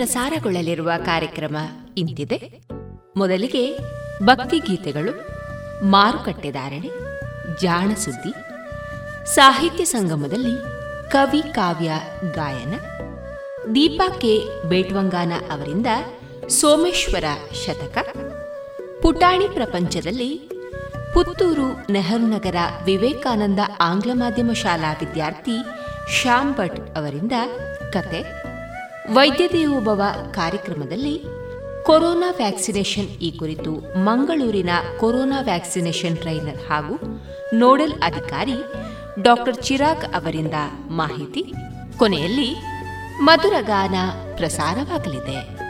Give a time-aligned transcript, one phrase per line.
[0.00, 1.56] ಪ್ರಸಾರಗೊಳ್ಳಲಿರುವ ಕಾರ್ಯಕ್ರಮ
[1.98, 2.36] ಇಂತಿದೆ.
[3.16, 3.78] ಮೊದಲಿಗೆ
[4.22, 5.12] ಭಕ್ತಿ ಗೀತೆಗಳು
[5.86, 6.90] ಮಾರುಕಟ್ಟೆದಾರಣೆ
[7.60, 8.32] ಜಾಣ ಸುದ್ದಿ,
[9.34, 10.54] ಸಾಹಿತ್ಯ ಸಂಗಮದಲ್ಲಿ
[11.12, 11.90] ಕವಿ ಕಾವ್ಯ
[12.32, 12.74] ಗಾಯನ,
[13.74, 14.34] ದೀಪಾ ಕೆ.
[14.68, 15.86] ಬೇಟ್ವಂಗಾನ ಅವರಿಂದ
[16.48, 17.24] ಸೋಮೇಶ್ವರ
[17.66, 17.98] ಶತಕ,
[19.02, 20.50] ಪುಟಾಣಿ ಪ್ರಪಂಚದಲ್ಲಿ
[21.14, 25.58] ಪುತ್ತೂರು ನೆಹರು ನಗರ ವಿವೇಕಾನಂದ ಆಂಗ್ಲ ಮಾಧ್ಯಮ ಶಾಲಾ ವಿದ್ಯಾರ್ಥಿ
[26.10, 27.32] ಶ್ಯಾಮ್ ಭಟ್ ಅವರಿಂದ
[27.92, 28.39] ಕತೆ.
[29.12, 30.02] ವೈದ್ಯ ದೇವೋಭವ
[30.32, 31.22] ಕಾರ್ಯಕ್ರಮದಲ್ಲಿ
[31.82, 33.72] ಕೊರೋನಾ ವ್ಯಾಕ್ಸಿನೇಷನ್ ಈ ಕುರಿತು
[34.04, 37.22] ಮಂಗಳೂರಿನ ಕೊರೋನಾ ವ್ಯಾಕ್ಸಿನೇಷನ್ ಟ್ರೈನರ್ ಹಾಗೂ
[37.54, 38.56] ನೋಡಲ್ ಅಧಿಕಾರಿ
[39.22, 40.54] ಡಾಕ್ಟರ್ ಚಿರಾಗ್ ಅವರಿಂದ
[40.90, 41.52] ಮಾಹಿತಿ.
[41.98, 42.54] ಕೊನೆಯಲ್ಲಿ
[43.20, 43.94] ಮಧುರಗಾನ
[44.36, 45.69] ಪ್ರಸಾರವಾಗಲಿದೆ.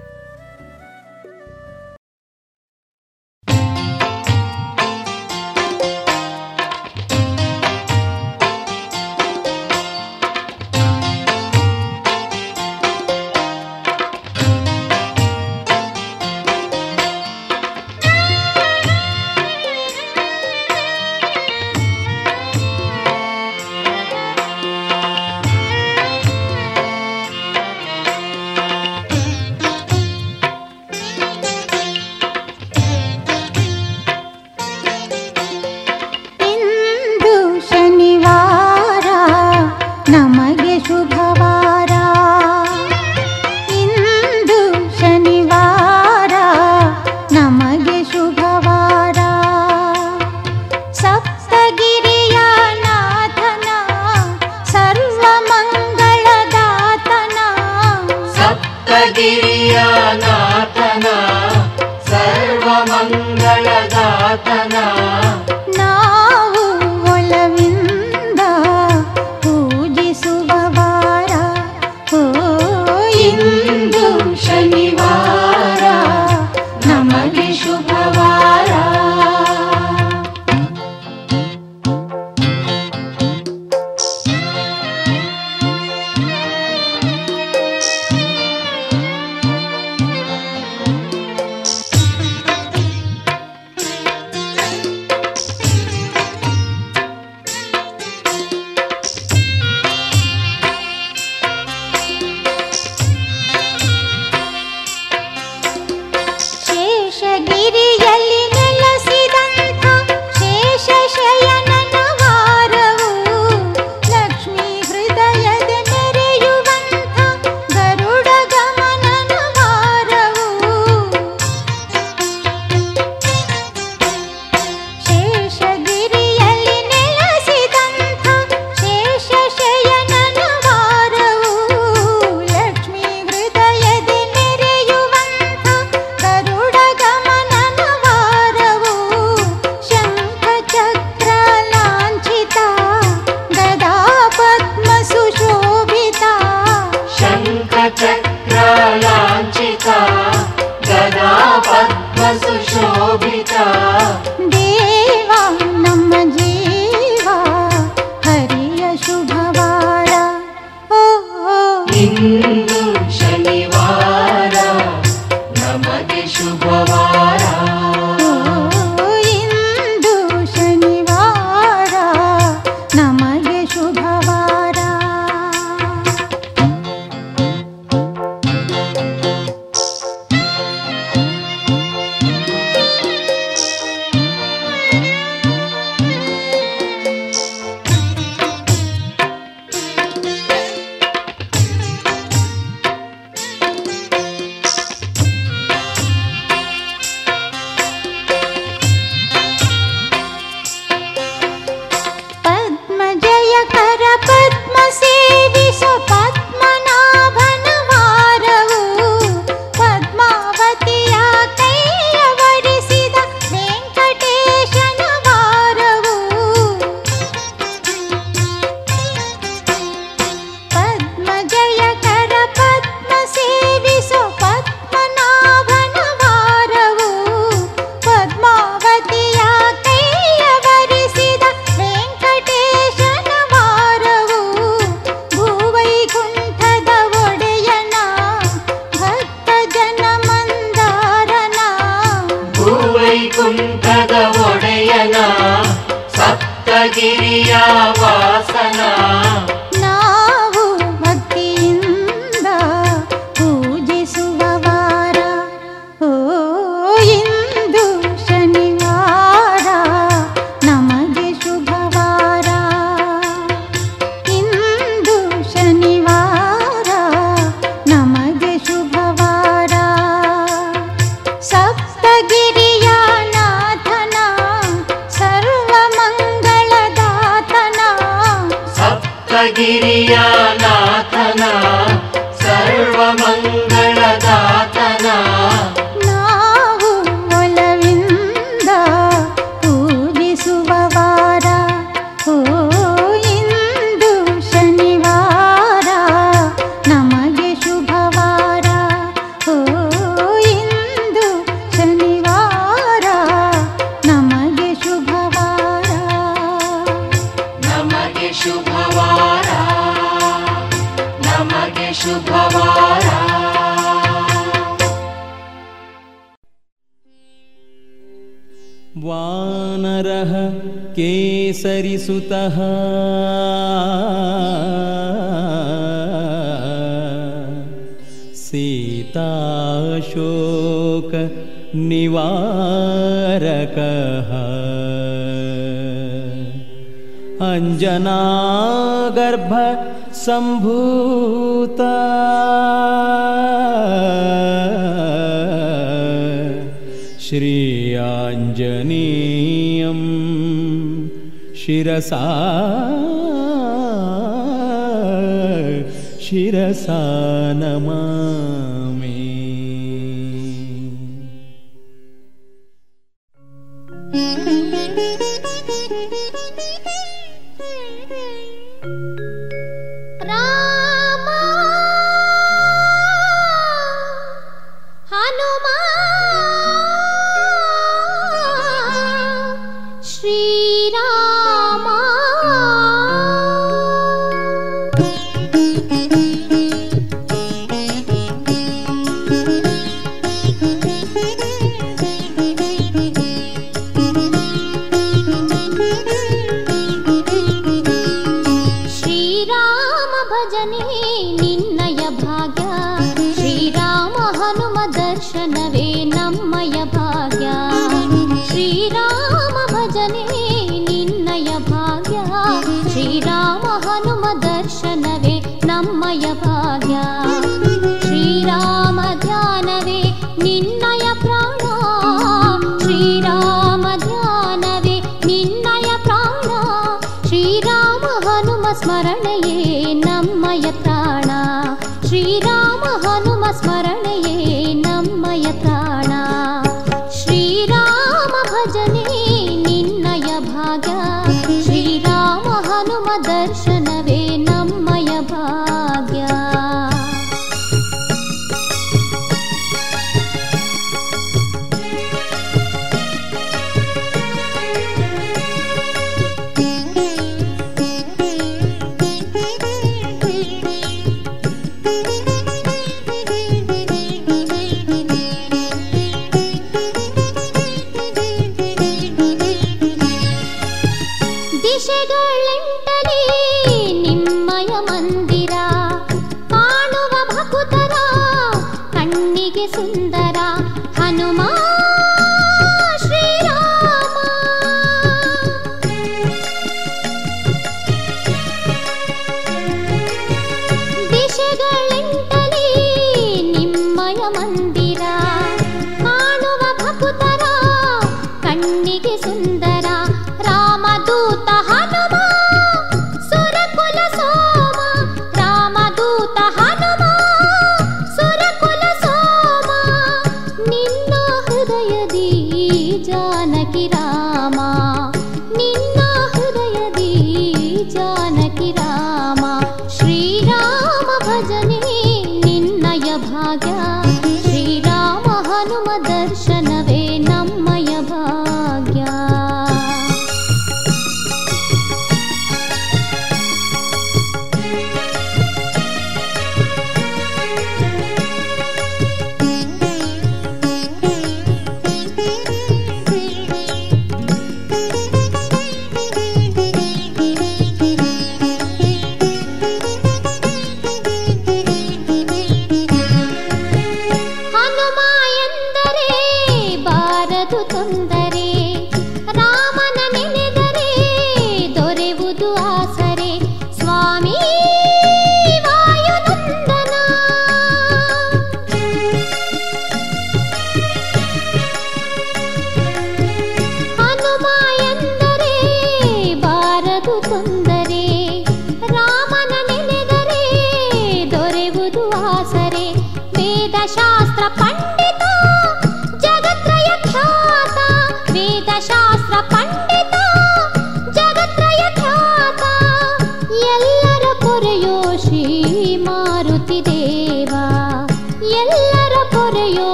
[352.01, 352.19] सा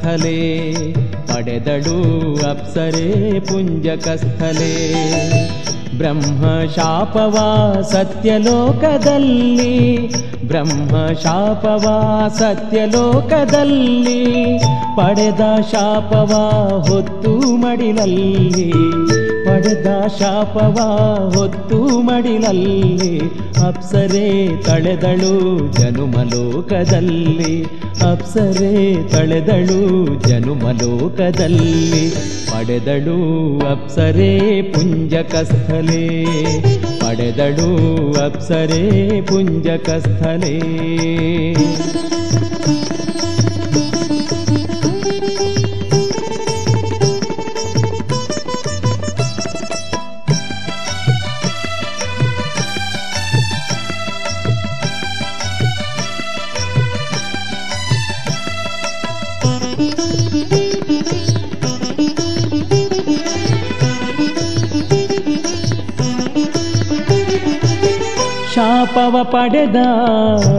[0.00, 1.96] ಪುಂಜಕಸ್ಥಲೆ ಪಡೆದಳು
[2.50, 4.72] ಅಪ್ಸರೆ ಪುಂಜಕಸ್ಥಲೆ.
[5.98, 7.36] ಬ್ರಹ್ಮ ಶಾಪವ
[7.92, 9.76] ಸತ್ಯಲೋಕದಲ್ಲಿ,
[10.48, 11.86] ಬ್ರಹ್ಮ ಶಾಪವ
[12.38, 14.22] ಸತ್ಯಲೋಕದಲ್ಲಿ,
[14.96, 16.32] ಪಡೆದ ಶಾಪವ
[16.88, 18.72] ಹೊತ್ತು ಮಡಿಲಲ್ಲಿ,
[19.44, 19.86] ಪಡೆದ
[20.18, 20.78] ಶಾಪವ
[21.34, 23.20] ಹೊತ್ತು ಮಡಿಲಲ್ಲಿ,
[23.66, 25.34] ಅಪ್ಸರೆ ತಳೆದಳು
[25.72, 27.69] ಜನುಮಲೋಕದಲ್ಲಿ.
[28.02, 32.10] ಅಪ್ಸರೆ ತಳೆದಳು ಜನುಮಲೋಕದಲ್ಲಿ
[32.50, 36.24] ಪಡೆದಳು ಅಪ್ಸರೆ ಪುಂಜಕಸ್ಥಲೇ.
[37.00, 40.60] ಪಡೆದಳು ಅಪ್ಸರೆ ಪುಂಜಕಸ್ಥಲೆ.
[69.40, 69.76] ಪಡೆದ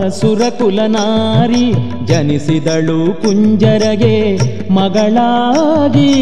[0.09, 1.73] ಸುರಕುಲ ನಾರಿ
[2.05, 4.37] ಜನಿಸಿದಳು ಕುಂಜರಗೆ
[4.69, 6.13] ಮಗಳಾಗಿ.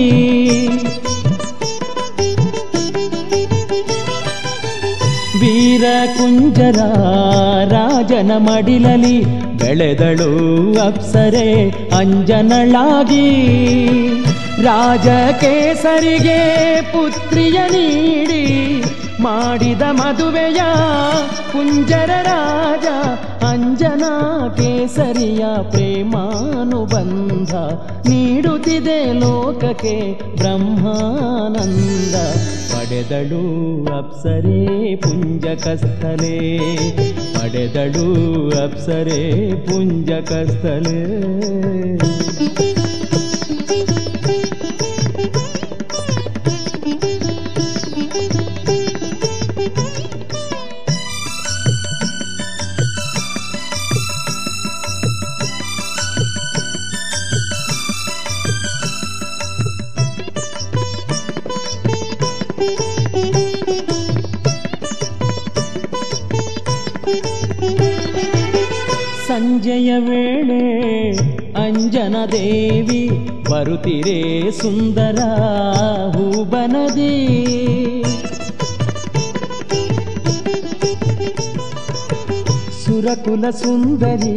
[5.42, 5.84] ವೀರ
[6.18, 6.80] ಕುಂಜರ
[7.66, 9.26] ರಾಜನ ಮಡಿಲಲಿ
[9.58, 10.32] ಬೆಳೆದಳು
[10.80, 13.30] ಅಪ್ಸರೆ ಅಂಜನಳಾಗಿ.
[14.64, 15.08] ರಾಜ
[15.40, 16.42] ಕೇಸರಿಗೆ
[16.82, 18.46] ಪುತ್ರಿಯ ನೀಡಿ
[19.22, 20.62] ಮಾಡಿದ ಮದುವೆಯ
[21.52, 22.86] ಕುಂಜರ ರಾಜ
[23.44, 27.56] ಅಂಜನಾ ಕೇಸರಿಯ ಪ್ರೇಮಾನುಬಂಧ
[28.08, 32.16] ನೀಡುತ್ತಿದೆ ಲೋಕಕ್ಕೆ ಬ್ರಹ್ಮಾನಂದ.
[32.74, 33.44] ಪಡೆದಳು
[33.98, 36.58] ಅಪ್ಸರೇ ಪುಂಜಕಸ್ಥಲೇ,
[37.34, 38.08] ಪಡೆದಳು
[38.64, 41.20] ಅಪ್ಸರೇ ಪುಂಜಕಸ್ಥಲೆ.
[72.10, 73.02] ಅಂಜನ ದೇವಿ
[73.50, 74.16] ಬರುತ್ತಿರೆ
[74.52, 75.18] ಸುಂದರ
[76.14, 77.12] ಹೂಬನದಿ
[82.80, 84.36] ಸುರಕುಲ ಸುಂದರಿ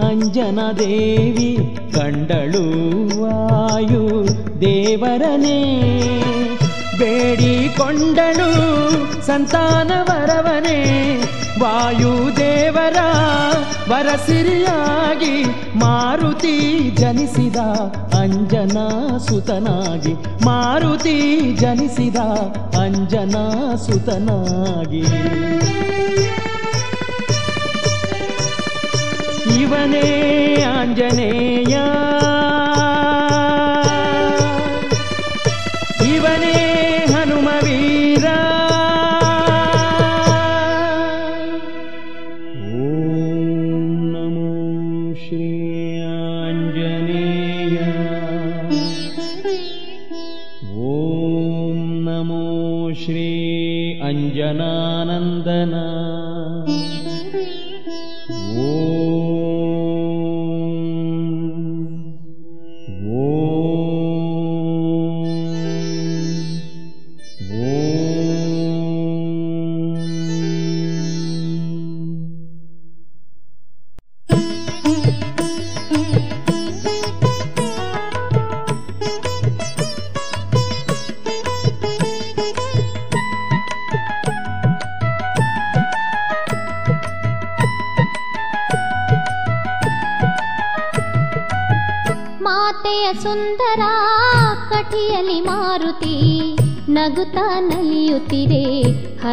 [0.00, 1.50] ಅಂಜನ ದೇವಿ
[1.96, 2.64] ಕಂಡಳು
[3.20, 4.04] ವಾಯು
[4.60, 5.58] ದೇವರನೇ
[6.98, 8.48] ಬೇಡಿಕೊಂಡನು
[9.26, 10.78] ಸಂತಾನ ವರವನೇ.
[11.62, 12.98] ವಾಯುದೇವರ
[13.90, 16.54] ವರಸಿರಿಯಾಗಿ ಮಾರುತಿ
[16.96, 17.56] ಜನಿಸಿದ
[18.20, 21.16] ಅಂಜನಾ ಸುತನಾಗಿ ಮಾರುತಿ
[21.52, 22.16] ಜನಿಸಿದ
[22.80, 25.04] ಅಂಜನಾ ಸುತನಾಗಿ
[29.62, 30.06] ಇವನೇ
[30.78, 31.76] ಆಂಜನೇಯ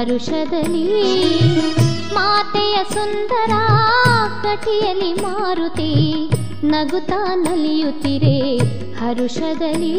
[0.01, 0.85] ಪರುಷದಲ್ಲಿ
[2.13, 3.51] ಮಾತೆಯ ಸುಂದರ
[4.43, 5.91] ಕಟಿಯಲಿ ಮಾರುತಿ
[6.63, 8.57] ನಗುತ್ತಾ ನಲಿಯುತ್ತಿರೆ
[8.93, 9.93] ಹರುಷದಲ್ಲಿ.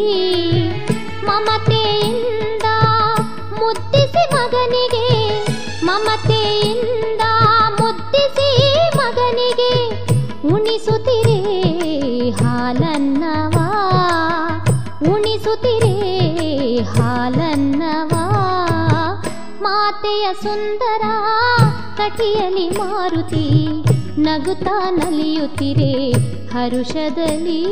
[1.24, 2.66] ಮಮತೆಯಿಂದ
[3.58, 5.06] ಮುದ್ದಿಸಿ ಮಗನಿಗೆ,
[5.84, 7.20] ಮಮತೆಯಿಂದ
[7.80, 8.50] ಮುದ್ದಿಸಿ
[8.96, 9.72] ಮಗನಿಗೆ
[10.48, 11.38] ಉಣಿಸುತ್ತಿರೇ
[20.40, 21.04] ಸುಂದರ
[21.96, 23.46] ಕಟಿಯಲಿ ಮಾರುತಿ
[24.18, 26.12] ನಗುತ್ತಾ ನಲಿಯುತ್ತಿರೇ
[26.52, 27.62] ಹರುಷದಲ್ಲಿ.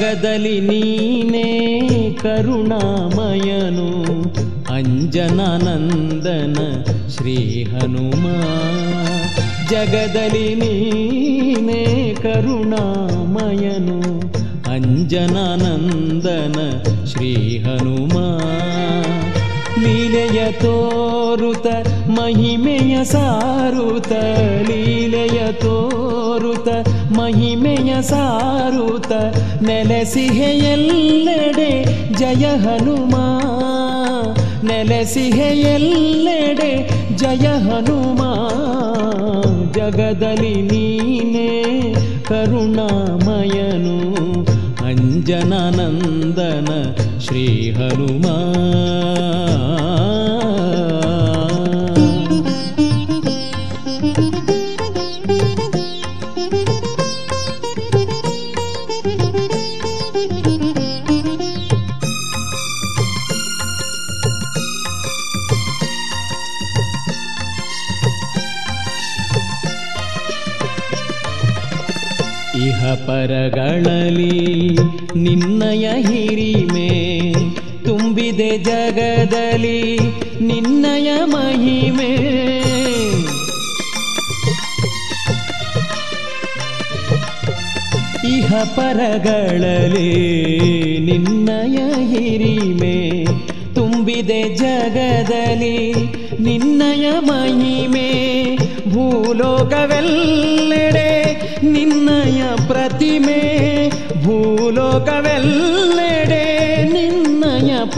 [0.00, 1.48] ಜಗದಲ್ಲಿ ನೀನೇ
[2.22, 3.88] ಕರುಣಾಮಯನು,
[4.74, 6.58] ಅಂಜನಾನಂದನ
[7.08, 8.26] ಶ್ರೀ ಹನುಮ.
[9.70, 14.00] ಜಗದಲ್ಲಿ ನೀನೇ ಕರುಣಾಮಯನು,
[14.72, 16.58] ಅಂಜನಾನಂದನ
[17.04, 18.18] ಶ್ರೀ ಹನುಮ.
[19.82, 21.66] ಲೀಲೆಯ ತೋರುತ,
[22.08, 24.12] ಮಹಿಮೆಯ ಸಾರುತ,
[24.68, 25.99] ಲೀಲೆಯ ತೋ
[26.64, 29.12] ತೋರ್ತ ಮಹಿಮೆಯ ಸಾರೂತ,
[29.62, 33.16] ನೆಲೆಸಿಹೆಯೆಲ್ಲೆಡೆ ಜಯ ಹನುಮ.
[34.68, 38.22] ನೆಲೆಸಿಹೆಯೆಲ್ಲೆಡೆ ಜಯ ಹನುಮ.
[39.72, 41.94] ಜಗದಲ್ಲಿ ನೀನೇ
[42.28, 44.16] ಕರುಣಾಮಯನು,
[44.86, 46.68] ಅಂಜನಾನಂದನ
[47.18, 48.36] ಶ್ರೀ ಹನುಮಾ.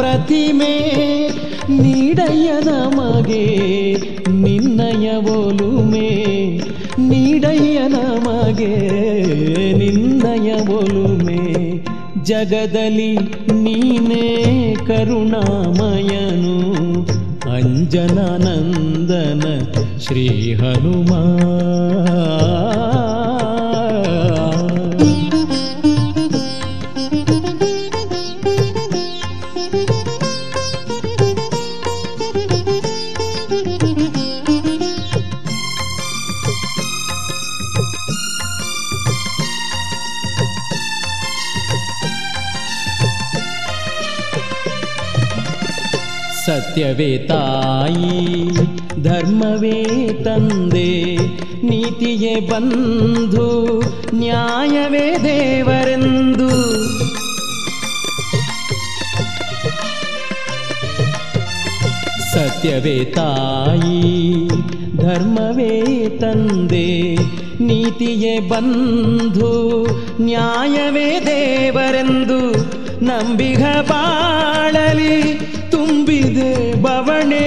[0.02, 0.74] ಪ್ರತಿಮೆ
[1.70, 3.44] ನೀಡಯ್ಯ ನಮಗೆ
[4.28, 6.08] ನಿನ್ನಯ ಒಲುಮೆ
[6.98, 8.72] ನೀಡಯ್ಯ ನಮಗೆ
[9.78, 11.42] ನಿನ್ನಯ ಒಲುಮೆ.
[12.24, 13.12] ಜಗದಲ್ಲಿ
[13.62, 14.26] ನೀನೇ
[14.86, 16.56] ಕರುಣಾಮಯನು,
[17.54, 19.42] ಅಂಜನಾನಂದನ
[19.98, 21.61] ಶ್ರೀ ಹನುಮಾನ್.
[68.61, 69.51] ಬಂಧು
[70.21, 72.39] ನ್ಯಾಯವೇ ದೇವರೆಂದು
[73.05, 75.15] ನಂಬಿಗ ಬಾಳಲಿ
[75.71, 77.45] ತುಂಬಿದೆ ಬವಣೆ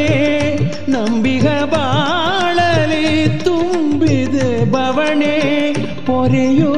[0.89, 3.07] ನಂಬಿಗ ಬಾಳಲಿ
[3.45, 5.35] ತುಂಬಿದೆ ಬವಣೆ
[6.07, 6.74] ಪೊರೆಯೋ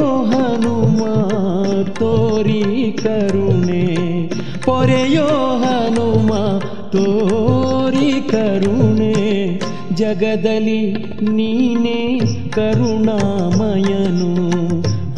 [10.07, 14.51] ಜಗದಲ್ಲಿ ನೀನೇ ಕರುಣಾಮಯನು.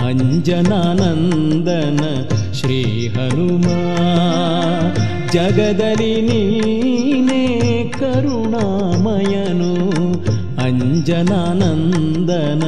[0.07, 2.23] ಅಂಜನಾನಂದನ
[2.53, 3.65] ಶ್ರೀ ಹನುಮ
[5.31, 9.91] ಜಗದಲ್ಲಿ ನೀನೇ ಕರುಣಾಮಯನು.
[10.61, 12.63] ಅಂಜನಾನಂದನ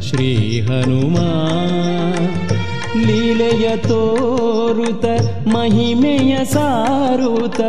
[0.00, 1.16] ಶ್ರೀ ಹನುಮ
[3.04, 5.04] ಲೀಲೆಯ ತೋರುತ,
[5.46, 7.60] ಮಹಿಮೆಯ ಸಾರುತ,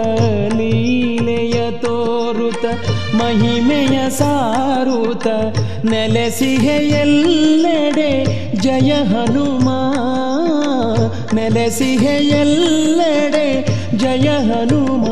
[0.57, 2.65] ಲೀಲೆಯ ತೋರುತ,
[3.15, 5.27] ಮಹಿಮೆಯ ಸಾರುತ,
[5.85, 8.25] ನೆಲೆಸಿಹೆಯಲ್ಲೆಡೆ
[8.55, 9.69] ಜಯ ಹನುಮ,
[11.33, 13.65] ನೆಲೆಸಿಹೆಯಲ್ಲೆಡೆ
[13.97, 15.05] ಜಯ ಹನುಮ,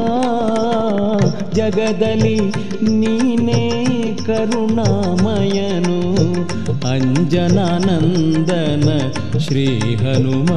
[1.53, 2.39] ಜಗದಲ್ಲಿ
[2.91, 3.84] ನೀನೇ
[4.27, 5.97] ಕರುಣಾಮಯನು
[6.89, 10.51] ಅಂಜನಾನಂದನ ಶ್ರೀ ಹನುಮ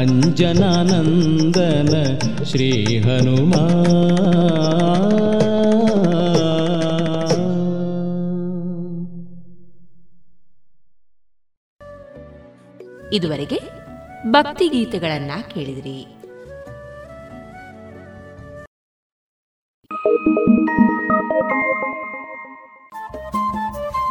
[0.00, 1.94] ಅಂಜನಾನಂದನ
[2.44, 3.54] ಶ್ರೀ ಹನುಮ
[13.14, 13.58] ಇದುವರೆಗೆ
[14.30, 16.21] ಭಕ್ತಿಗೀತೆಗಳನ್ನು ಕೇಳಿದಿರಿ.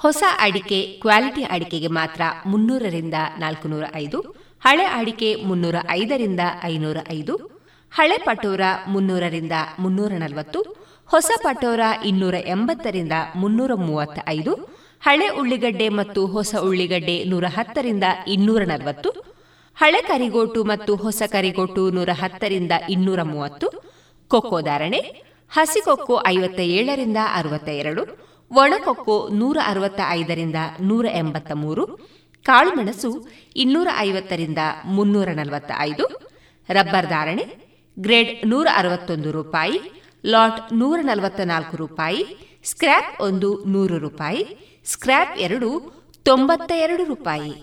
[0.00, 4.18] ಹೊಸ ಅಡಿಕೆ ಕ್ವಾಲಿಟಿ ಅಡಿಕೆಗೆ ಮಾತ್ರ ಮುನ್ನೂರರಿಂದ ನಾಲ್ಕುನೂರ ಐದು
[4.62, 7.34] ಹಳೆ ಅಡಿಕೆ ಮುನ್ನೂರ ಐದರಿಂದ ಐನೂರ ಐದು
[7.92, 10.60] ಹಳೆ ಪಟೋರ ಮುನ್ನೂರರಿಂದ ಮುನ್ನೂರ ನಲವತ್ತು
[11.08, 14.52] ಹೊಸ ಪಟೋರ ಇನ್ನೂರ ಎಂಬತ್ತರಿಂದ ಮುನ್ನೂರ ಮೂವತ್ತ ಐದು
[15.02, 19.10] ಹಳೆ ಉಳ್ಳಿಗಡ್ಡೆ ಮತ್ತು ಹೊಸ ಉಳ್ಳಿಗಡ್ಡೆ ನೂರ ಹತ್ತರಿಂದ ಇನ್ನೂರ ನಲವತ್ತು
[19.76, 23.66] ಹಳೆ ಕರಿಗೋಟು ಮತ್ತು ಹೊಸ ಕರಿಗೋಟು ನೂರ ಹತ್ತರಿಂದ ಇನ್ನೂರ ಮೂವತ್ತು
[24.30, 25.00] ಕೊಕ್ಕೋ ಧಾರಣೆ
[25.50, 28.02] ಹಸಿಕೊಕ್ಕೋ ಐವತ್ತ ಏಳರಿಂದ ಅರವತ್ತ ಎರಡು
[28.52, 31.86] ಒಣಕೊಕ್ಕೋ ನೂರ ಅರವತ್ತ ಐದರಿಂದ ನೂರ ಎಂಬತ್ತ ಮೂರು
[32.42, 36.06] ಕಾಳುಮೆಣಸು ಇನ್ನೂರ ಐವತ್ತರಿಂದ ಮುನ್ನೂರ ನಲವತ್ತ ಐದು
[36.68, 37.68] ರಬ್ಬರ್ ಧಾರಣೆ
[37.98, 39.80] ಗ್ರೇಡ್ ನೂರ ಅರವತ್ತೊಂದು ರೂಪಾಯಿ,
[40.26, 42.24] ಲಾಟ್ ನೂರ ನಲವತ್ತ ನಾಲ್ಕು ರೂಪಾಯಿ,
[42.64, 44.46] ಸ್ಕ್ರ್ಯಾಪ್ ಒಂದು ನೂರು ರೂಪಾಯಿ,
[44.84, 45.92] ಸ್ಕ್ರ್ಯಾಪ್ ಎರಡು
[46.24, 47.62] ತೊಂಬತ್ತ ಎರಡು ರೂಪಾಯಿ.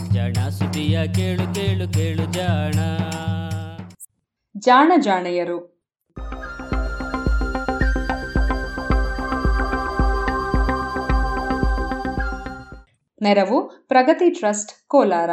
[0.13, 2.73] ಜಾಣ ಸುದಿಯ ಕೇಳು ಕೇಳು ಕೇಳು ಜಾಣ.
[4.57, 5.81] ಜಾಣ ಜಾಣೆಯರು.
[13.21, 15.29] ನೆರವು ಪ್ರಗತಿ ಟ್ರಸ್ಟ್, ಕೋಲಾರ.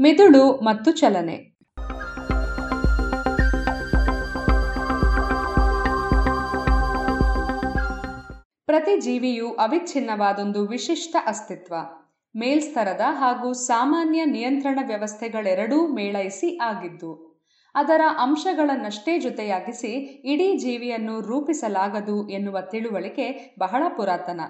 [0.00, 1.49] ಮಿದುಳು ಮತ್ತು ಚಲನೆ.
[8.70, 11.74] ಪ್ರತಿ ಜೀವಿಯು ಅವಿಚ್ಛಿನ್ನವಾದೊಂದು ವಿಶಿಷ್ಟ ಅಸ್ತಿತ್ವ.
[12.34, 17.10] ಮೇಲ್ಸ್ತರದ ಹಾಗೂ ಸಾಮಾನ್ಯ ನಿಯಂತ್ರಣ ವ್ಯವಸ್ಥೆಗಳೆರಡೂ ಮೇಳೈಸಿ ಆಗಿದ್ದು,
[17.74, 19.92] ಅದರ ಅಂಶಗಳನ್ನಷ್ಟೇ ಜೊತೆಯಾಗಿಸಿ
[20.24, 24.40] ಇಡೀ ಜೀವಿಯನ್ನು ರೂಪಿಸಲಾಗದು ಎನ್ನುವ ತಿಳುವಳಿಕೆ ಬಹಳ ಪುರಾತನ.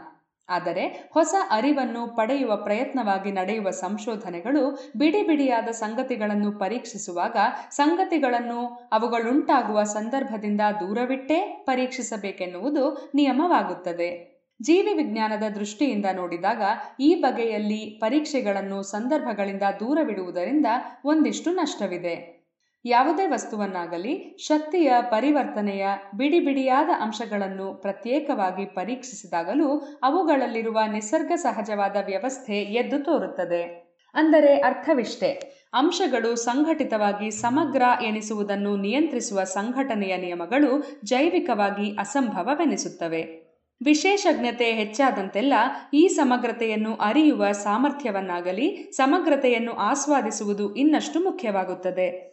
[0.50, 7.36] ಆದರೆ ಹೊಸ ಅರಿವನ್ನು ಪಡೆಯುವ ಪ್ರಯತ್ನವಾಗಿ ನಡೆಯುವ ಸಂಶೋಧನೆಗಳು ಬಿಡಿ ಬಿಡಿಯಾದ ಸಂಗತಿಗಳನ್ನು ಪರೀಕ್ಷಿಸುವಾಗ
[7.70, 14.30] ಸಂಗತಿಗಳನ್ನು ಅವುಗಳುಂಟಾಗುವ ಸಂದರ್ಭದಿಂದ ದೂರವಿಟ್ಟೇ ಪರೀಕ್ಷಿಸಬೇಕೆನ್ನುವುದು ನಿಯಮವಾಗುತ್ತದೆ.
[14.62, 16.62] ಜೀವಿ ವಿಜ್ಞಾನದ ದೃಷ್ಟಿಯಿಂದ ನೋಡಿದಾಗ
[17.00, 20.66] ಈ ಬಗೆಯಲ್ಲಿ ಪರೀಕ್ಷೆಗಳನ್ನು ಸಂದರ್ಭಗಳಿಂದ ದೂರವಿಡುವುದರಿಂದ
[21.04, 22.39] ಒಂದಿಷ್ಟು ನಷ್ಟವಿದೆ.
[22.84, 33.90] ಯಾವುದೇ ವಸ್ತುವನ್ನಾಗಲಿ ಶಕ್ತಿಯ ಪರಿವರ್ತನೆಯ ಬಿಡಿ ಬಿಡಿಯಾದ ಅಂಶಗಳನ್ನು ಪ್ರತ್ಯೇಕವಾಗಿ ಪರೀಕ್ಷಿಸಿದಾಗಲೂ ಅವುಗಳಲ್ಲಿರುವ ನಿಸರ್ಗ ಸಹಜವಾದ ವ್ಯವಸ್ಥೆ ಎದ್ದು ತೋರುತ್ತದೆ.
[34.14, 43.50] ಅಂದರೆ ಅರ್ಥವಿಷ್ಟೇ, ಅಂಶಗಳು ಸಂಘಟಿತವಾಗಿ ಸಮಗ್ರ ಎನಿಸುವುದನ್ನು ನಿಯಂತ್ರಿಸುವ ಸಂಘಟನೆಯ ನಿಯಮಗಳು ಜೈವಿಕವಾಗಿ ಅಸಂಭವವೆನಿಸುತ್ತವೆ.
[43.82, 45.54] ವಿಶೇಷಜ್ಞತೆ ಹೆಚ್ಚಾದಂತೆಲ್ಲ
[45.94, 52.30] ಈ ಸಮಗ್ರತೆಯನ್ನು ಅರಿಯುವ ಸಾಮರ್ಥ್ಯವನ್ನಾಗಲಿ ಸಮಗ್ರತೆಯನ್ನು ಆಸ್ವಾದಿಸುವುದು ಇನ್ನಷ್ಟು ಮುಖ್ಯವಾಗುತ್ತದೆ.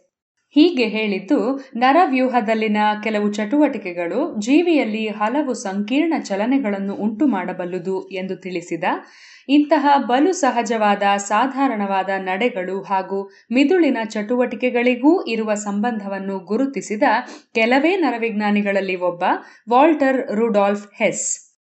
[0.50, 8.84] ಹೀಗೆ ಹೇಳಿದ್ದು ನರವ್ಯೂಹದಲ್ಲಿನ ಕೆಲವು ಚಟುವಟಿಕೆಗಳು ಜೀವಿಯಲ್ಲಿ ಹಲವು ಸಂಕೀರ್ಣ ಚಲನೆಗಳನ್ನು ಉಂಟು ಮಾಡಬಲ್ಲುದು ಎಂದು ತಿಳಿಸಿದ.
[9.48, 17.02] ಇಂತಹ ಬಲು ಸಹಜವಾದ, ಸಾಧಾರಣವಾದ ನಡೆಗಳು ಹಾಗೂ ಮಿದುಳಿನ ಚಟುವಟಿಕೆಗಳಿಗೂ ಇರುವ ಸಂಬಂಧವನ್ನು ಗುರುತಿಸಿದ
[17.54, 19.24] ಕೆಲವೇ ನರವಿಜ್ಞಾನಿಗಳಲ್ಲಿ ಒಬ್ಬ
[19.70, 21.54] ವಾಲ್ಟರ್ ರುಡಾಲ್ಫ್ ಹೆಸ್.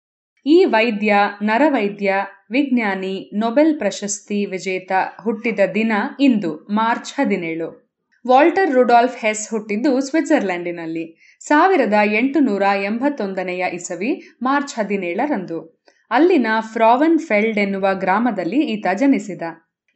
[0.47, 2.15] ಈ ವೈದ್ಯ, ನರವೈದ್ಯ,
[2.51, 4.93] ವಿಜ್ಞಾನಿ, ನೊಬೆಲ್ ಪ್ರಶಸ್ತಿ ವಿಜೇತ
[5.25, 7.86] ಹುಟ್ಟಿದ ದಿನ ಇಂದು, ಮಾರ್ಚ್ ಹದಿನೇಳು.
[8.27, 11.37] ವಾಲ್ಟರ್ ರುಡಾಲ್ಫ್ ಹೆಸ್ ಹುಟ್ಟಿದ್ದು ಸ್ವಿಟ್ಜರ್ಲೆಂಡಿನಲ್ಲಿ.
[11.41, 15.85] ಸಾವಿರದ ಎಂಟುನೂರ ಎಂಬತ್ತೊಂದನೆಯ ಇಸವಿ ಮಾರ್ಚ್ ಹದಿನೇಳರಂದು.
[16.11, 19.43] ಅಲ್ಲಿನ ಫ್ರಾವನ್ ಫೆಲ್ಡ್ ಎನ್ನುವ ಗ್ರಾಮದಲ್ಲಿ ಈತ ಜನಿಸಿದ.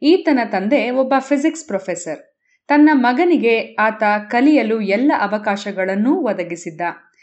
[0.01, 2.19] ಈತನ ತಂದೆ ಒಬ್ಬ ಫಿಸಿಕ್ಸ್ ಪ್ರೊಫೆಸರ್.
[2.67, 6.81] ತನ್ನ ಮಗನಿಗೆ ಆತ ಕಲಿಯಲು ಎಲ್ಲ ಅವಕಾಶಗಳನ್ನೂ ಒದಗಿಸಿದ್ದ.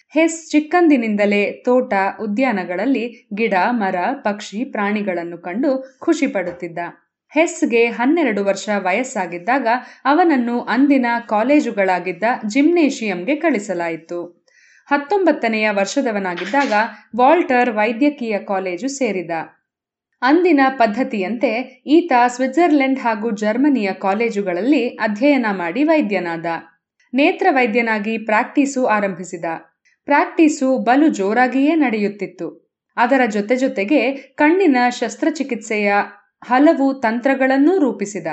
[0.09, 6.79] ಹೆಸ್ ಚಿಕ್ಕಂದಿನಿಂದಲೇ ತೋಟ, ಉದ್ಯಾನಗಳಲ್ಲಿ ಗಿಡ, ಮರ, ಪಕ್ಷಿ, ಪ್ರಾಣಿಗಳನ್ನು ಕಂಡು ಖುಷಿ ಪಡುತ್ತಿದ್ದ.
[7.31, 9.67] ಹೆಸ್ಗೆ ಹನ್ನೆರಡು ವರ್ಷ ವಯಸ್ಸಾಗಿದ್ದಾಗ
[10.05, 14.47] ಅವನನ್ನು ಅಂದಿನ ಕಾಲೇಜುಗಳಾಗಿದ್ದ ಜಿಮ್ನೇಷಿಯಂಗೆ ಕಳಿಸಲಾಯಿತು.
[14.89, 16.73] ಹತ್ತೊಂಬತ್ತನೆಯ ವರ್ಷದವನಾಗಿದ್ದಾಗ
[17.17, 19.31] ವಾಲ್ಟರ್ ವೈದ್ಯಕೀಯ ಕಾಲೇಜು ಸೇರಿದ.
[20.23, 26.47] ಅಂದಿನ ಪದ್ಧತಿಯಂತೆ ಈತ ಸ್ವಿಟ್ಜರ್ಲೆಂಡ್ ಹಾಗೂ ಜರ್ಮನಿಯ ಕಾಲೇಜುಗಳಲ್ಲಿ ಅಧ್ಯಯನ ಮಾಡಿ ವೈದ್ಯನಾದ.
[27.15, 29.45] ನೇತ್ರ ವೈದ್ಯನಾಗಿ ಪ್ರಾಕ್ಟೀಸು ಆರಂಭಿಸಿದ.
[30.05, 32.69] ಪ್ರಾಕ್ಟೀಸು ಬಲು ಜೋರಾಗಿಯೇ ನಡೆಯುತ್ತಿತ್ತು.
[32.97, 35.93] ಅದರ ಜೊತೆ ಜೊತೆಗೆ ಕಣ್ಣಿನ ಶಸ್ತ್ರಚಿಕಿತ್ಸೆಯ
[36.43, 38.27] ಹಲವು ತಂತ್ರಗಳನ್ನೂ ರೂಪಿಸಿದ.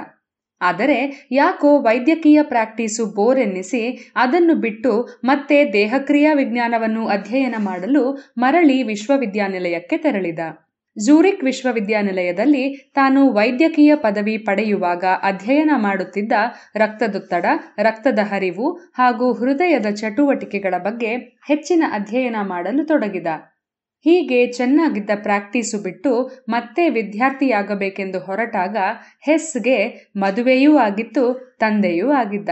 [0.61, 9.97] ಆದರೆ ಯಾಕೋ ವೈದ್ಯಕೀಯ ಪ್ರಾಕ್ಟೀಸು ಬೋರ್ ಎನ್ನಿಸಿ ಅದನ್ನು ಬಿಟ್ಟು ಮತ್ತೆ ದೇಹಕ್ರಿಯಾ ವಿಜ್ಞಾನವನ್ನು ಅಧ್ಯಯನ ಮಾಡಲು ಮರಳಿ ವಿಶ್ವವಿದ್ಯಾನಿಲಯಕ್ಕೆ
[9.97, 10.39] ತೆರಳಿದ.
[10.97, 16.31] ಜೂರಿಕ್ ವಿಶ್ವವಿದ್ಯಾನಿಲಯದಲ್ಲಿ ತಾನು ವೈದ್ಯಕೀಯ ಪದವಿ ಪಡೆಯುವಾಗ ಅಧ್ಯಯನ ಮಾಡುತ್ತಿದ್ದ
[16.75, 17.45] ರಕ್ತದೊತ್ತಡ,
[17.79, 21.15] ರಕ್ತದ ಹರಿವು ಹಾಗೂ ಹೃದಯದ ಚಟುವಟಿಕೆಗಳ ಬಗ್ಗೆ
[21.47, 23.27] ಹೆಚ್ಚಿನ ಅಧ್ಯಯನ ಮಾಡಲು ತೊಡಗಿದ.
[24.05, 28.77] ಹೀಗೆ ಚೆನ್ನಾಗಿದ್ದ ಪ್ರಾಕ್ಟೀಸು ಬಿಟ್ಟು ಮತ್ತೆ ವಿದ್ಯಾರ್ಥಿಯಾಗಬೇಕೆಂದು ಹೊರಟಾಗ
[29.21, 32.49] ಹೆಸ್ಗೆ ಮದುವೆಯೂ ಆಗಿತ್ತು, ತಂದೆಯೂ ಆಗಿದ್ದ.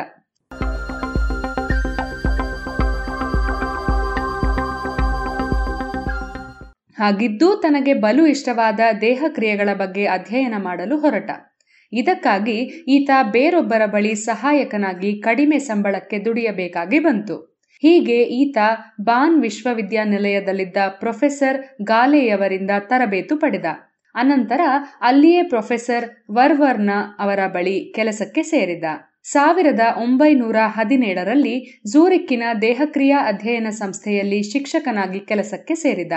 [6.95, 11.32] ಹಾಗಿದ್ದೂ ತನಗೆ ಬಲು ಇಷ್ಟವಾದ ದೇಹ ಕ್ರಿಯೆಗಳ ಬಗ್ಗೆ ಅಧ್ಯಯನ ಮಾಡಲು ಹೊರಟ.
[11.93, 17.53] ಇದಕ್ಕಾಗಿ ಈತ ಬೇರೊಬ್ಬರ ಬಳಿ ಸಹಾಯಕನಾಗಿ ಕಡಿಮೆ ಸಂಬಳಕ್ಕೆ ದುಡಿಯಬೇಕಾಗಿ ಬಂತು.
[17.84, 18.57] ಹೀಗೆ ಈತ
[19.01, 23.65] ಬಾನ್ ವಿಶ್ವವಿದ್ಯಾನಿಲಯದಲ್ಲಿದ್ದ ಪ್ರೊಫೆಸರ್ ಗಾಲೆಯವರಿಂದ ತರಬೇತು ಪಡೆದ.
[24.15, 24.61] ಅನಂತರ
[25.01, 28.84] ಅಲ್ಲಿಯೇ ಪ್ರೊಫೆಸರ್ ವರ್ವರ್ನ ಅವರ ಬಳಿ ಕೆಲಸಕ್ಕೆ ಸೇರಿದ.
[29.23, 36.13] ಸಾವಿರದ ಒಂಬೈನೂರ ಹದಿನೇಳರಲ್ಲಿ ಝೂರಿಕ್ಕಿನ ದೇಹಕ್ರಿಯಾ ಅಧ್ಯಯನ ಸಂಸ್ಥೆಯಲ್ಲಿ ಶಿಕ್ಷಕನಾಗಿ ಕೆಲಸಕ್ಕೆ ಸೇರಿದ.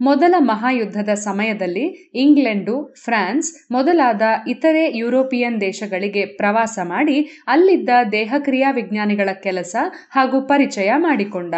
[0.00, 9.76] ಮೊದಲ ಮಹಾಯುದ್ಧದ ಸಮಯದಲ್ಲಿ ಇಂಗ್ಲೆಂಡು, ಫ್ರಾನ್ಸ್ ಮೊದಲಾದ ಇತರೆ ಯುರೋಪಿಯನ್ ದೇಶಗಳಿಗೆ ಪ್ರವಾಸ ಮಾಡಿ ಅಲ್ಲಿದ್ದ ದೇಹಕ್ರಿಯಾ ವಿಜ್ಞಾನಿಗಳ ಕೆಲಸ
[10.10, 11.54] ಹಾಗೂ ಪರಿಚಯ ಮಾಡಿಕೊಂಡ.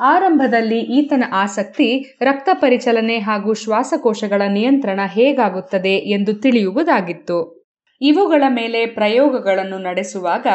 [0.00, 7.60] ಆರಂಭದಲ್ಲಿ ಈತನ ಆಸಕ್ತಿ ರಕ್ತ ಪರಿಚಲನೆ ಹಾಗೂ ಶ್ವಾಸಕೋಶಗಳ ನಿಯಂತ್ರಣ ಹೇಗಾಗುತ್ತದೆ ಎಂದು ತಿಳಿಯುವುದಾಗಿತ್ತು.
[8.00, 10.46] ಇವುಗಳ ಮೇಲೆ ಪ್ರಯೋಗಗಳನ್ನು ನಡೆಸುವಾಗ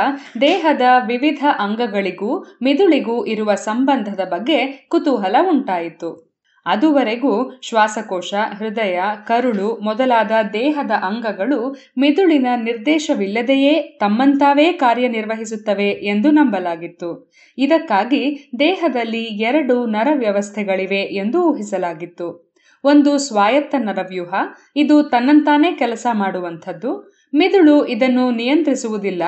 [0.41, 6.35] ದೇಹದ ವಿವಿಧ ಅಂಗಗಳಿಗೂ ಮಿದುಳಿಗೂ ಇರುವ ಸಂಬಂಧದ ಬಗ್ಗೆ ಕುತೂಹಲ ಉಂಟಾಯಿತು.
[6.66, 17.32] ಅದುವರೆಗೂ ಶ್ವಾಸಕೋಶ, ಹೃದಯ, ಕರುಳು ಮೊದಲಾದ ದೇಹದ ಅಂಗಗಳು ಮಿದುಳಿನ ನಿರ್ದೇಶವಿಲ್ಲದೆಯೇ ತಮ್ಮಂತಾವೇ ಕಾರ್ಯನಿರ್ವಹಿಸುತ್ತವೆ ಎಂದು ನಂಬಲಾಗಿತ್ತು.
[17.57, 22.45] ಇದಕ್ಕಾಗಿ ದೇಹದಲ್ಲಿ ಎರಡು ನರವ್ಯವಸ್ಥೆಗಳಿವೆ ಎಂದು ಊಹಿಸಲಾಗಿತ್ತು.
[22.84, 24.34] ಒಂದು ಸ್ವಾಯತ್ತ ನರವ್ಯೂಹ,
[24.76, 27.16] ಇದು ತನ್ನಂತಾನೇ ಕೆಲಸ ಮಾಡುವಂಥದ್ದು.
[27.34, 29.24] ಮಿದುಳು ಇದನ್ನು ನಿಯಂತ್ರಿಸುವುದಿಲ್ಲ.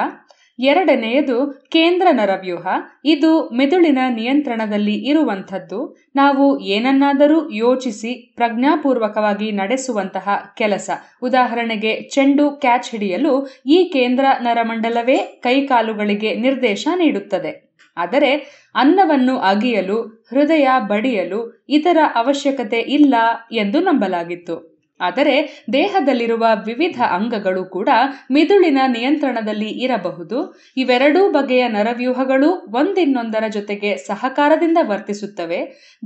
[0.60, 2.68] ಎರಡನೆಯದು ಕೇಂದ್ರ ನರವ್ಯೂಹ
[3.06, 5.98] ಇದು ಮೆದುಳಿನ ನಿಯಂತ್ರಣದಲ್ಲಿ ಇರುವಂಥದ್ದು.
[6.16, 10.90] ನಾವು ಏನನ್ನಾದರೂ ಯೋಚಿಸಿ ಪ್ರಜ್ಞಾಪೂರ್ವಕವಾಗಿ ನಡೆಸುವಂತಹ ಕೆಲಸ.
[11.22, 17.68] ಉದಾಹರಣೆಗೆ ಚೆಂಡು ಕ್ಯಾಚ್ ಹಿಡಿಯಲು ಈ ಕೇಂದ್ರ ನರಮಂಡಲವೇ ಕೈಕಾಲುಗಳಿಗೆ ನಿರ್ದೇಶ ನೀಡುತ್ತದೆ.
[17.98, 18.32] ಆದರೆ
[18.76, 23.16] ಅನ್ನವನ್ನು ಅಗಿಯಲು, ಹೃದಯ ಬಡಿಯಲು ಇದರ ಅವಶ್ಯಕತೆ ಇಲ್ಲ
[23.52, 24.77] ಎಂದು ನಂಬಲಾಗಿತ್ತು.
[25.00, 27.90] ಆದರೆ ದೇಹದಲ್ಲಿರುವ ವಿವಿಧ ಅಂಗಗಳು ಕೂಡ
[28.32, 30.60] ಮಿದುಳಿನ ನಿಯಂತ್ರಣದಲ್ಲಿ ಇರಬಹುದು.
[30.78, 35.60] ಇವೆರಡೂ ಬಗೆಯ ನರವ್ಯೂಹಗಳು ಒಂದಿನ್ನೊಂದರ ಜೊತೆಗೆ ಸಹಕಾರದಿಂದ ವರ್ತಿಸುತ್ತವೆ.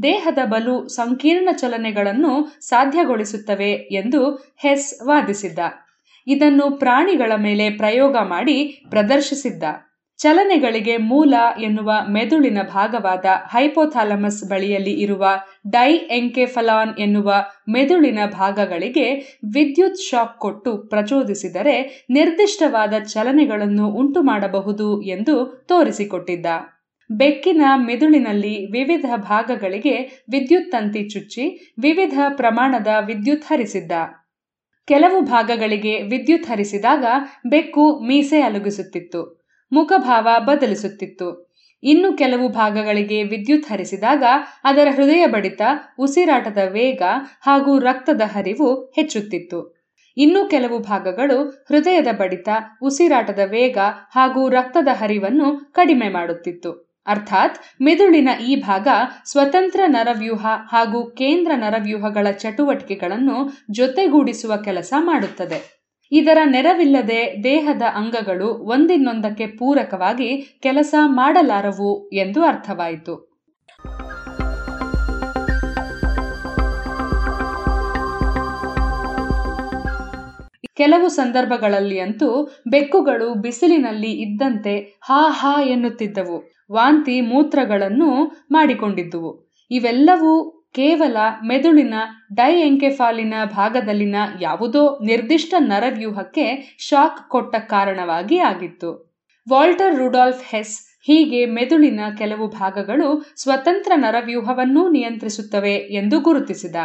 [0.04, 5.60] ದೇಹದ ಬಲು ಸಂಕೀರ್ಣ ಚಲನೆಗಳನ್ನು ಸಾಧ್ಯಗೊಳಿಸುತ್ತವೆ ಎಂದು ಹೆಸ್ ವಾದಿಸಿದ್ದ.
[6.28, 9.64] ಇದನ್ನು ಪ್ರಾಣಿಗಳ ಮೇಲೆ ಪ್ರಯೋಗ ಮಾಡಿ ಪ್ರದರ್ಶಿಸಿದ್ದ.
[10.22, 15.26] ಚಲನೆಗಳಿಗೆ ಮೂಲ ಎನ್ನುವ ಮೆದುಳಿನ ಭಾಗವಾದ ಹೈಪೋಥಾಲಮಸ್ ಬಳಿಯಲ್ಲಿ ಇರುವ
[15.70, 17.34] ಡೈ ಎಂಕೆಫಲಾನ್ ಎನ್ನುವ
[17.70, 19.14] ಮೆದುಳಿನ ಭಾಗಗಳಿಗೆ
[19.54, 26.46] ವಿದ್ಯುತ್ ಶಾಕ್ ಕೊಟ್ಟು ಪ್ರಚೋದಿಸಿದರೆ ನಿರ್ದಿಷ್ಟವಾದ ಚಲನೆಗಳನ್ನು ಉಂಟು ಮಾಡಬಹುದು ಎಂದು ತೋರಿಸಿಕೊಟ್ಟಿದ್ದ.
[27.10, 33.92] ಬೆಕ್ಕಿನ ಮೆದುಳಿನಲ್ಲಿ ವಿವಿಧ ಭಾಗಗಳಿಗೆ ವಿದ್ಯುತ್ ತಂತಿ ಚುಚ್ಚಿ ವಿವಿಧ ಪ್ರಮಾಣದ ವಿದ್ಯುತ್ ಹರಿಸಿದ್ದ.
[34.88, 37.06] ಕೆಲವು ಭಾಗಗಳಿಗೆ ವಿದ್ಯುತ್ ಹರಿಸಿದಾಗ
[37.50, 39.41] ಬೆಕ್ಕು ಮೀಸೆ ಅಲುಗಿಸುತ್ತಿತ್ತು.
[39.72, 41.52] ಮುಖಭಾವ ಬದಲಿಸುತ್ತಿತ್ತು.
[41.84, 44.24] ಇನ್ನು ಕೆಲವು ಭಾಗಗಳಿಗೆ ವಿದ್ಯುತ್ ಹರಿಸಿದಾಗ
[44.64, 45.62] ಅದರ ಹೃದಯ ಬಡಿತ,
[46.00, 47.02] ಉಸಿರಾಟದ ವೇಗ
[47.42, 49.82] ಹಾಗೂ ರಕ್ತದ ಹರಿವು ಹೆಚ್ಚುತ್ತಿತ್ತು.
[50.18, 52.50] ಇನ್ನು ಕೆಲವು ಭಾಗಗಳು ಹೃದಯದ ಬಡಿತ,
[52.82, 53.78] ಉಸಿರಾಟದ ವೇಗ
[54.12, 56.92] ಹಾಗೂ ರಕ್ತದ ಹರಿವನ್ನು ಕಡಿಮೆ ಮಾಡುತ್ತಿತ್ತು.
[57.08, 58.88] ಅರ್ಥಾತ್ ಮೆದುಳಿನ ಈ ಭಾಗ
[59.26, 65.81] ಸ್ವತಂತ್ರ ನರವ್ಯೂಹ ಹಾಗೂ ಕೇಂದ್ರ ನರವ್ಯೂಹಗಳ ಚಟುವಟಿಕೆಗಳನ್ನು ಜೊತೆಗೂಡಿಸುವ ಕೆಲಸ ಮಾಡುತ್ತದೆ.
[66.14, 73.32] ಇದರ ನೆರವಿಲ್ಲದೆ ದೇಹದ ಅಂಗಗಳು ಒಂದಿನ್ನೊಂದಕ್ಕೆ ಪೂರಕವಾಗಿ ಕೆಲಸ ಮಾಡಲಾರವು ಎಂದು ಅರ್ಥವಾಯಿತು.
[80.78, 86.52] ಕೆಲವು ಸಂದರ್ಭಗಳಲ್ಲಿ ಅಂತೂ ಬೆಕ್ಕುಗಳು ಬಿಸಿಲಿನಲ್ಲಿ ಇದ್ದಂತೆ ಹಾ ಹಾ ಎನ್ನುತ್ತಿದ್ದವು.
[86.72, 88.10] ವಾಂತಿ ಮೂತ್ರಗಳನ್ನು
[88.52, 89.52] ಮಾಡಿಕೊಂಡಿದ್ದುವು.
[89.72, 91.94] ಇವೆಲ್ಲವೂ ಕೇವಲ ಮೆದುಳಿನ
[92.34, 99.20] ಡೈಎಂಕೆಫಾಲಿನ ಭಾಗದಲ್ಲಿನ ಯಾವುದೋ ನಿರ್ದಿಷ್ಟ ನರವ್ಯೂಹಕ್ಕೆ ಶಾಕ್ ಕೊಟ್ಟ ಕಾರಣವಾಗಿ ಆಗಿತ್ತು.
[99.50, 106.76] ವಾಲ್ಟರ್ ರುಡಾಲ್ಫ್ ಹೆಸ್ ಹೀಗೆ ಮೆದುಳಿನ ಕೆಲವು ಭಾಗಗಳು ಸ್ವತಂತ್ರ ನರವ್ಯೂಹವನ್ನೂ ನಿಯಂತ್ರಿಸುತ್ತವೆ ಎಂದು ಗುರುತಿಸಿದ.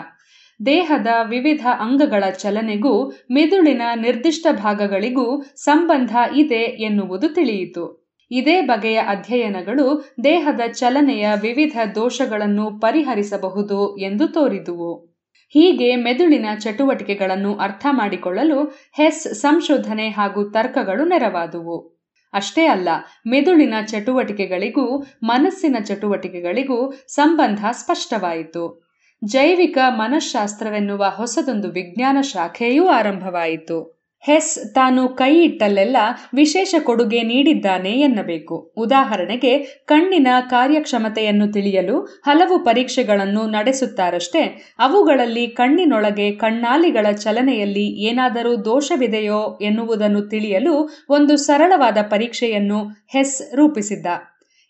[0.66, 2.92] ದೇಹದ ವಿವಿಧ ಅಂಗಗಳ ಚಲನೆಗೂ
[3.30, 8.05] ಮೆದುಳಿನ ನಿರ್ದಿಷ್ಟ ಭಾಗಗಳಿಗೂ ಸಂಬಂಧ ಇದೆ ಎನ್ನುವುದು ತಿಳಿಯಿತು.
[8.30, 15.16] ಇದೇ ಬಗೆಯ ಅಧ್ಯಯನಗಳು ದೇಹದ ಚಲನೆಯ ವಿವಿಧ ದೋಷಗಳನ್ನು ಪರಿಹರಿಸಬಹುದು ಎಂದು ತೋರಿದುವು.
[15.48, 21.96] ಹೀಗೆ ಮೆದುಳಿನ ಚಟುವಟಿಕೆಗಳನ್ನು ಅರ್ಥ ಮಾಡಿಕೊಳ್ಳಲು ಹೆಸ್ ಸಂಶೋಧನೆ ಹಾಗೂ ತರ್ಕಗಳು ನೆರವಾದುವು.
[22.32, 22.88] ಅಷ್ಟೇ ಅಲ್ಲ,
[23.26, 28.86] ಮೆದುಳಿನ ಚಟುವಟಿಕೆಗಳಿಗೂ ಮನಸ್ಸಿನ ಚಟುವಟಿಕೆಗಳಿಗೂ ಸಂಬಂಧ ಸ್ಪಷ್ಟವಾಯಿತು.
[29.24, 33.95] ಜೈವಿಕ ಮನಃಶಾಸ್ತ್ರವೆನ್ನುವ ಹೊಸದೊಂದು ವಿಜ್ಞಾನ ಶಾಖೆಯೂ ಆರಂಭವಾಯಿತು.
[34.26, 35.96] ಹೆಸ್ ತಾನು ಕೈ ಇಟ್ಟಲ್ಲೆಲ್ಲ
[36.34, 38.72] ವಿಶೇಷ ಕೊಡುಗೆ ನೀಡಿದ್ದಾನೆ ಎನ್ನಬೇಕು.
[38.76, 39.52] ಉದಾಹರಣೆಗೆ,
[39.86, 44.42] ಕಣ್ಣಿನ ಕಾರ್ಯಕ್ಷಮತೆಯನ್ನು ತಿಳಿಯಲು ಹಲವು ಪರೀಕ್ಷೆಗಳನ್ನು ನಡೆಸುತ್ತಾರಷ್ಟೇ,
[44.78, 50.74] ಅವುಗಳಲ್ಲಿ ಕಣ್ಣಿನೊಳಗೆ ಕಣ್ಣಾಲಿಗಳ ಚಲನೆಯಲ್ಲಿ ಏನಾದರೂ ದೋಷವಿದೆಯೋ ಎನ್ನುವುದನ್ನು ತಿಳಿಯಲು
[51.08, 52.80] ಒಂದು ಸರಳವಾದ ಪರೀಕ್ಷೆಯನ್ನು
[53.12, 54.06] ಹೆಸ್ ರೂಪಿಸಿದ್ದ.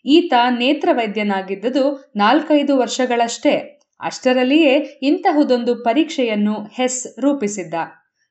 [0.05, 3.55] ಈತ ನೇತ್ರವೈದ್ಯನಾಗಿದ್ದುದು ನಾಲ್ಕೈದು ವರ್ಷಗಳಷ್ಟೇ.
[3.99, 7.73] ಅಷ್ಟರಲ್ಲಿಯೇ ಇಂತಹುದೊಂದು ಪರೀಕ್ಷೆಯನ್ನು ಹೆಸ್ ರೂಪಿಸಿದ್ದ.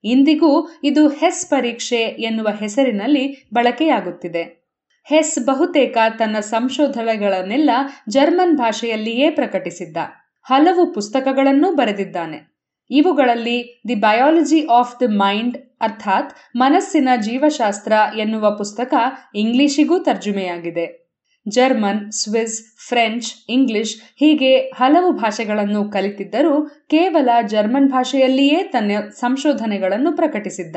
[0.07, 4.66] ಇಂದಿಗೂ ಇದು ಹೆಸ್ ಪರೀಕ್ಷೆ ಎನ್ನುವ ಹೆಸರಿನಲ್ಲಿ ಬಳಕೆಯಾಗುತ್ತಿದೆ.
[5.04, 7.70] ಹೆಸ್ ಬಹುತೇಕ ತನ್ನ ಸಂಶೋಧನೆಗಳನ್ನೆಲ್ಲ
[8.09, 9.96] ಜರ್ಮನ್ ಭಾಷೆಯಲ್ಲಿಯೇ ಪ್ರಕಟಿಸಿದ್ದ.
[10.42, 12.57] ಹಲವು ಪುಸ್ತಕಗಳನ್ನೂ ಬರೆದಿದ್ದಾನೆ.
[12.90, 18.94] ಇವುಗಳಲ್ಲಿ the biology of the mind ಅರ್ಥಾತ್ ಮನಸ್ಸಿನ ಜೀವಶಾಸ್ತ್ರ ಎನ್ನುವ ಪುಸ್ತಕ
[19.34, 21.05] ಇಂಗ್ಲಿಶಿಗೂ ತರ್ಜುಮೆಯಾಗಿದೆ.
[21.49, 30.76] ಜರ್ಮನ್, ಸ್ವಿಸ್, ಫ್ರೆಂಚ್, ಇಂಗ್ಲಿಷ್ ಹೀಗೆ ಹಲವು ಭಾಷೆಗಳನ್ನು ಕಲಿತಿದ್ದರೂ ಕೇವಲ ಜರ್ಮನ್ ಭಾಷೆಯಲ್ಲಿಯೇ ತನ್ನ ಸಂಶೋಧನೆಗಳನ್ನು ಪ್ರಕಟಿಸಿದ್ದ.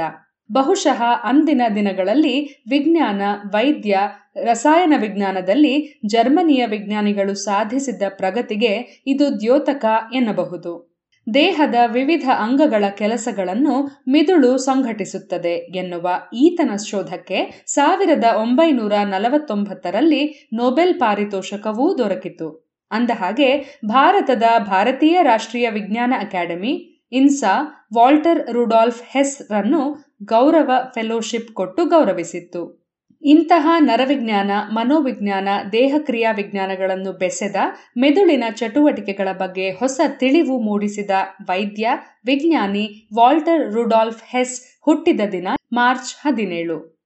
[0.51, 3.21] ಬಹುಶಃ ಅಂದಿನ ದಿನಗಳಲ್ಲಿ ವಿಜ್ಞಾನ,
[3.53, 3.99] ವೈದ್ಯ,
[4.43, 10.88] ರಸಾಯನ ವಿಜ್ಞಾನದಲ್ಲಿ ಜರ್ಮನಿಯ ವಿಜ್ಞಾನಿಗಳು ಸಾಧಿಸಿದ್ದ ಪ್ರಗತಿಗೆ ಇದು ದ್ಯೋತಕ ಎನ್ನಬಹುದು.
[11.33, 22.69] ದೇಹದ ವಿವಿಧ ಅಂಗಗಳ ಕೆಲಸಗಳನ್ನು ಮಿದುಳು ಸಂಘಟಿಸುತ್ತದೆ ಎನ್ನುವ ಈತನ ಶೋಧಕ್ಕೆ ಸಾವಿರದ ಒಂಬೈನೂರ ನಲವತ್ತೊಂಬತ್ತರಲ್ಲಿ ನೊಬೆಲ್ ಪಾರಿತೋಷಕವೂ ದೊರಕಿತು.
[22.91, 32.78] ಅಂದಹಾಗೆ, ಭಾರತದ ಭಾರತೀಯ ರಾಷ್ಟ್ರೀಯ ವಿಜ್ಞಾನ academy, INSA, Walter Rudolf Hess run ಗೌರವ ಫೆಲೋಶಿಪ್ ಕೊಟ್ಟು ಗೌರವಿಸಿತ್ತು.
[33.21, 37.55] ಇಂತಹ ನರವಿಜ್ಞಾನ, ಮನೋವಿಜ್ಞಾನ ದೇಹಕ್ರಿಯಾ ವಿಜ್ಞಾನಗಳನ್ನು ಬೆಸೆದ
[37.97, 41.09] ಮೆದುಳಿನ ಚಟುವಟಿಕೆಗಳ ಬಗ್ಗೆ ಹೊಸ ತಿಳಿವು ಮೂಡಿಸಿದ
[41.45, 41.89] ವೈದ್ಯ,
[42.25, 46.99] ವಿಜ್ಞಾನಿ ವಾಲ್ಟರ್ ರುಡಾಲ್ಫ್ ಹೆಸ್ ಹುಟ್ಟಿದ ದಿನ ಮಾರ್ಚ್ ಹದಿನೇಳು.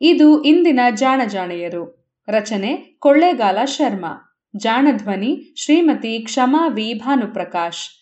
[0.00, 4.40] ಇದು ಇಂದಿನ ಜಾಣಜಾಣೆಯರು ರಚನೆ ಕೊಳ್ಳೇಗಾಲ ಶರ್ಮಾ.
[4.56, 8.01] ಜಾಣಧ್ವನಿ ಶ್ರೀಮತಿ ಕ್ಷಮಾ ವಿ ಭಾನುಪ್ರಕಾಶ್.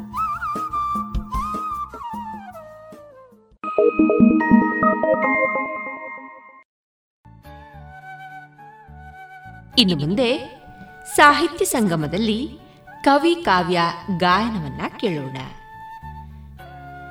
[9.81, 10.29] ಇನ್ನು ಮುಂದೆ
[11.15, 12.49] ಸಾಹಿತ್ಯ ಸಂಗಮದಲ್ಲಿ
[13.03, 13.79] ಕವಿ ಕಾವ್ಯ
[14.17, 15.37] ಗಾಯನವನ್ನ ಕೇಳೋಣ.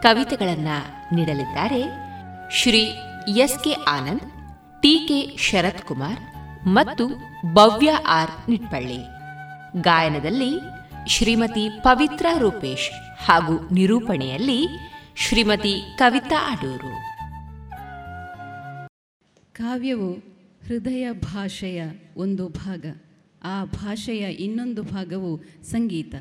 [0.02, 0.68] ಕವಿತೆಗಳನ್ನ
[1.14, 1.82] ನೀಡಲಿದ್ದಾರೆ
[2.52, 2.82] Shri
[3.38, 4.22] S K Anand,
[4.82, 6.20] T K Sharath Kumar
[6.66, 7.08] ಮತ್ತು
[7.54, 9.00] ಭವ್ಯ ಆರ್ ನಿಟ್ಪಳ್ಳಿ.
[9.80, 10.52] ಗಾಯನದಲ್ಲಿ
[11.08, 12.90] ಶ್ರೀಮತಿ ಪವಿತ್ರ ರೂಪೇಶ್
[13.26, 14.60] ಹಾಗೂ ನಿರೂಪಣೆಯಲ್ಲಿ
[15.16, 16.94] ಶ್ರೀಮತಿ ಕವಿತಾ ಅಡೂರು.
[19.52, 20.29] ಕಾವ್ಯವು
[20.70, 21.82] ಹೃದಯ ಭಾಷೆಯ
[22.16, 22.86] ಒಂದು ಭಾಗ.
[23.42, 26.14] ಆ ಭಾಷೆಯ ಇನ್ನೊಂದು ಭಾಗವು ಸಂಗೀತ.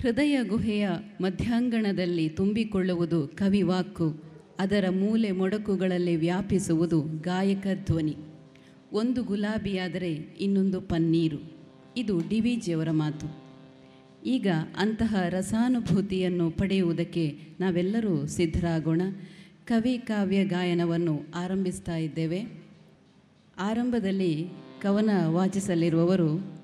[0.00, 0.88] ಹೃದಯ ಗುಹೆಯ
[1.20, 4.24] ಮಧ್ಯಾಂಗಣದಲ್ಲಿ ತುಂಬಿಕೊಳ್ಳುವುದು ಕವಿವಾಕ್ಕು.
[4.58, 8.16] ಅದರ ಮೂಲೆ ಮೊಡಕುಗಳಲ್ಲಿ ವ್ಯಾಪಿಸುವುದು ಗಾಯಕ ಧ್ವನಿ.
[8.92, 11.52] ಒಂದು ಗುಲಾಬಿಯಾದರೆ ಇನ್ನೊಂದು ಪನ್ನೀರು.
[11.96, 13.36] ಇದು ಡಿ ವಿ ಜಿಯವರ ಮಾತು.
[14.26, 14.46] ಈಗ
[14.76, 19.02] ಅಂತಹ ರಸಾನುಭೂತಿಯನ್ನು ಪಡೆಯುವುದಕ್ಕೆ ನಾವೆಲ್ಲರೂ ಸಿದ್ಧರಾಗೋಣ.
[19.64, 22.63] ಕವಿ ಕಾವ್ಯ ಗಾಯನವನ್ನು ಆರಂಭಿಸ್ತಾ ಇದ್ದೇವೆ.
[23.58, 24.48] ಆರಂಭದಲ್ಲಿ
[24.82, 26.54] ಕವನ ವಾಚಿಸಲಿರುವವರು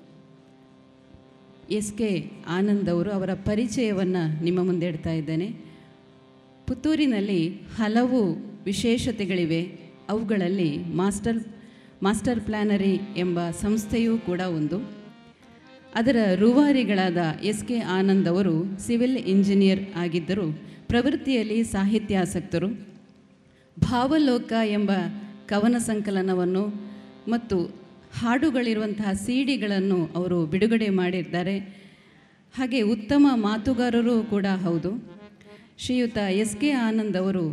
[1.71, 5.51] ಎಸ್ ಕೆ ಆನಂದ್ ಅವರು ಅವರ ಪರಿಚಯವನ್ನು ನಿಮ್ಮ ಮುಂದೆ ಇಡ್ತಾ ಇದ್ದೇನೆ.
[6.67, 8.35] ಪುತ್ತೂರಿನಲ್ಲಿ ಹಲವು
[8.65, 9.61] ವಿಶೇಷತೆಗಳಿವೆ.
[10.09, 11.43] ಅವುಗಳಲ್ಲಿ ಮಾಸ್ಟರ್
[12.03, 14.91] ಮಾಸ್ಟರ್ ಪ್ಲ್ಯಾನರಿ ಎಂಬ ಸಂಸ್ಥೆಯೂ ಕೂಡ ಒಂದು.
[15.95, 20.59] ಅದರ ರೂವಾರಿಗಳಾದ ಎಸ್ ಕೆ ಆನಂದ್ ಅವರು ಸಿವಿಲ್ ಇಂಜಿನಿಯರ್ ಆಗಿದ್ದರು.
[20.87, 22.67] ಪ್ರವೃತ್ತಿಯಲ್ಲಿ ಸಾಹಿತ್ಯಾಸಕ್ತರು.
[23.79, 24.91] ಭಾವಲೋಕ ಎಂಬ
[25.51, 26.63] ಕವನ ಸಂಕಲನವನ್ನು
[27.31, 27.57] ಮತ್ತು
[28.19, 31.55] ಹಾಡುಗಳಿರುವಂತಹ ಸಿಡಿಗಳನ್ನು ಅವರು ಬಿಡುಗಡೆ ಮಾಡಿದ್ದಾರೆ.
[32.53, 34.91] ಹಾಗೆ ಉತ್ತಮ ಮಾತುಗಾರರು ಕೂಡ ಹೌದು.
[35.77, 37.43] ಶ್ರೀಯುತ ಎಸ್ ಕೆ ಆನಂದ್ ಅವರು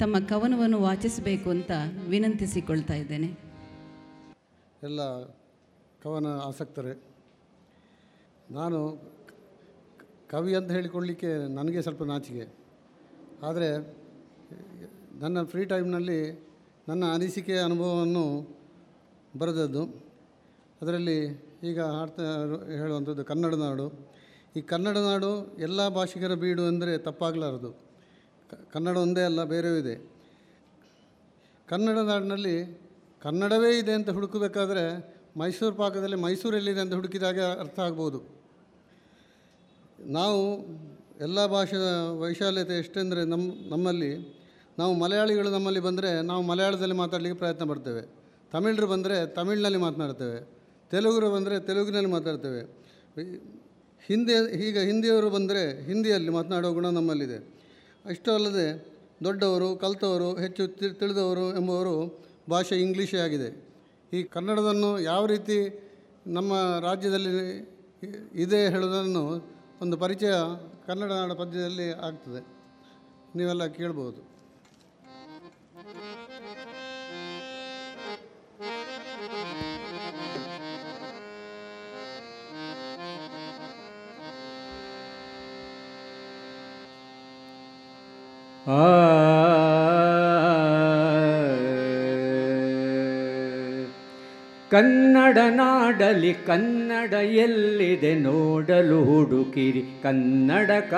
[0.00, 1.72] ತಮ್ಮ ಕವನವನ್ನು ವಾಚಿಸಬೇಕು ಅಂತ
[2.08, 3.28] ವಿನಂತಿಸಿಕೊಳ್ತಾ ಇದ್ದೇನೆ.
[4.82, 5.00] ಎಲ್ಲ
[6.02, 6.94] ಕವನ ಆಸಕ್ತರೇ,
[8.50, 8.80] ನಾನು
[10.30, 12.46] ಕವಿ ಅಂತ ಹೇಳಿಕೊಳ್ಳಿಕ್ಕೆ ನನಗೆ ಸ್ವಲ್ಪ ನಾಚಿಕೆ.
[13.46, 13.68] ಆದರೆ
[15.20, 16.20] ನನ್ನ ಫ್ರೀ ಟೈಮ್ನಲ್ಲಿ
[16.88, 18.24] ನನ್ನ ಅನಿಸಿಕೆಯ ಅನುಭವವನ್ನು
[19.38, 19.82] ಬರೆದದ್ದು.
[20.82, 21.16] ಅದರಲ್ಲಿ
[21.64, 22.24] ಈಗ ಹಾಡ್ತಾ
[22.80, 23.86] ಹೇಳುವಂಥದ್ದು ಕನ್ನಡ ನಾಡು.
[24.56, 27.70] ಈ ಕನ್ನಡ ನಾಡು ಎಲ್ಲ ಭಾಷಿಗರ ಬೀಡು ಅಂದರೆ ತಪ್ಪಾಗಲಾರದು.
[28.72, 29.94] ಕನ್ನಡ ಒಂದೇ ಅಲ್ಲ, ಬೇರೆಯೂ ಇದೆ.
[31.68, 32.56] ಕನ್ನಡ ನಾಡಿನಲ್ಲಿ
[33.22, 34.84] ಕನ್ನಡವೇ ಇದೆ ಅಂತ ಹುಡುಕಬೇಕಾದ್ರೆ
[35.36, 38.18] ಮೈಸೂರು ಪಾಕದಲ್ಲಿ ಮೈಸೂರಲ್ಲಿದೆ ಅಂತ ಹುಡುಕಿದಾಗ ಅರ್ಥ ಆಗ್ಬೋದು.
[40.18, 40.42] ನಾವು
[41.20, 41.78] ಎಲ್ಲ ಭಾಷೆಯ
[42.22, 44.10] ವೈಶಾಲ್ಯತೆ ಎಷ್ಟೆಂದರೆ ನಮ್ಮ ನಮ್ಮಲ್ಲಿ
[44.78, 48.02] ನಾವು ಮಲಯಾಳಿಗಳು ನಮ್ಮಲ್ಲಿ ಬಂದರೆ ನಾವು ಮಲಯಾಳದಲ್ಲಿ ಮಾತಾಡಲಿಕ್ಕೆ ಪ್ರಯತ್ನ ಪಡ್ತೇವೆ.
[48.52, 50.56] ತಮಿಳರು ಬಂದರೆ ತಮಿಳಿನಲ್ಲಿ ಮಾತನಾಡ್ತೇವೆ.
[50.90, 52.60] ತೆಲುಗರು ಬಂದರೆ ತೆಲುಗಿನಲ್ಲಿ ಮಾತಾಡ್ತೇವೆ.
[54.06, 57.36] ಹಿಂದಿ, ಈಗ ಹಿಂದಿಯವರು ಬಂದರೆ ಹಿಂದಿಯಲ್ಲಿ ಮಾತನಾಡೋ ಗುಣ ನಮ್ಮಲ್ಲಿದೆ.
[58.06, 58.86] ಅಷ್ಟೋ ಅಲ್ಲದೆ
[59.24, 63.66] ದೊಡ್ಡವರು, ಕಲಿತವರು, ಹೆಚ್ಚು ತಿಳಿದವರು ಎಂಬುವರು ಭಾಷೆ ಇಂಗ್ಲೀಷೇ ಆಗಿದೆ.
[64.12, 65.82] ಈ ಕನ್ನಡವನ್ನು ಯಾವ ರೀತಿ
[66.26, 67.32] ನಮ್ಮ ರಾಜ್ಯದಲ್ಲಿ
[68.34, 70.32] ಇದೆ ಹೇಳೋದನ್ನು ಒಂದು ಪರಿಚಯ
[70.86, 72.46] ಕನ್ನಡ ನಾಡ ಪದ್ಯದಲ್ಲಿ ಆಗ್ತದೆ.
[73.36, 74.25] ನೀವೆಲ್ಲ ಕೇಳ್ಬೋದು.
[94.70, 100.94] ಕನ್ನಡ ನಾಡಲಿ ಕನ್ನಡ ಎಲ್ಲಿದೆ ನೋಡಲು ಹುಡುಕಿರಿ ಕನ್ನಡಕ.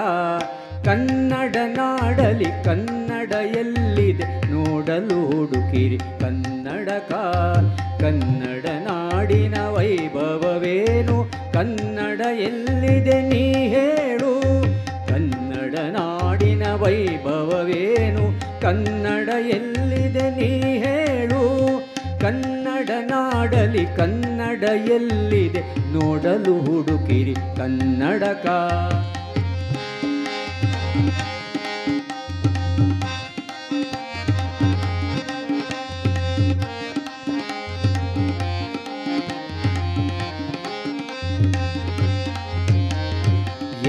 [0.84, 7.12] ಕನ್ನಡ ನಾಡಲಿ ಕನ್ನಡ ಎಲ್ಲಿದೆ ನೋಡಲು ಹುಡುಕಿರಿ ಕನ್ನಡಕ.
[8.00, 11.30] ಕನ್ನಡ ನಾಡಿನ ವೈಭವವೇನು?
[11.52, 13.68] ಕನ್ನಡ ಎಲ್ಲಿದೆ ನೀ
[23.68, 24.64] ನಾಡಲಿ ಕನ್ನಡ
[24.96, 25.62] ಎಲ್ಲಿದೆ?
[25.94, 28.46] ನೋಡಲು ಹುಡುಕಿರಿ ಕನ್ನಡಕ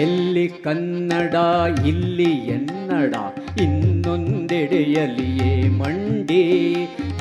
[0.04, 1.36] ಎಲ್ಲಿ ಕನ್ನಡ
[1.86, 3.14] ಇಲ್ಲಿ ಎನ್ನಡ
[3.62, 6.44] ಇನ್ನೊಂದೆಡೆಯಲಿಯೇ ಮಂಡಿ.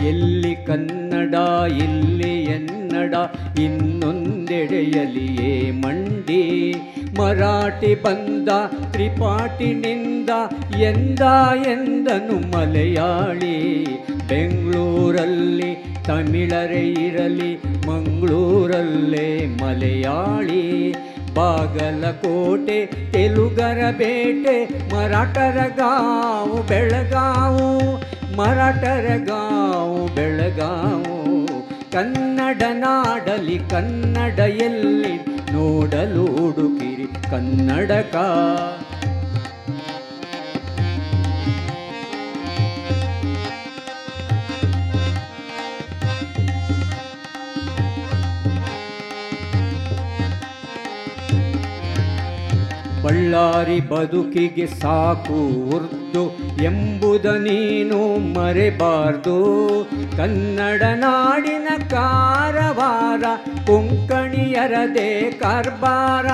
[0.08, 0.52] ಎಲ್ಲಿ
[1.18, 3.14] ಕನ್ನಡ ಇಲ್ಲಿ ಎನ್ನಡ
[3.58, 6.74] ಇನ್ನೊಂದೆಡೆಯಲಿಯೇ ಮಂಡಿ.
[7.18, 8.48] ಮರಾಠಿ ಬಂದ
[8.90, 10.30] ತ್ರಿಪಾಠಿನಿಂದ,
[10.80, 11.20] ಎಂದ
[11.66, 13.86] ಎಂದನು ಮಲಯಾಳಿ.
[14.28, 20.94] ಬೆಂಗಳೂರಲ್ಲಿ ತಮಿಳರೇ ಇರಲಿ, ಮಂಗಳೂರಲ್ಲೇ ಮಲಯಾಳಿ.
[21.34, 28.02] ಬಾಗಲಕೋಟೆ, ತೆಲುಗರ ಬೇಟೆ, ಮರಾಠರ ಗಾವು, ಬೆಳಗಾವು.
[28.38, 31.16] ಮರಾಠರ ಗಾವು ಬೆಳಗಾವು
[31.92, 35.14] ಕನ್ನಡ ನಾಡಲಿ ಕನ್ನಡ ಎಲ್ಲಿ
[35.52, 38.16] ನೋಡಲು ಹುಡುಕಿರಿ ಕನ್ನಡಕ.
[53.08, 59.36] ಬಳ್ಳಾರಿ ಬದುಕಿಗೆ ಸಾಕು ಉರ್ದು ಎಂಬುದ ನೀನು ಮರೆಬಾರ್ದು.
[60.16, 63.22] ಕನ್ನಡ ನಾಡಿನ ಕಾರವಾರ
[63.66, 66.26] ಕೊಂಕಣಿಯರದೆ ಕಾರ್ಬಾರ.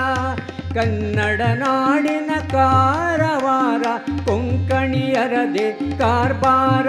[0.75, 3.83] ಕನ್ನಡ ನಾಡಿನ ಕಾರವಾರ
[4.25, 6.87] ಕೊಂಕಣಿಯರದೆ ಕಾರ್ಬಾರ.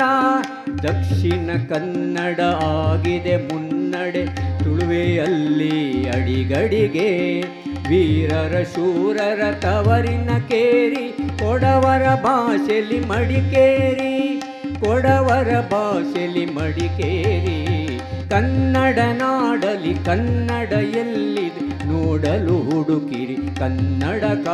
[0.84, 4.26] ದಕ್ಷಿಣ ಕನ್ನಡ ಆಗಿದೆ ಮುನ್ನಡೆ,
[4.64, 7.42] ತುಳುವೆಯಲ್ಲಿ ಅಡಿಗಡಿಗೆ.
[7.90, 11.06] ವೀರರ ಶೂರರ ತವರಿನ ಕೇರಿ,
[11.40, 14.42] ಕೊಡವರ ಭಾಷೆಲಿ ಮಡಿಕೇರಿ
[14.80, 17.60] ಕೊಡವರ ಭಾಷೆಲಿ ಮಡಿಕೇರಿ
[18.30, 21.66] ಕನ್ನಡ ನಾಡಲಿ ಕನ್ನಡ ಎಲ್ಲಿದೆ?
[21.88, 24.48] ನೋಡಲು ಹುಡುಕಿರಿ ಕನ್ನಡಕ.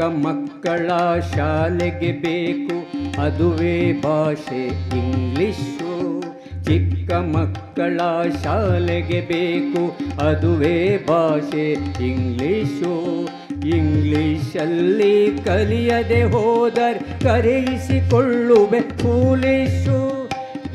[0.00, 0.88] ಚಿಕ್ಕ ಮಕ್ಕಳ
[1.20, 2.76] ಶಾಲೆಗೆ ಬೇಕು.
[3.22, 4.66] ಅದುವೇ ಭಾಷೆ,
[4.98, 6.20] ಇಂಗ್ಲಿಷು.
[6.64, 7.96] ಚಿಕ್ಕ ಮಕ್ಕಳ
[8.42, 9.98] ಶಾಲೆಗೆ ಬೇಕು.
[10.26, 11.72] ಅದುವೇ ಭಾಷೆ,
[12.06, 13.24] ಇಂಗ್ಲಿಷು.
[13.68, 20.28] ಇಂಗ್ಲಿಷಲ್ಲಿ ಕಲಿಯದೆ ಹೋದರ್ ಕರೆಯಿಸಿಕೊಳ್ಳುವೆ ಫೂಲಿಶು.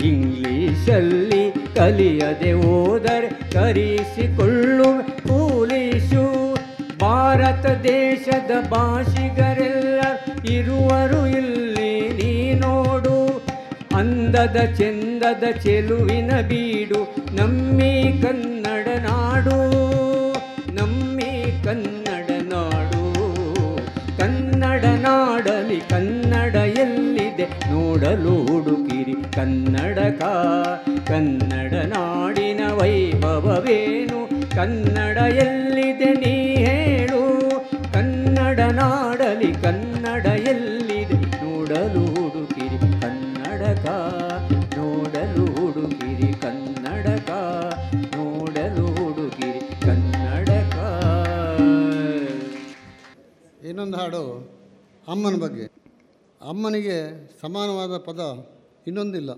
[0.06, 6.35] ಇಂಗ್ಲಿಷಲ್ಲಿ ಕಲಿಯದೆ ಹೋದರ್ ಕರೆಯಿಸಿಕೊಳ್ಳುವೆ ಫೂಲಿಶು.
[7.06, 10.02] ಭಾರತ ದೇಶದ ಭಾಷಿಗರೆಲ್ಲ
[10.50, 13.46] ಇರುವರು ಇಲ್ಲಿ, ನೀ ನೋಡು.
[13.96, 19.58] ಅಂದದ ಚೆಂದದ ಚೆಲುವಿನ ಬೀಡು, ನಮ್ಮಿ ಕನ್ನಡ ನಾಡು,
[20.74, 23.04] ನಮ್ಮಿ ಕನ್ನಡ ನಾಡು.
[24.18, 27.46] ಕನ್ನಡ ನಾಡಲಿ ಕನ್ನಡ ಎಲ್ಲಿದೆ?
[27.72, 30.22] ನೋಡಲು ಹುಡುಕಿರಿ ಕನ್ನಡಕ.
[31.08, 34.30] ಕನ್ನಡ ನಾಡಿನ ವೈಭವವೇನು?
[34.56, 36.45] ಕನ್ನಡ ಎಲ್ಲಿದೆ ನೀ
[53.86, 54.22] ಇನ್ನೊಂದು ಹಾಡು,
[55.08, 55.66] ಅಮ್ಮನ ಬಗ್ಗೆ.
[56.42, 56.96] ಅಮ್ಮನಿಗೆ
[57.42, 58.22] ಸಮಾನವಾದ ಪದ
[58.88, 59.32] ಇನ್ನೊಂದಿಲ್ಲ.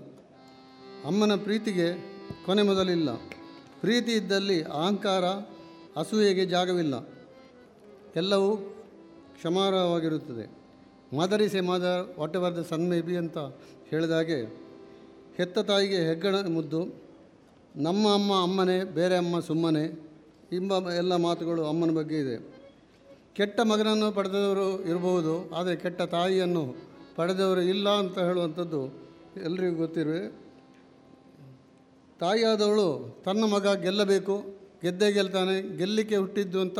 [1.06, 1.88] ಅಮ್ಮನ ಪ್ರೀತಿಗೆ
[2.46, 3.10] ಕೊನೆ ಮೊದಲಿಲ್ಲ.
[3.82, 5.24] ಪ್ರೀತಿ ಇದ್ದಲ್ಲಿ ಅಹಂಕಾರ,
[6.00, 6.94] ಅಸೂಯೆಗೆ ಜಾಗವಿಲ್ಲ.
[8.16, 8.50] ಎಲ್ಲವೂ
[9.36, 10.46] ಕ್ಷಮಾರ್ಹವಾಗಿರುತ್ತದೆ.
[11.16, 12.02] ಮಾದರಿಸೆ mother,
[12.36, 13.38] whatever the son may be ಅಂತ
[13.90, 14.40] ಹೇಳಿದಾಗೆ
[15.36, 16.82] ಹೆತ್ತ ತಾಯಿಗೆ ಹೆಗ್ಗಣ ಮುದ್ದು,
[17.76, 19.84] ನಮ್ಮ ಅಮ್ಮ ಅಮ್ಮನೇ, ಬೇರೆ ಅಮ್ಮ ಸುಮ್ಮನೆ
[20.52, 22.57] ಎಂಬ ಎಲ್ಲ ಮಾತುಗಳು ಅಮ್ಮನ ಬಗ್ಗೆ ಇದೆ.
[23.38, 26.62] ಕೆಟ್ಟ ಮಗನನ್ನು ಪಡೆದವರು ಇರಬಹುದು, ಆದರೆ ಕೆಟ್ಟ ತಾಯಿಯನ್ನು
[27.16, 28.80] ಪಡೆದವರು ಇಲ್ಲ ಅಂತ ಹೇಳುವಂಥದ್ದು
[29.46, 30.22] ಎಲ್ರಿಗೂ ಗೊತ್ತಿರುವೆ.
[32.20, 32.88] ತಾಯಿಯಾದವಳು
[33.26, 34.36] ತನ್ನ ಮಗ ಗೆಲ್ಲಬೇಕು,
[34.82, 36.78] ಗೆದ್ದೇ ಗೆಲ್ತಾನೆ ಗೆಲ್ಲಿಕ್ಕೆ ಹುಟ್ಟಿದ್ದು ಅಂತ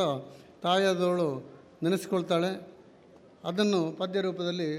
[0.67, 1.29] ತಾಯಿಯಾದವಳು
[1.85, 2.53] ನೆನೆಸ್ಕೊಳ್ತಾಳೆ.
[3.49, 4.71] ಅದನ್ನು ಪದ್ಯ ರೂಪದಲ್ಲಿ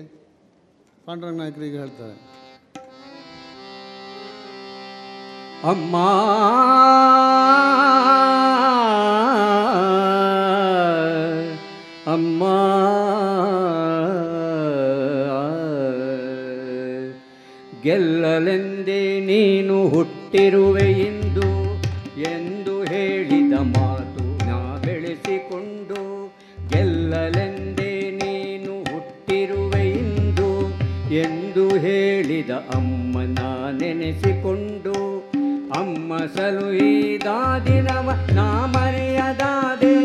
[1.06, 2.16] ಪಾಂಡುರಂಗ ನಾಯಕರಿಗೆ ಹೇಳ್ತಾರೆ.
[5.72, 5.96] ಅಮ್ಮ ಅಮ್ಮ
[20.30, 21.48] ಹುಟ್ಟಿರುವೆ ಇಂದು
[22.32, 26.02] ಎಂದು ಹೇಳಿದ ಮಾತು ನಾ ಬೆಳೆಸಿಕೊಂಡು
[26.70, 30.50] ಗೆಲ್ಲಲೆಂದೇ ನೀನು ಹುಟ್ಟಿರುವೆ ಇಂದು
[31.22, 34.94] ಎಂದು ಹೇಳಿದ ಅಮ್ಮ ನಾ ನೆನೆಸಿಕೊಂಡು,
[35.80, 39.96] ಅಮ್ಮ ಸಲುಹಿದಾದಿನವ ನಾ ಮರೆಯದಾದೆ,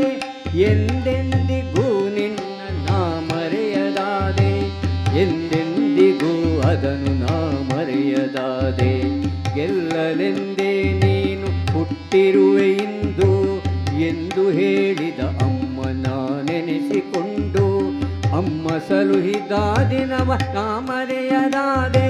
[0.62, 2.40] ಎಂದೆಂದಿಗೂ ನಿನ್ನ
[2.86, 4.52] ನಾ ಮರೆಯದಾದೆ,
[5.20, 7.36] ಎಂದೆಂದಿಗೂ ಅದನ್ನು ನಾ
[7.74, 9.23] ಮರೆಯದಾದೆ.
[9.54, 13.30] ಗೆಲ್ಲಲೆಂದೇ ನೀನು ಹುಟ್ಟಿರುವೆ ಇಂದು
[14.00, 16.06] ಎಂದು ಹೇಳಿದ ಅಮ್ಮನ
[16.42, 17.66] ನೆನೆಸಿಕೊಂಡು
[18.36, 19.52] ಅಮ್ಮ ಸಲುಹಿದ
[19.90, 22.08] ದಿನವ ನಾ ಮರೆಯದಾದೆ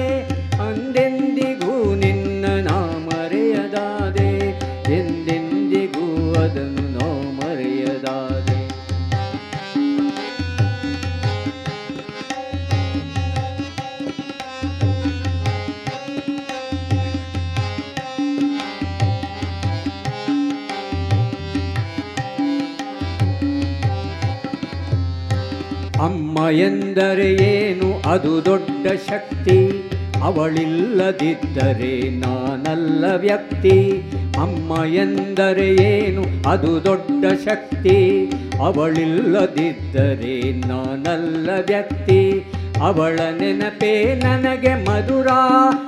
[26.51, 28.09] ಎಂದರೆ ಏನು?
[28.09, 29.89] ಅದು ದೊಡ್ಡ ಶಕ್ತಿ.
[30.23, 34.01] ಅವಳಿಲ್ಲದಿದ್ದರೆ ನಾನಲ್ಲ ವ್ಯಕ್ತಿ.
[34.39, 36.49] ಅಮ್ಮ ಎಂದರೆ ಏನು?
[36.49, 38.29] ಅದು ದೊಡ್ಡ ಶಕ್ತಿ.
[38.59, 42.43] ಅವಳಿಲ್ಲದಿದ್ದರೆ ನಾನಲ್ಲ ವ್ಯಕ್ತಿ.
[42.81, 45.27] ಅವಳ ನೆನಪೇ ನನಗೆ ಮಧುರ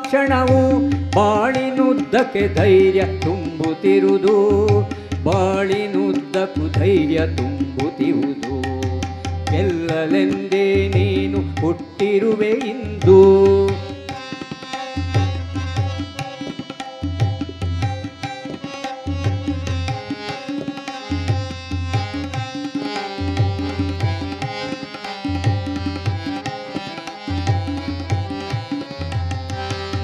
[0.02, 0.90] ಕ್ಷಣವು.
[0.90, 4.58] ಬಾಳಿನುದ್ದಕ್ಕೆ ಧೈರ್ಯ ತುಂಬುತ್ತಿರುವುದು.
[5.24, 8.57] ಬಾಳಿನುದ್ದಕ್ಕೂ ಧೈರ್ಯ ತುಂಬುತ್ತಿರುವುದು.
[9.52, 13.18] ಗೆಲ್ಲಲೆಂದೇ ನೀನು ಹುಟ್ಟಿರುವೆ ಇಂದು.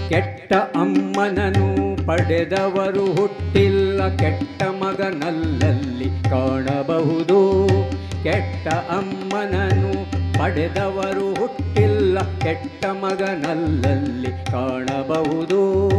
[0.09, 1.67] ಕೆಟ್ಟ ಅಮ್ಮನನು
[2.07, 7.39] ಪಡೆದವರು ಹುಟ್ಟಿಲ್ಲ ಕೆಟ್ಟ ಮಗನಲ್ಲಲ್ಲಿ ಕಾಣಬಹುದು.
[8.23, 12.19] ಕೆಟ್ಟ ಅಮ್ಮನನು ಪಡೆದವರು ಹುಟ್ಟಿಲ್ಲ.
[12.39, 15.89] ಕೆಟ್ಟ ಮಗನಲ್ಲಲ್ಲಿ ಕಾಣಬಹುದು.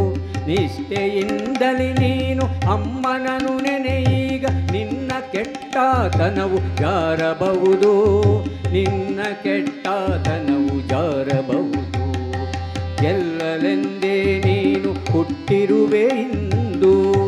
[0.47, 8.01] ನಿಷ್ಠೆಯಿಂದಲೇ ನೀನು ಅಮ್ಮನನು ನೆನೆಯೀಗ ನಿನ್ನ ಕೆಟ್ಟತನವು ಜಾರಬಹುದು.
[8.71, 12.05] ನಿನ್ನ ಕೆಟ್ಟತನವು ಜಾರಬಹುದು.
[13.03, 17.24] ಎಲ್ಲಲೆಂದೇ ನೀನು ಹುಟ್ಟಿರುವೆ ಇಂದು.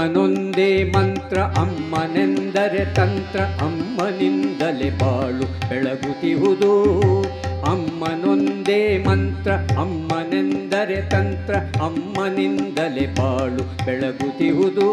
[0.00, 6.70] ಅಮ್ಮನೊಂದೇ ಮಂತ್ರ ಅಮ್ಮನೆಂದರೆ ತಂತ್ರ ಅಮ್ಮನಿಂದಲೇ ಬಾಳು ಬೆಳಗುತ್ತಿಹುದು.
[7.64, 14.88] ಅಮ್ಮನೊಂದೇ ಮಂತ್ರ ಅಮ್ಮನೆಂದರೆ ತಂತ್ರ ಅಮ್ಮನಿಂದಲೇ ಬಾಳು ಬೆಳಗುತ್ತಿಹುದು.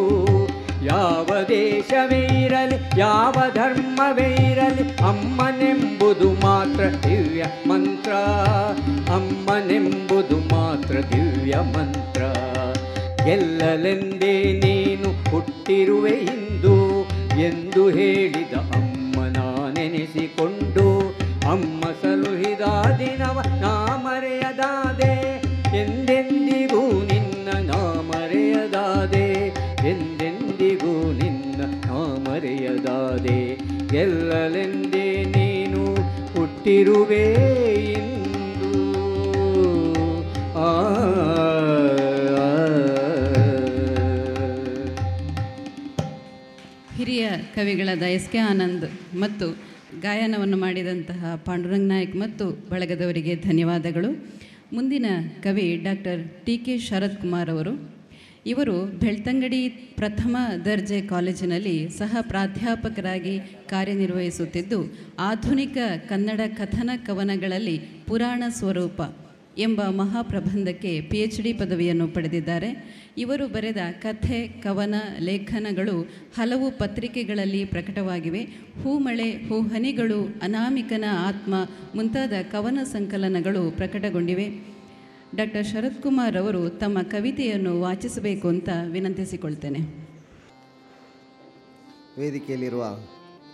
[0.85, 8.11] ಯಾವ ದೇಶವೇ ಇರಲಿ ಯಾವ ಧರ್ಮವೇ ಇರಲಿ ಅಮ್ಮನೆಂಬುದು ಮಾತ್ರ ದಿವ್ಯ ಮಂತ್ರ.
[9.13, 12.21] ಅಮ್ಮನೆಂಬುದು ಮಾತ್ರ ದಿವ್ಯ ಮಂತ್ರ.
[13.25, 14.76] ಗೆಲ್ಲಲೆಂದೇ ನೀನು
[15.29, 16.75] ಹುಟ್ಟಿರುವೆ ಇಂದು
[17.39, 19.37] ಎಂದು ಹೇಳಿದ ಅಮ್ಮನ
[19.73, 20.85] ನೆನೆಸಿಕೊಂಡು
[21.51, 22.61] ಅಮ್ಮ ಸಲುಹಿದ
[22.99, 23.73] ದಿನವ ನಾ
[24.03, 25.13] ಮರೆಯದಾದೆ,
[25.81, 29.27] ಎಂದೆಂದಿಗೂ ನಿನ್ನ ನಾ ಮರೆಯದಾದೆ,
[29.89, 31.99] ಎಂದೆಂದಿಗೂ ನಿನ್ನ ನಾ
[32.29, 33.55] ಮರೆಯದಾದೆ.
[33.87, 35.95] ಗೆಲ್ಲಲೆಂದೇ ನೀನು
[36.33, 37.25] ಹುಟ್ಟಿರುವೆ
[47.57, 48.85] ಕವಿಗಳಾದ ಎಸ್ ಕೆ ಆನಂದ್
[49.19, 49.45] ಮತ್ತು
[50.01, 54.09] ಗಾಯನವನ್ನು ಮಾಡಿದಂತಹ ಪಾಂಡುರಂಗ್ ನಾಯಕ್ ಮತ್ತು ಬಳಗದವರಿಗೆ ಧನ್ಯವಾದಗಳು.
[54.75, 55.07] ಮುಂದಿನ
[55.43, 57.73] ಕವಿ doctor T K Sharath Kumar ಅವರು.
[58.45, 63.35] ಇವರು ಬೆಳ್ತಂಗಡಿ ಪ್ರಥಮ ದರ್ಜೆ ಕಾಲೇಜಿನಲ್ಲಿ ಸಹ ಪ್ರಾಧ್ಯಾಪಕರಾಗಿ
[63.69, 64.79] ಕಾರ್ಯನಿರ್ವಹಿಸುತ್ತಿದ್ದು,
[65.29, 65.77] ಆಧುನಿಕ
[66.09, 67.77] ಕನ್ನಡ ಕಥನ ಕವನಗಳಲ್ಲಿ
[68.07, 69.01] ಪುರಾಣ ಸ್ವರೂಪ
[69.57, 72.69] ಎಂಬ ಮಹಾಪ್ರಬಂಧಕ್ಕೆ ಪಿ ಎಚ್ ಡಿ ಪದವಿಯನ್ನು ಪಡೆದಿದ್ದಾರೆ.
[73.17, 76.01] ಇವರು ಬರೆದ ಕಥೆ, ಕವನ, ಲೇಖನಗಳು
[76.35, 78.41] ಹಲವು ಪತ್ರಿಕೆಗಳಲ್ಲಿ ಪ್ರಕಟವಾಗಿವೆ.
[78.83, 81.53] ಹೂಮಳೆ ಹೂಹನಿಗಳು ಅನಾಮಿಕನ ಆತ್ಮ
[81.95, 84.77] ಮುಂತಾದ ಕವನ ಸಂಕಲನಗಳು ಪ್ರಕಟಗೊಂಡಿವೆ.
[85.35, 89.79] ಡಾಕ್ಟರ್ ಶರತ್ ಕುಮಾರ್ ಅವರು ತಮ್ಮ ಕವಿತೆಯನ್ನು ವಾಚಿಸಬೇಕು ಅಂತ ವಿನಂತಿಸಿಕೊಳ್ತೇನೆ.
[92.19, 92.99] ವೇದಿಕೆಯಲ್ಲಿರುವ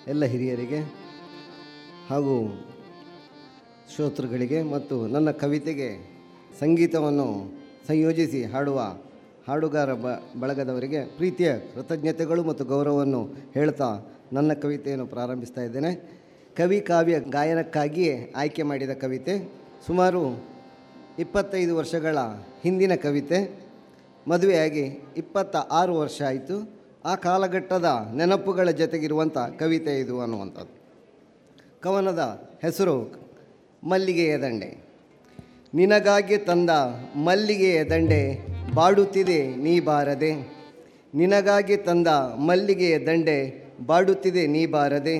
[0.07, 0.79] ಎಲ್ಲ ಹಿರಿಯರಿಗೆ
[2.09, 2.35] ಹಾಗೂ
[3.91, 5.89] ಶ್ರೋತೃಗಳಿಗೆ ಮತ್ತು ನನ್ನ ಕವಿತೆಗೆ
[6.59, 7.51] ಸಂಗೀತವನ್ನು
[7.87, 8.79] ಸಂಯೋಜಿಸಿ ಹಾಡುವ
[9.47, 10.07] ಹಾಡುಗಾರ ಬ,
[10.39, 15.91] ಬಳಗದವರಿಗೆ ಪ್ರೀತಿಯ ಕೃತಜ್ಞತೆಗಳು ಮತ್ತು ಗೌರವವನ್ನು ಹೇಳ್ತಾ ನನ್ನ ಕವಿತೆಯನ್ನು ಪ್ರಾರಂಭಿಸ್ತಾ ಇದ್ದೇನೆ.
[16.57, 19.51] ಕವಿ ಕಾವ್ಯ ಗಾಯನಕ್ಕಾಗಿಯೇ ಆಯ್ಕೆ ಮಾಡಿದ ಕವಿತೆ,
[19.87, 20.45] ಸುಮಾರು
[21.19, 22.17] ಇಪ್ಪತ್ತೈದು ವರ್ಷಗಳ
[22.63, 23.39] ಹಿಂದಿನ ಕವಿತೆ,
[24.27, 24.85] ಮದುವೆಯಾಗಿ
[25.17, 26.83] ಇಪ್ಪತ್ತ ಆರು ವರ್ಷ ಆಯಿತು.
[27.05, 30.73] ಆ ಕಾಲಘಟ್ಟದ ನೆನಪುಗಳ ಜೊತೆಗಿರುವಂಥ ಕವಿತೆ ಇದು ಅನ್ನುವಂಥದ್ದು.
[31.81, 33.22] ಕವನದ ಹೆಸರು
[33.83, 34.83] ಮಲ್ಲಿಗೆಯ ದಂಡೆ.
[35.73, 36.69] ನಿನಗಾಗಿ ತಂದ
[37.15, 40.31] ಮಲ್ಲಿಗೆಯ ದಂಡೆ ಬಾಡುತ್ತಿದೆ, ನೀ ಬಾರದೆ.
[41.15, 42.07] ನಿನಗಾಗಿ ತಂದ
[42.47, 43.37] ಮಲ್ಲಿಗೆಯ ದಂಡೆ
[43.85, 45.17] ಬಾಡುತ್ತಿದೆ, ನೀ ಬಾರದೆ.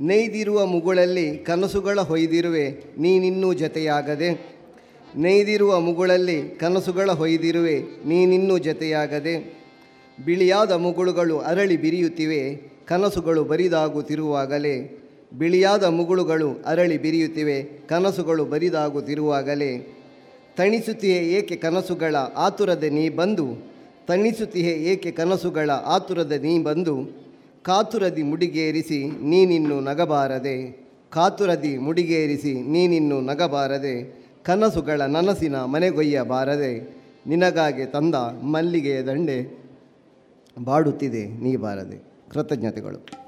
[0.00, 4.30] ನೈದಿರುವ ಮುಗುಳಲ್ಲಿ ಕನಸುಗಳ ಹೊಯ್ದಿರುವೆ ನೀನಿನ್ನೂ ಜತೆಯಾಗದೆ.
[5.16, 9.34] ನೈದಿರುವ ಮುಗುಳಲ್ಲಿ ಕನಸುಗಳ ಹೊಯ್ದಿರುವೆ ನೀನಿನ್ನೂ ಜತೆಯಾಗದೆ.
[10.24, 12.42] ಬಿಳಿಯಾದ ಮುಗುಳುಗಳು ಅರಳಿ ಬಿರಿಯುತ್ತಿವೆ,
[12.86, 15.01] ಕನಸುಗಳು ಬರಿದಾಗುತ್ತಿರುವಾಗಲೇ.
[15.38, 19.98] ಬಿಳಿಯಾದ ಮುಗುಳುಗಳು ಅರಳಿ ಬಿರಿಯುತ್ತಿವೆ, ಕನಸುಗಳು ಬರಿದಾಗುತ್ತಿರುವಾಗಲೇ,
[20.56, 23.46] ತಣಿಸುತ್ತಿಯೇ ಏಕೆ ಕನಸುಗಳ ಆತುರದ ನೀ ಬಂದು?
[24.06, 26.94] ತಣಿಸುತ್ತಿಯೇ ಏಕೆ ಕನಸುಗಳ ಆತುರದ ನೀ ಬಂದು?
[27.62, 30.56] ಕಾತುರದಿ ಮುಡಿಗೇರಿಸಿ ನೀನಿನ್ನು ನಗಬಾರದೆ,
[31.12, 33.94] ಕಾತುರದಿ ಮುಡಿಗೇರಿಸಿ ನೀನಿನ್ನು ನಗಬಾರದೆ,
[34.44, 36.72] ಕನಸುಗಳ ನನಸಿನ ಮನೆಗೊಯ್ಯಬಾರದೆ,
[37.26, 39.38] ನಿನಗಾಗೆ ತಂದ ಮಲ್ಲಿಗೆಯ ದಂಡೆ
[40.62, 41.98] ಬಾಡುತ್ತಿದೆ, ನೀ ಬಾರದೆ.
[42.30, 43.21] ಕೃತಜ್ಞತೆಗಳು.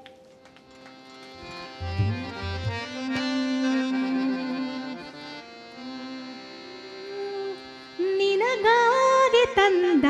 [8.18, 10.06] ನಿನಗಾಗಿ ತಂದ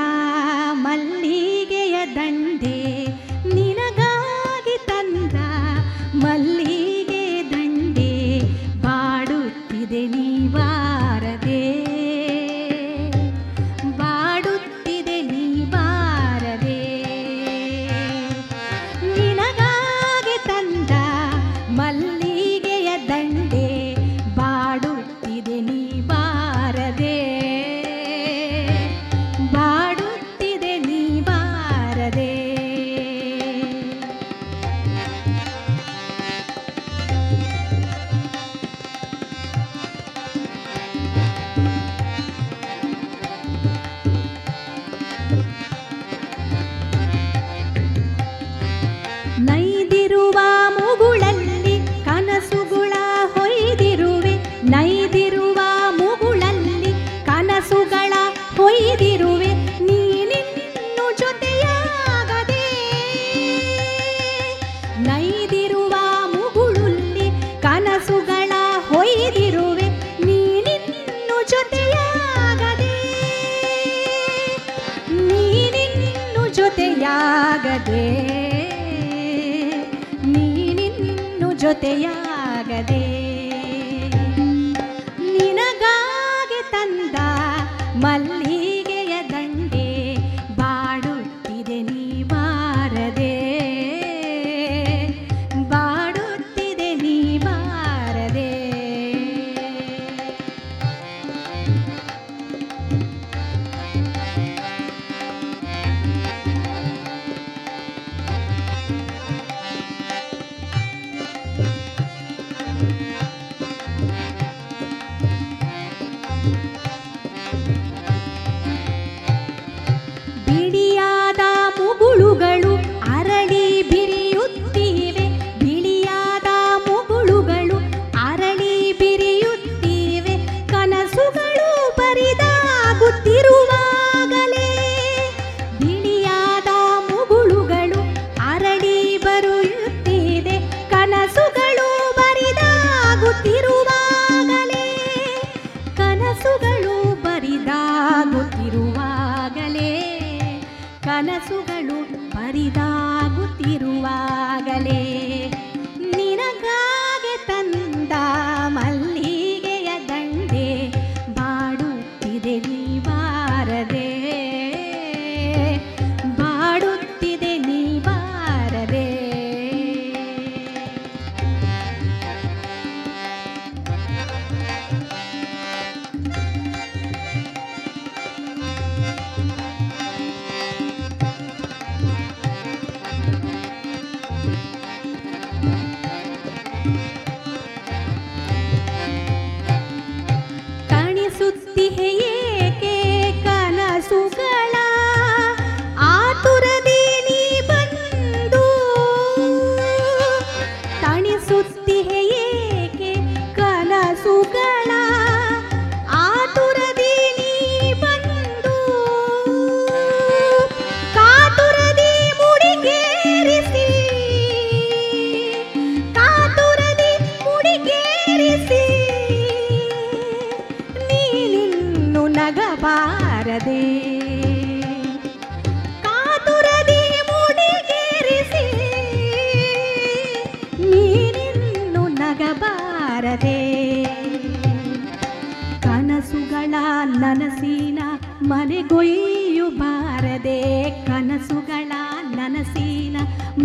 [0.84, 2.78] ಮಲ್ಲಿಗೆಯ ದಂಡೆ.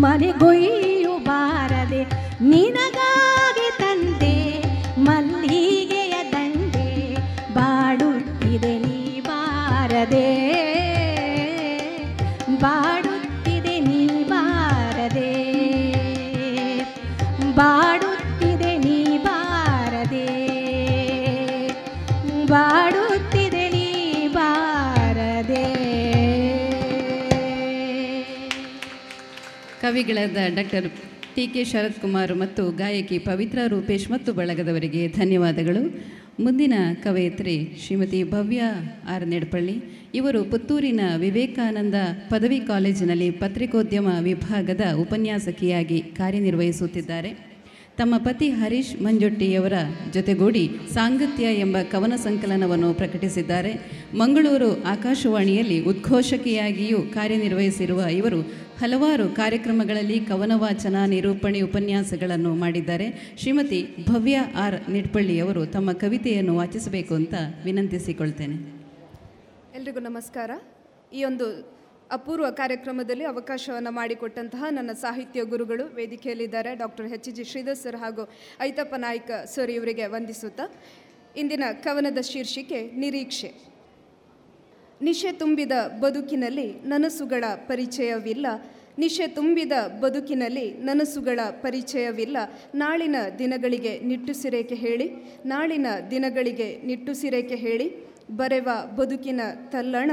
[0.02, 0.79] ನನಸಿನ ಮನೆಗೊಯ್ಯು
[30.00, 30.86] ಕವಿಗಳಾದ doctor
[31.36, 35.82] T K Sharath Kumar ಮತ್ತು ಗಾಯಕಿ ಪವಿತ್ರ ರೂಪೇಶ್ ಮತ್ತು ಬಳಗದವರಿಗೆ ಧನ್ಯವಾದಗಳು.
[36.40, 36.74] ಮುಂದಿನ
[37.04, 38.62] ಕವಯತ್ರಿ ಶ್ರೀಮತಿ ಭವ್ಯ
[39.14, 39.76] ಆರ್ ನೆಡ್ಪಳ್ಳಿ.
[40.16, 41.96] ಇವರು ಪುತ್ತೂರಿನ ವಿವೇಕಾನಂದ
[42.30, 47.50] ಪದವಿ ಕಾಲೇಜಿನಲ್ಲಿ ಪತ್ರಿಕೋದ್ಯಮ ವಿಭಾಗದ ಉಪನ್ಯಾಸಕಿಯಾಗಿ ಕಾರ್ಯನಿರ್ವಹಿಸುತ್ತಿದ್ದಾರೆ.
[48.00, 49.74] ತಮ್ಮ ಪತಿ ಹರೀಶ್ ಮಂಜೊಟ್ಟಿಯವರ
[50.14, 53.74] ಜೊತೆಗೂಡಿ ಸಾಂಗತ್ಯ ಎಂಬ ಕವನ ಸಂಕಲನವನ್ನು ಪ್ರಕಟಿಸಿದ್ದಾರೆ.
[54.14, 63.36] ಮಂಗಳೂರು ಆಕಾಶವಾಣಿಯಲ್ಲಿ ಉದ್ಘೋಷಕಿಯಾಗಿಯೂ ಕಾರ್ಯನಿರ್ವಹಿಸಿರುವ ಇವರು ಹಲವಾರು ಕಾರ್ಯಕ್ರಮಗಳಲ್ಲಿ ಕವನ ವಾಚನ ನಿರೂಪಣೆ, ಉಪನ್ಯಾಸಗಳನ್ನು ಮಾಡಿದ್ದಾರೆ.
[63.38, 63.80] ಶ್ರೀಮತಿ
[64.10, 67.34] ಭವ್ಯ ಆರ್ ನಿಟ್ಪಳ್ಳಿಯವರು ತಮ್ಮ ಕವಿತೆಯನ್ನು ವಾಚಿಸಬೇಕು ಅಂತ
[67.66, 68.56] ವಿನಂತಿಸಿಕೊಳ್ತೇನೆ.
[69.76, 70.52] ಎಲ್ರಿಗೂ ನಮಸ್ಕಾರ.
[71.14, 71.48] ಈ ಒಂದು
[72.12, 76.76] ಅಪೂರ್ವ ಕಾರ್ಯಕ್ರಮದಲ್ಲಿ ಅವಕಾಶವನ್ನು ಮಾಡಿಕೊಟ್ಟಂತಹ ನನ್ನ ಸಾಹಿತ್ಯ ಗುರುಗಳು ವೇದಿಕೆಯಲ್ಲಿದ್ದಾರೆ.
[76.76, 78.30] Doctor H G Sridhar sir ಹಾಗೂ
[78.62, 80.74] ಐತಪ್ಪ ನಾಯ್ಕ ಸರ್ ಇವರಿಗೆ ವಂದಿಸುತ್ತಾ,
[81.38, 83.79] ಇಂದಿನ ಕವನದ ಶೀರ್ಷಿಕೆ ನಿರೀಕ್ಷೆ.
[85.02, 88.48] ನಿಶೆ ತುಂಬಿದ ಬದುಕಿನಲ್ಲಿ ನನಸುಗಳ ಪರಿಚಯವಿಲ್ಲ.
[88.98, 89.72] ನಿಶೆ ತುಂಬಿದ
[90.02, 92.38] ಬದುಕಿನಲ್ಲಿ ನನಸುಗಳ ಪರಿಚಯವಿಲ್ಲ.
[92.76, 95.12] ನಾಳಿನ ದಿನಗಳಿಗೆ ನಿಟ್ಟುಸಿರೇಕೆ ಹೇಳಿ,
[95.46, 98.10] ನಾಳಿನ ದಿನಗಳಿಗೆ ನಿಟ್ಟುಸಿರೇಕೆ ಹೇಳಿ.
[98.36, 100.12] ಬರೆವ ಬದುಕಿನ ತಲ್ಲಣ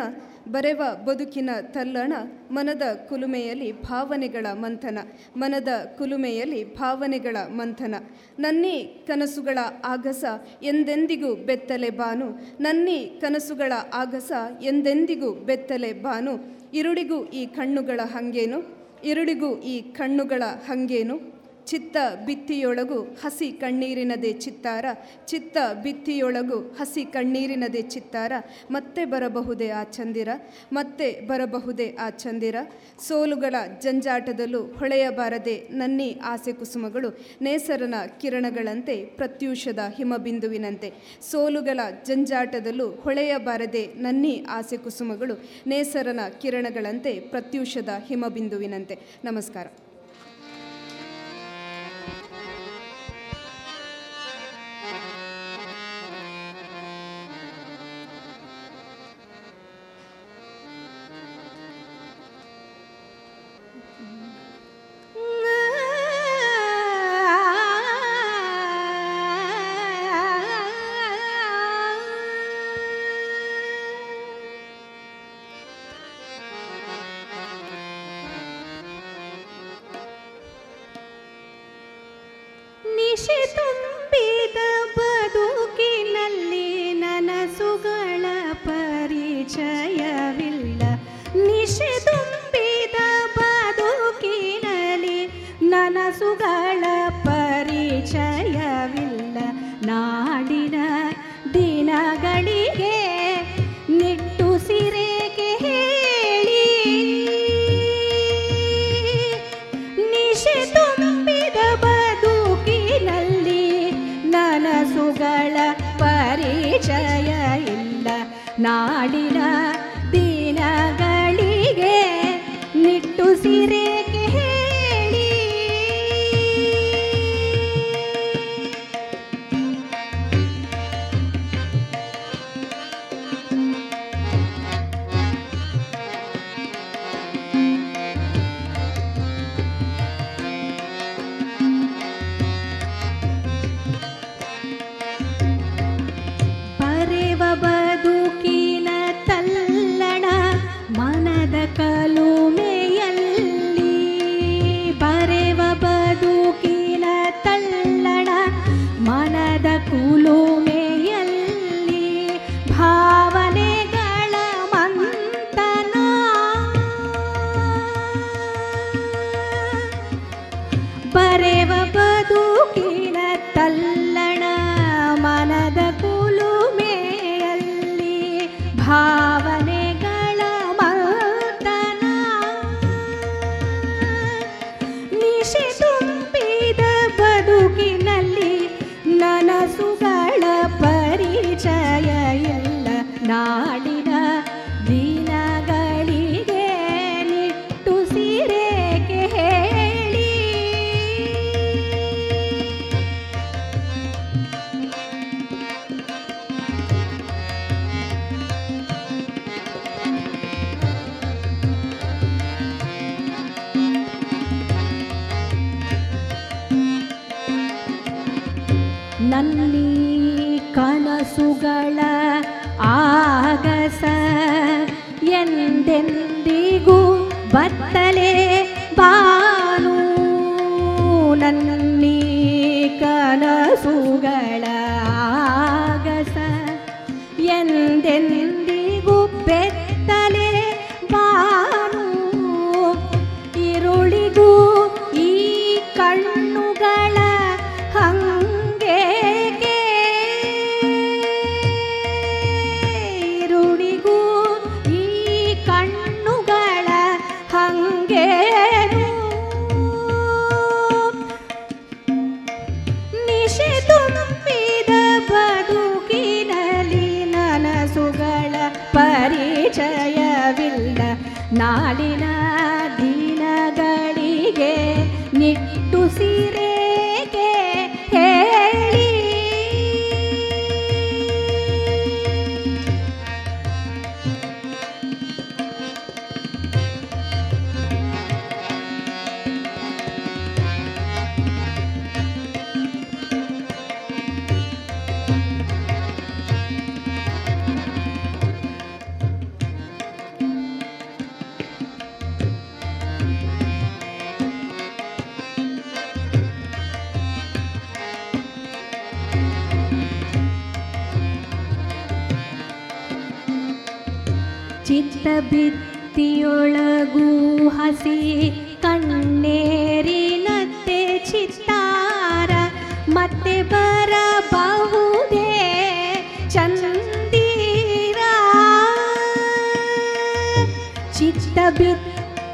[0.48, 2.12] ಬರೆವ ಬದುಕಿನ ತಲ್ಲಣ,
[2.51, 4.98] ಮನದ ಕುಲುಮೆಯಲ್ಲಿ ಭಾವನೆಗಳ ಮಂಥನ,
[5.36, 5.68] ಮನದ
[5.98, 7.94] ಕುಲುಮೆಯಲ್ಲಿ ಭಾವನೆಗಳ ಮಂಥನ.
[8.39, 10.24] ನನ್ನಿ ಕನಸುಗಳ ಆಗಸ
[10.62, 12.27] ಎಂದೆಂದಿಗೂ ಬೆತ್ತಲೆ ಬಾನು,
[12.60, 14.32] ನನ್ನಿ ಕನಸುಗಳ ಆಗಸ
[14.62, 16.56] ಎಂದೆಂದಿಗೂ ಬೆತ್ತಲೆ ಬಾನು.
[16.74, 18.77] ಇರುಳಿಗೂ ಈ ಕಣ್ಣುಗಳ ಹಂಗೇನು?
[19.05, 21.35] ಇರುಳಿಗೂ ಈ ಕಣ್ಣುಗಳ ಹಂಗೇನು?
[21.66, 24.84] ಚಿತ್ತ ಬಿತ್ತಿಯೊಳಗು ಹಸಿ ಕಣ್ಣೀರಿನದೇ ಚಿತ್ತಾರ,
[25.26, 28.32] ಚಿತ್ತ ಬಿತ್ತಿಯೊಳಗು ಹಸಿ ಕಣ್ಣೀರಿನದೇ ಚಿತ್ತಾರ.
[28.70, 30.28] ಮತ್ತೆ ಬರಬಹುದೇ ಆ ಚಂದಿರ,
[30.72, 32.56] ಮತ್ತೆ ಬರಬಹುದೇ ಆ ಚಂದಿರ.
[33.09, 40.93] ಸೋಲುಗಳ ಜಂಜಾಟದಲ್ಲೂ ಹೊಳೆಯಬಾರದೆ ನನ್ನಿ ಆಸೆ ಕುಸುಮಗಳು, ನೇಸರನ ಕಿರಣಗಳಂತೆ ಪ್ರತ್ಯೂಷದ ಹಿಮಬಿಂದುವಿನಂತೆ.
[41.30, 45.34] ಸೋಲುಗಳ ಜಂಜಾಟದಲ್ಲೂ ಹೊಳೆಯಬಾರದೆ ನನ್ನಿ ಆಸೆ ಕುಸುಮಗಳು,
[45.66, 48.98] ನೇಸರನ ಕಿರಣಗಳಂತೆ ಪ್ರತ್ಯೂಷದ ಹಿಮಬಿಂದುವಿನಂತೆ.
[49.24, 49.66] ನಮಸ್ಕಾರ.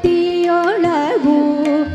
[0.03, 1.35] ಚಿತ್ತಬಿತ್ತಿಯೊಳಗೂ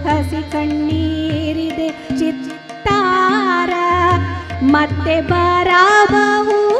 [0.05, 3.72] ಹಸಿ ಕಣ್ಣೀರಿದೆ ಚಿತ್ತಾರ.
[4.72, 6.77] ಮತ್ತೆ ಬರಬಹುದೇ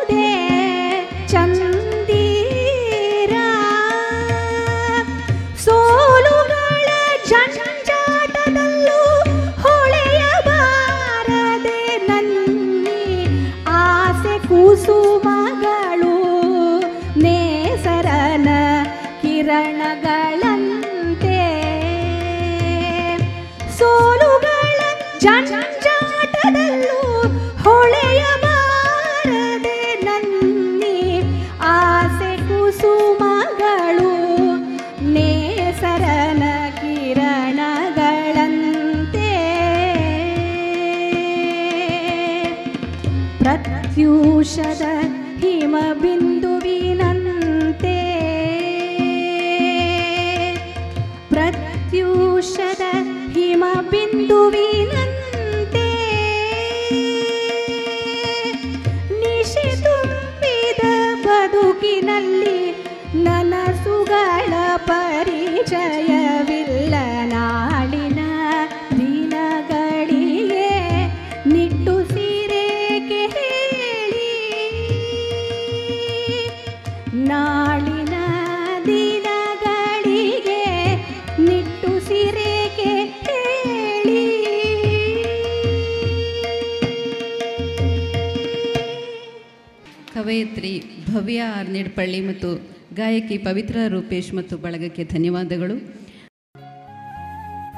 [90.39, 92.57] ಕವಯತ್ರಿ ಭವ್ಯ ಆರ್ ನಿಡ್ಪಳ್ಳಿ ಮತ್ತು
[92.95, 95.75] ಗಾಯಕಿ ಪವಿತ್ರ ರೂಪೇಶ್ ಮತ್ತು ಬಳಗಕ್ಕೆ ಧನ್ಯವಾದಗಳು.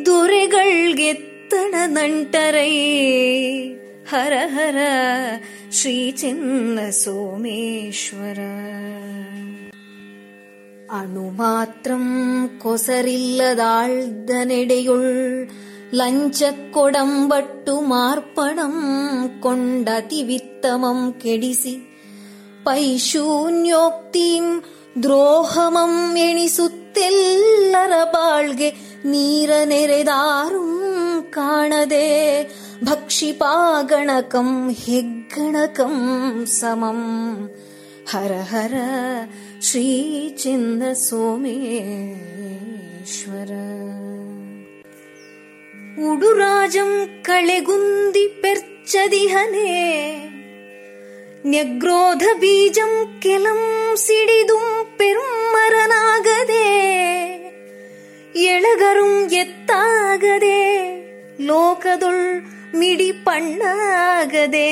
[0.07, 2.71] ದೊರೆಗಳ್ಗೆತ್ತಣ ನಂಟರೈ
[4.07, 4.79] ഹര ഹര
[5.73, 8.41] ശ്രീ ചിന്ന സോമേശ്വര
[10.93, 12.05] അണുമാത്രം
[12.63, 15.05] കൊസറില്ലതാഴ്തനെടയുൾ
[15.93, 18.75] ലഞ്ചക്കൊടമ്പട്ടുമാർപ്പണം
[19.43, 21.75] കൊണ്ടതിവിത്തമം കെടിസി
[22.67, 24.49] പൈശൂന്യോക്തിയും
[24.97, 28.71] ദ്രോഹമം എണിസുത്തെല്ലറപാൾകെ
[29.04, 30.72] ನೀರ ನೆರೆದಾರುಂ
[31.30, 32.08] ಕಾಣದೆ
[32.88, 34.50] ಭಕ್ಷಿಪಾಗಣಕಂ
[34.82, 35.96] ಹೆಗ್ಗಣಕಂ
[36.58, 37.02] ಸಮಂ
[38.12, 38.76] ಹರ ಹರ
[39.62, 39.86] ಶ್ರೀ
[40.42, 41.52] ಚಿನ್ನ ಸೋಮೇಶ್ವರ
[46.08, 46.92] ಉಡುರಾಜಂ
[47.22, 49.72] ಕಳೆಗುಂದಿ ಪೆರ್ಚದಿಹನೆ
[51.46, 53.60] ನ್ಯಗ್ರೋಧ ಬೀಜಂ ಕೆಲಂ
[53.98, 54.66] ಸಿಡಿದುಂ
[54.98, 56.66] ಪೆರುಮ್ಮರನಾಗದೆ
[58.48, 60.60] ಎಳಗರುಂ ಎತ್ತಾಗದೆ
[61.46, 62.42] ಲೋಕದೊಳ್
[62.76, 64.70] ಮಿಡಿ ಪಣ್ಣಾಗದೆ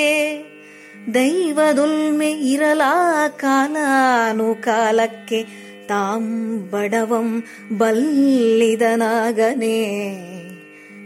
[1.14, 2.94] ದೈವದುಲ್ಮೆ ಇರಲಾ
[3.40, 5.40] ಕಾಲಾನುಕಾಲಕ್ಕೆ
[5.86, 6.24] ತಾಂ
[6.70, 7.44] ಬಡವಂ
[7.78, 9.78] ಬಲ್ಲಿದನಾಗನೆ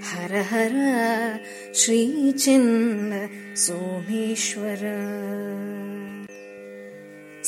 [0.08, 0.76] ಹರ ಹರ
[1.74, 3.12] ಶ್ರೀ ಚಿನ್ನ
[3.56, 4.84] ಸೋಮೇಶ್ವರ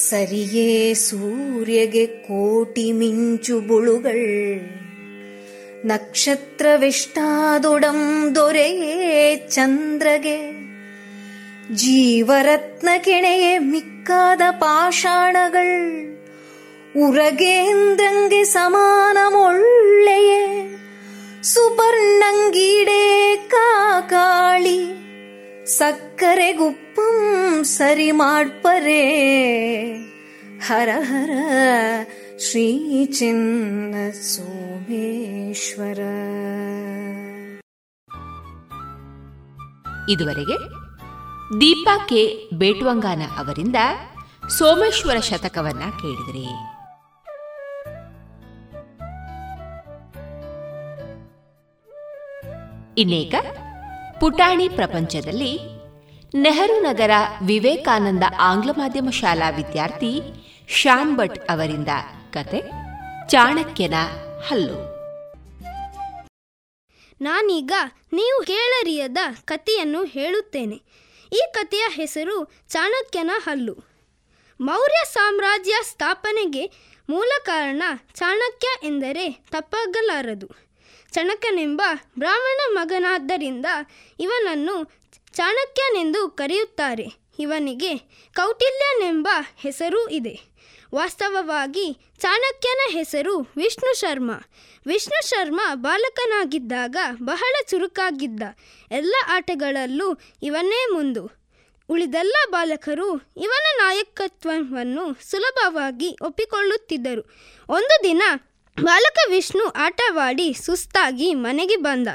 [0.02, 4.28] ಸರಿಯೇ ಸೂರ್ಯಗೆ ಕೋಟಿ ಮಿಂಚು ಬುಳುಗಳ್
[5.87, 10.53] നക്ഷത്രവിഷ്ടാതുടം ദൊരയേ ചന്ദ്രകെ.
[11.71, 15.67] ജീവരത്നകിണയെ മിക്കാത പാഷാണകൾ
[16.95, 20.67] ഉറകേന്ദ്രങ്കെ സമാനമുള്ളയെ.
[21.41, 24.91] സുപർണങ്കീടെ കാകാളി
[25.65, 29.05] സക്കരെ ഗുപ്പം സരിമാർപ്പരേ.
[30.67, 31.31] ഹര ഹര
[33.05, 35.99] ಚಿನ್ನ ಸೋಮೇಶ್ವರ.
[40.09, 40.57] ಇದುವರೆಗೆ
[41.61, 42.49] ದೀಪಾ ಕೆ.
[42.53, 43.75] ಬೇಟ್ವಂಗಾನ ಅವರಿಂದ
[44.49, 46.45] ಸೋಮೇಶ್ವರ ಶತಕವನ್ನ ಕೇಳಿದ್ರಿ.
[53.01, 53.33] ಇನ್ನೇಕ
[54.19, 55.59] ಪುಟಾಣಿ ಪ್ರಪಂಚದಲ್ಲಿ
[56.35, 57.11] ನೆಹರು ನಗರ
[57.45, 60.21] ವಿವೇಕಾನಂದ ಆಂಗ್ಲ ಮಾಧ್ಯಮ ಶಾಲಾ ವಿದ್ಯಾರ್ಥಿ
[60.69, 61.87] ಶ್ಯಾಮ್ ಭಟ್ ಅವರಿಂದ
[62.37, 62.61] ಕತೆ,
[63.27, 63.93] ಚಾಣಕ್ಯನ
[64.47, 64.97] ಹಲ್ಲು.
[67.21, 67.71] ನಾನೀಗ
[68.13, 70.75] ನೀವು ಕೇಳರಿಯದ ಕಥೆಯನ್ನು ಹೇಳುತ್ತೇನೆ.
[71.33, 73.75] ಈ ಕಥೆಯ ಹೆಸರು ಚಾಣಕ್ಯನ ಹಲ್ಲು.
[74.61, 76.71] ಮೌರ್ಯ ಸಾಮ್ರಾಜ್ಯ ಸ್ಥಾಪನೆಗೆ
[77.09, 77.83] ಮೂಲ ಕಾರಣ
[78.13, 80.47] ಚಾಣಕ್ಯ ಎಂದರೆ ತಪ್ಪಾಗಲಾರದು.
[81.11, 81.81] ಚಣಕನೆಂಬ
[82.19, 83.65] ಬ್ರಾಹ್ಮಣ ಮಗನಾದ್ದರಿಂದ
[84.19, 84.91] ಇವನನ್ನು
[85.33, 87.07] ಚಾಣಕ್ಯನೆಂದು ಕರೆಯುತ್ತಾರೆ.
[87.39, 87.97] ಇವನಿಗೆ
[88.35, 89.27] ಕೌಟಿಲ್ಯನೆಂಬ
[89.57, 90.56] ಹೆಸರೂ ಇದೆ.
[90.95, 94.31] ವಾಸ್ತವವಾಗಿ ಚಾಣಕ್ಯನ ಹೆಸರು ವಿಷ್ಣು ಶರ್ಮ.
[94.87, 98.43] ವಿಷ್ಣು ಶರ್ಮ ಬಾಲಕನಾಗಿದ್ದಾಗ ಬಹಳ ಚುರುಕಾಗಿದ್ದ
[98.91, 101.47] ಎಲ್ಲ ಆಟಗಳಲ್ಲೂ ಇವನೇ ಮುಂದು.
[101.89, 107.31] ಉಳಿದೆಲ್ಲ ಬಾಲಕರು ಇವನ ನಾಯಕತ್ವವನ್ನು ಸುಲಭವಾಗಿ ಒಪ್ಪಿಕೊಳ್ಳುತ್ತಿದ್ದರು.
[107.69, 108.23] ಒಂದು ದಿನ
[108.83, 112.07] ಬಾಲಕ ವಿಷ್ಣು ಆಟವಾಡಿ ಸುಸ್ತಾಗಿ ಮನೆಗೆ ಬಂದ.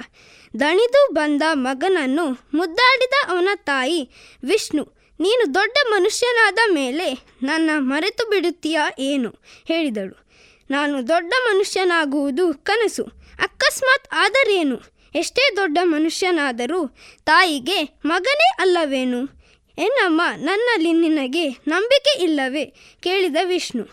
[0.61, 4.11] ದಣಿದು ಬಂದ ಮಗನನ್ನು ಮುದ್ದಾಡಿದ ಅವನ ತಾಯಿ
[4.45, 9.31] ವಿಷ್ಣು ನೀನು ದೊಡ್ಡ ಮನುಷ್ಯನಾದ ಮೇಲೆ ನನ್ನ ಮರೆತು ಬಿಡುತ್ತೀಯಾ ಏನು?
[9.69, 10.27] ಹೇಳಿದಳು.
[10.71, 13.05] ನಾನು ದೊಡ್ಡ ಮನುಷ್ಯನಾಗುವುದು ಕನಸು,
[13.43, 14.81] ಅಕಸ್ಮಾತ್ ಆದರೇನು?
[15.15, 16.87] ಎಷ್ಟೇ ದೊಡ್ಡ ಮನುಷ್ಯನಾದರೂ
[17.25, 19.43] ತಾಯಿಗೆ ಮಗನೇ ಅಲ್ಲವೇನು?
[19.79, 22.65] ಏನಮ್ಮ, ನನ್ನಲ್ಲಿ ನಿನಗೆ ನಂಬಿಕೆ ಇಲ್ಲವೇ?
[23.01, 23.85] ಕೇಳಿದ ವಿಷ್ಣು.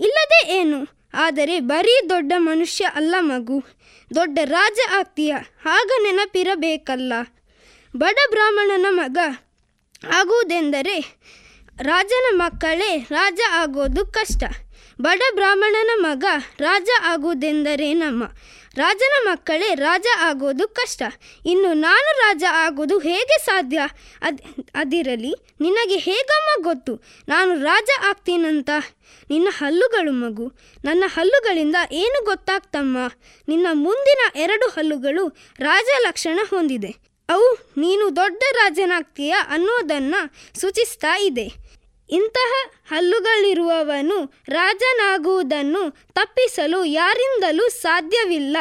[0.00, 1.10] ಇಲ್ಲದೆ ಏನು?
[1.14, 3.64] ಆದರೆ ಬರೀ ದೊಡ್ಡ ಮನುಷ್ಯ ಅಲ್ಲ ಮಗು.
[4.14, 5.34] ದೊಡ್ಡ ರಾಜ ಆಗ್ತೀಯ,
[5.66, 7.12] ಆಗ ನೆನಪಿರಬೇಕಲ್ಲ.
[7.96, 9.18] ಬಡ ಬ್ರಾಹ್ಮಣನ ಮಗ
[10.12, 11.18] ಆಗುವುದೆಂದರೆ
[11.82, 14.44] ರಾಜನ ಮಕ್ಕಳೇ ರಾಜ ಆಗೋದು ಕಷ್ಟ.
[15.02, 16.24] ಬಡ ಬ್ರಾಹ್ಮಣನ ಮಗ
[16.58, 18.24] ರಾಜ ಆಗುವುದೆಂದರೇನಮ್ಮ
[18.76, 21.02] ರಾಜನ ಮಕ್ಕಳೇ ರಾಜ ಆಗೋದು ಕಷ್ಟ.
[21.46, 23.80] ಇನ್ನು ನಾನು ರಾಜ ಆಗೋದು ಹೇಗೆ ಸಾಧ್ಯ?
[24.22, 24.42] ಅದ್,
[24.74, 26.94] ಅದಿರಲಿ, ನಿನಗೆ ಹೇಗಮ್ಮ ಗೊತ್ತು?
[27.28, 28.70] ನಾನು ರಾಜ ಆಗ್ತೀನಂತ?
[29.30, 30.52] ನಿನ್ನ ಹಲ್ಲುಗಳು ಮಗು.
[30.84, 32.98] ನನ್ನ ಹಲ್ಲುಗಳಿಂದ ಏನು ಗೊತ್ತಾಗ್ತಮ್ಮ?
[33.48, 35.28] ನಿನ್ನ ಮುಂದಿನ ಎರಡು ಹಲ್ಲುಗಳು
[35.58, 37.03] ರಾಜ ಲಕ್ಷಣ ಹೊಂದಿದೆ.
[37.28, 40.20] ಅವು ನೀನು ದೊಡ್ಡ ರಾಜನಾಗ್ತೀಯ ಅನ್ನೋದನ್ನು
[40.60, 41.46] ಸೂಚಿಸ್ತಾ ಇದೆ.
[42.10, 42.52] ಇಂತಹ
[42.90, 44.18] ಹಲ್ಲುಗಳಿರುವವನು
[44.48, 45.82] ರಾಜನಾಗುವುದನ್ನು
[46.12, 48.56] ತಪ್ಪಿಸಲು ಯಾರಿಂದಲೂ ಸಾಧ್ಯವಿಲ್ಲ.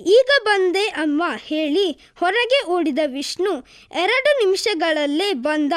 [0.00, 1.86] ಈಗ ಬಂದೆ ಅಮ್ಮ ಹೇಳಿ
[2.20, 3.52] ಹೊರಗೆ ಓಡಿದ ವಿಷ್ಣು
[3.94, 5.72] ಎರಡು ನಿಮಿಷಗಳಲ್ಲೇ ಬಂದ.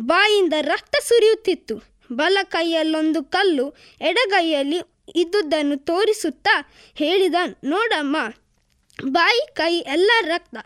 [0.00, 1.76] ಬಾಯಿಂದ ರಕ್ತ ಸುರಿಯುತ್ತಿತ್ತು.
[2.12, 3.66] ಬಲ ಕೈಯಲ್ಲೊಂದು ಕಲ್ಲು
[4.00, 4.80] ಎಡಗೈಯಲ್ಲಿ
[5.14, 6.54] ಇದ್ದುದನ್ನು ತೋರಿಸುತ್ತಾ
[6.94, 7.34] ಹೇಳಿದ,
[7.64, 8.16] ನೋಡಮ್ಮ,
[9.10, 10.56] ಬಾಯಿ ಕೈ ಎಲ್ಲ ರಕ್ತ.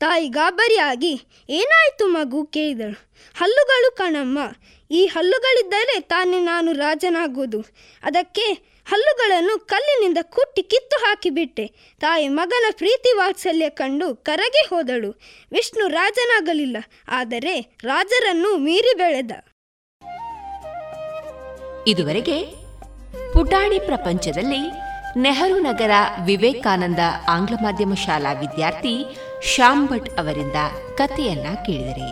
[0.00, 1.12] ತಾಯಿ ಗಾಬರಿಯಾಗಿ,
[1.58, 2.40] ಏನಾಯಿತು ಮಗು?
[2.54, 2.98] ಕೇಳಿದಳು.
[3.36, 4.38] ಹಲ್ಲುಗಳು ಕಣಮ್ಮ.
[4.90, 7.60] ಈ ಹಲ್ಲುಗಳಿದ್ದರೆ ತಾನೇ ನಾನು ರಾಜನಾಗುವುದು
[8.02, 8.46] ಅದಕ್ಕೆ
[8.90, 11.66] ಹಲ್ಲುಗಳನ್ನು ಕಲ್ಲಿನಿಂದ ಕುಟ್ಟಿ ಕಿತ್ತು ಹಾಕಿಬಿಟ್ಟೆ.
[12.00, 15.10] ತಾಯಿ ಮಗನ ಪ್ರೀತಿ ವಾತ್ಸಲ್ಯ ಕಂಡು ಕರಗೆ ಹೋದಳು.
[15.52, 16.76] ವಿಷ್ಣು ರಾಜನಾಗಲಿಲ್ಲ,
[17.18, 17.54] ಆದರೆ
[17.90, 19.32] ರಾಜರನ್ನು ಮೀರಿ ಬೆಳೆದ.
[21.92, 22.38] ಇದುವರೆಗೆ
[23.34, 24.62] ಪುಟಾಣಿ ಪ್ರಪಂಚದಲ್ಲಿ
[25.22, 25.94] ನೆಹರು ನಗರ
[26.26, 27.02] ವಿವೇಕಾನಂದ
[27.34, 28.94] ಆಂಗ್ಲ ಮಾಧ್ಯಮ ಶಾಲಾ ವಿದ್ಯಾರ್ಥಿ
[29.48, 30.58] ಶ್ಯಾಮ್ ಭಟ್ ಅವರಿಂದ
[30.96, 32.08] ಕಥೆಯನ್ನ ಕೇಳಿದರೆ.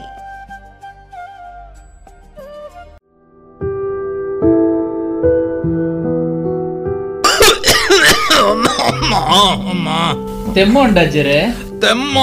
[10.54, 11.40] ತೆಮ್ಮ ಉಂಡಜ್ಜರೆ
[11.82, 12.18] ತೆಮ್ಮ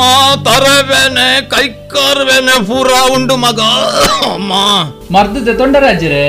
[0.46, 3.62] ತರವೇನೆ ಕೈಕಾರ್ಬೇನೆ ಪೂರ ಉಂಡು ಮಗ.
[4.34, 4.54] ಅಮ್ಮ
[5.16, 6.26] ಮರ್ದದ ತೊಂಡರಾಜರೆ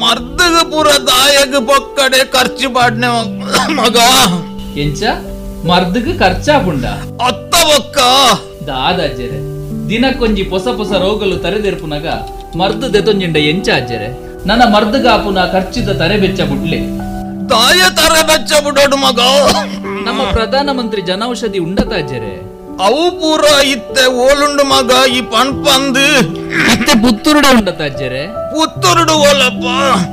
[0.00, 3.08] ಮರ್ದದ ಪೂರ ದಾಯಗ ಪೊಕ್ಕಡೆ ಖರ್ಚು ಪಾಡ್ನೆ
[3.80, 3.98] ಮಗ.
[4.76, 5.02] ಎಂಚ?
[7.28, 7.98] ಅತ್ತ ಬೊಕ್ಕ
[8.68, 9.38] ದಾದಾಜ್ಜರೆ
[9.90, 12.06] ದಿನಕ್ಕೊಂಜಿ ಪೊಸ ಪೊಸ ರೋಗಲು ತರೆದೆರ್ಪುನಗ
[12.60, 14.08] ಮರ್ದ ದೆತೊಂಜಿಂಡ ಎಂಚ ಅಜ್ಜರೆ
[14.48, 16.80] ನನ್ನ ಮರ್ದಗ ಆಪುನ ಖರ್ಚಿದ ತರೆ ಬೆಚ್ಚ ಬುಡ್ಲೆ.
[17.52, 19.20] ತಾಯ ತರೆ ಬೆಚ್ಚ ಬುಡೋಡು ಮಗ.
[20.06, 22.34] ನಮ್ಮ ಪ್ರಧಾನಮಂತ್ರಿ ಜನೌಷಧಿ ಉಂಡತ ಅಜ್ಜರೆ
[22.86, 26.06] ಅವು ಪೂರ ಇತ್ತೆ ಓಲುಂಡು ಮಗ ಈ ಪಣ್ಪಂದು.
[26.68, 28.22] ಮತ್ತೆ ಪುತ್ತೂರುಡ ಉಂಡತ ಅಜ್ಜರೆ
[28.54, 29.66] ಪುತ್ತೂರುಡು ಓಲಪ್ಪ.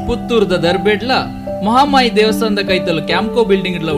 [0.10, 1.12] ಪುತ್ತೂರ್ದ ದರ್ಬೇಡ್ಲ
[1.68, 3.92] ಮಹಾಮಾಯಿ ದೇವಸ್ಥಾನದ ಕೈತಲು ಕ್ಯಾಂಪ್ಕೋ ಬಿಲ್ಡಿಂಗ್ ಇಡ್ಲ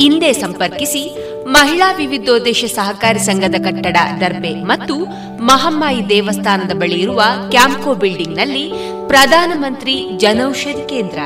[0.00, 1.16] ಹಿಂದೆ ಸಂಪರ್ಕಿಸಿ
[1.46, 5.04] ಮಹಿಳಾ ವಿವಿಧೋದ್ದೇಶ ಸಹಕಾರಿ ಸಂಘದ ಕಟ್ಟಡ, ದರ್ಬೆ ಮತ್ತು
[5.42, 8.72] ಮಹಮ್ಮಾಯಿ ದೇವಸ್ಥಾನದ ಬಳಿ ಇರುವ ಕ್ಯಾಂಪ್ಕೋ ಬಿಲ್ಡಿಂಗ್ನಲ್ಲಿ
[9.06, 11.18] ಪ್ರಧಾನಮಂತ್ರಿ ಜನೌಷಧಿ ಕೇಂದ್ರ.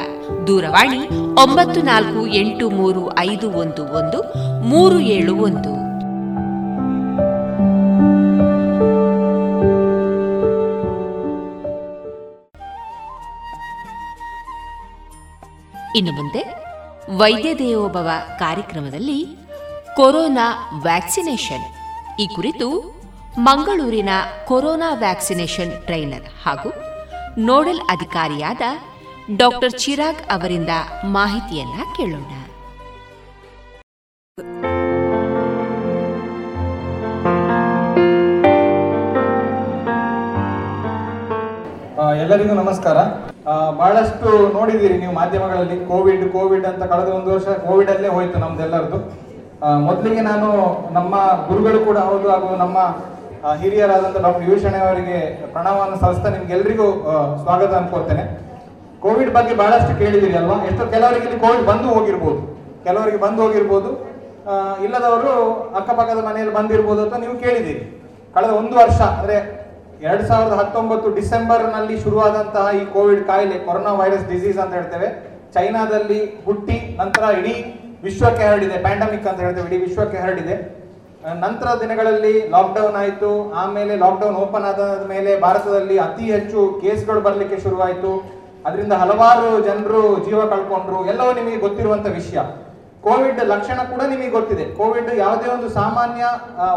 [0.46, 1.08] ದೂರವಾಣಿ
[1.42, 4.20] ಒಂಬತ್ತು ನಾಲ್ಕು ಎಂಟು ಮೂರು ಐದು ಒಂದು ಒಂದು,
[4.60, 5.72] ಮೂರು ಏಳು ಒಂದು.
[15.98, 16.67] ಇನ್ನು ಮುಂದೆ
[17.16, 19.26] ವೈದ್ಯ ದೇವೋಭವ ಕಾರ್ಯಕ್ರಮದಲ್ಲಿ
[19.96, 21.64] ಕೊರೋನಾ ವ್ಯಾಕ್ಸಿನೇಷನ್.
[22.20, 22.68] ಈ ಕುರಿತು
[23.38, 24.08] ಮಂಗಳೂರಿನ
[24.46, 26.72] ಕೊರೋನಾ ವ್ಯಾಕ್ಸಿನೇಷನ್ ಟ್ರೈನರ್ ಹಾಗೂ
[27.38, 28.60] ನೋಡಲ್ ಅಧಿಕಾರಿಯಾದ
[29.36, 30.68] ಡಾಕ್ಟರ್ ಚಿರಾಗ್ ಅವರಿಂದ
[31.04, 32.32] ಮಾಹಿತಿಯನ್ನ ಕೇಳೋಣ.
[42.22, 42.98] ಎಲ್ಲರಿಗೂ ನಮಸ್ಕಾರ.
[43.80, 48.98] ಬಹಳಷ್ಟು ನೋಡಿದ್ದೀರಿ ನೀವು ಮಾಧ್ಯಮಗಳಲ್ಲಿ ಕೋವಿಡ್ ಕೋವಿಡ್ ಅಂತ ಕಳೆದ ಒಂದು ವರ್ಷ ಕೋವಿಡ್ ಅಲ್ಲೇ ಹೋಯ್ತು ನಮ್ದೆಲ್ಲರದು
[49.88, 50.48] ಮೊದಲಿಗೆ ನಾನು
[50.96, 51.14] ನಮ್ಮ
[51.48, 52.78] ಗುರುಗಳು ಕೂಡ ಹೌದು ಹಾಗೂ ನಮ್ಮ
[53.62, 55.18] ಹಿರಿಯರಾದಂಥ ಡಾಕ್ಟರ್ ವಿಭೂಷಣೆ ಅವರಿಗೆ
[55.54, 56.86] ಪ್ರಣಾಮವನ್ನು ಸಲ್ಲಿಸ್ತಾ ನಿಮ್ಗೆಲ್ರಿಗೂ
[57.42, 58.24] ಸ್ವಾಗತ ಅನ್ಕೋತೇನೆ
[59.04, 60.56] ಕೋವಿಡ್ ಬಗ್ಗೆ ಬಹಳಷ್ಟು ಕೇಳಿದಿರಿ ಅಲ್ವಾ?
[60.70, 62.40] ಎಷ್ಟೋ ಕೆಲವರಿಗೆ ಇಲ್ಲಿ ಕೋವಿಡ್ ಬಂದು ಹೋಗಿರ್ಬೋದು.
[62.86, 63.90] ಕೆಲವರಿಗೆ ಬಂದು ಹೋಗಿರ್ಬೋದು.
[64.86, 65.32] ಇಲ್ಲದವರು
[65.78, 67.82] ಅಕ್ಕಪಕ್ಕದ ಮನೆಯಲ್ಲಿ ಬಂದಿರ್ಬೋದು ಅಂತ ನೀವು ಕೇಳಿದ್ದೀರಿ.
[68.34, 69.36] ಕಳೆದ ಒಂದು ವರ್ಷ, ಅಂದ್ರೆ
[70.06, 75.08] ಎರಡ್ ಸಾವಿರದ ಹತ್ತೊಂಬತ್ತು ಡಿಸೆಂಬರ್ನಲ್ಲಿ ಶುರುವಾದಂತಹ ಈ ಕೋವಿಡ್ ಕಾಯಿಲೆ, ಕೊರೋನಾ ವೈರಸ್ ಡಿಸೀಸ್ ಅಂತ ಹೇಳ್ತೇವೆ.
[75.54, 77.54] ಚೈನಾದಲ್ಲಿ ಹುಟ್ಟಿ ನಂತರ ಇಡೀ
[78.06, 80.56] ವಿಶ್ವಕ್ಕೆ ಹರಡಿದೆ ಪ್ಯಾಂಡಮಿಕ್ ಅಂತ ಹೇಳ್ತೇವೆ, ಇಡೀ ವಿಶ್ವಕ್ಕೆ ಹರಡಿದೆ.
[81.44, 83.30] ನಂತರ ದಿನಗಳಲ್ಲಿ ಲಾಕ್ಡೌನ್ ಆಯಿತು.
[83.62, 88.12] ಆಮೇಲೆ ಲಾಕ್ಡೌನ್ ಓಪನ್ ಆದ ಮೇಲೆ ಭಾರತದಲ್ಲಿ ಅತಿ ಹೆಚ್ಚು ಕೇಸ್ಗಳು ಬರಲಿಕ್ಕೆ ಶುರುವಾಯಿತು.
[88.68, 91.00] ಅದರಿಂದ ಹಲವಾರು ಜನರು ಜೀವ ಕಳ್ಕೊಂಡ್ರು.
[91.12, 92.38] ಎಲ್ಲವೂ ನಿಮಗೆ ಗೊತ್ತಿರುವಂತ ವಿಷಯ.
[93.06, 94.64] ಕೋವಿಡ್ ಲಕ್ಷಣ ಕೂಡ ನಿಮಗೆ ಗೊತ್ತಿದೆ.
[94.78, 96.24] ಕೋವಿಡ್ ಯಾವುದೇ ಒಂದು ಸಾಮಾನ್ಯ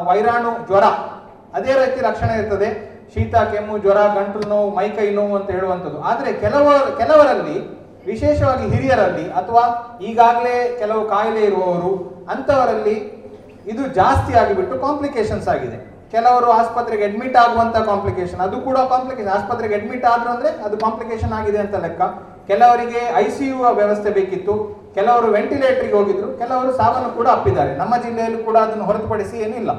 [0.09, 0.87] ವೈರಾಣು ಜ್ವರ,
[1.59, 2.69] ಅದೇ ರೀತಿ ಲಕ್ಷಣ ಇರ್ತದೆ.
[3.13, 5.99] ಶೀತ, ಕೆಮ್ಮು, ಜ್ವರ ಗಂಟಲು ನೋವು ಮೈಕೈ ನೋವು ಅಂತ ಹೇಳುವಂಥದ್ದು.
[6.09, 7.57] ಆದರೆ ಕೆಲವರು ಕೆಲವರಲ್ಲಿ,
[8.09, 9.63] ವಿಶೇಷವಾಗಿ ಹಿರಿಯರಲ್ಲಿ ಅಥವಾ
[10.09, 11.91] ಈಗಾಗಲೇ ಕೆಲವು ಕಾಯಿಲೆ ಇರುವವರು,
[12.33, 12.95] ಅಂಥವರಲ್ಲಿ
[13.71, 15.77] ಇದು ಜಾಸ್ತಿ ಆಗಿಬಿಟ್ಟು ಕಾಂಪ್ಲಿಕೇಶನ್ಸ್ ಆಗಿದೆ.
[16.13, 21.59] ಕೆಲವರು ಆಸ್ಪತ್ರೆಗೆ ಅಡ್ಮಿಟ್ ಆಗುವಂಥ ಕಾಂಪ್ಲಿಕೇಶನ್ ಅದು ಕೂಡ ಕಾಂಪ್ಲಿಕೇಶನ್ ಆಸ್ಪತ್ರೆಗೆ ಅಡ್ಮಿಟ್ ಆದ್ರು ಅಂದರೆ ಅದು ಕಾಂಪ್ಲಿಕೇಶನ್ ಆಗಿದೆ
[21.65, 22.01] ಅಂತ ಲೆಕ್ಕ.
[22.49, 24.53] ಕೆಲವರಿಗೆ ಐ ಸಿ ಯು ವ್ಯವಸ್ಥೆ ಬೇಕಿತ್ತು,
[24.97, 27.71] ಕೆಲವರು ವೆಂಟಿಲೇಟರ್ಗೆ ಹೋಗಿದ್ರು, ಕೆಲವರು ಸಾವನ್ನು ಕೂಡ ಅಪ್ಪಿದ್ದಾರೆ.
[27.81, 29.71] ನಮ್ಮ ಜಿಲ್ಲೆಯಲ್ಲೂ ಕೂಡ ಅದನ್ನು ಹೊರತುಪಡಿಸಿ ಏನಿಲ್ಲ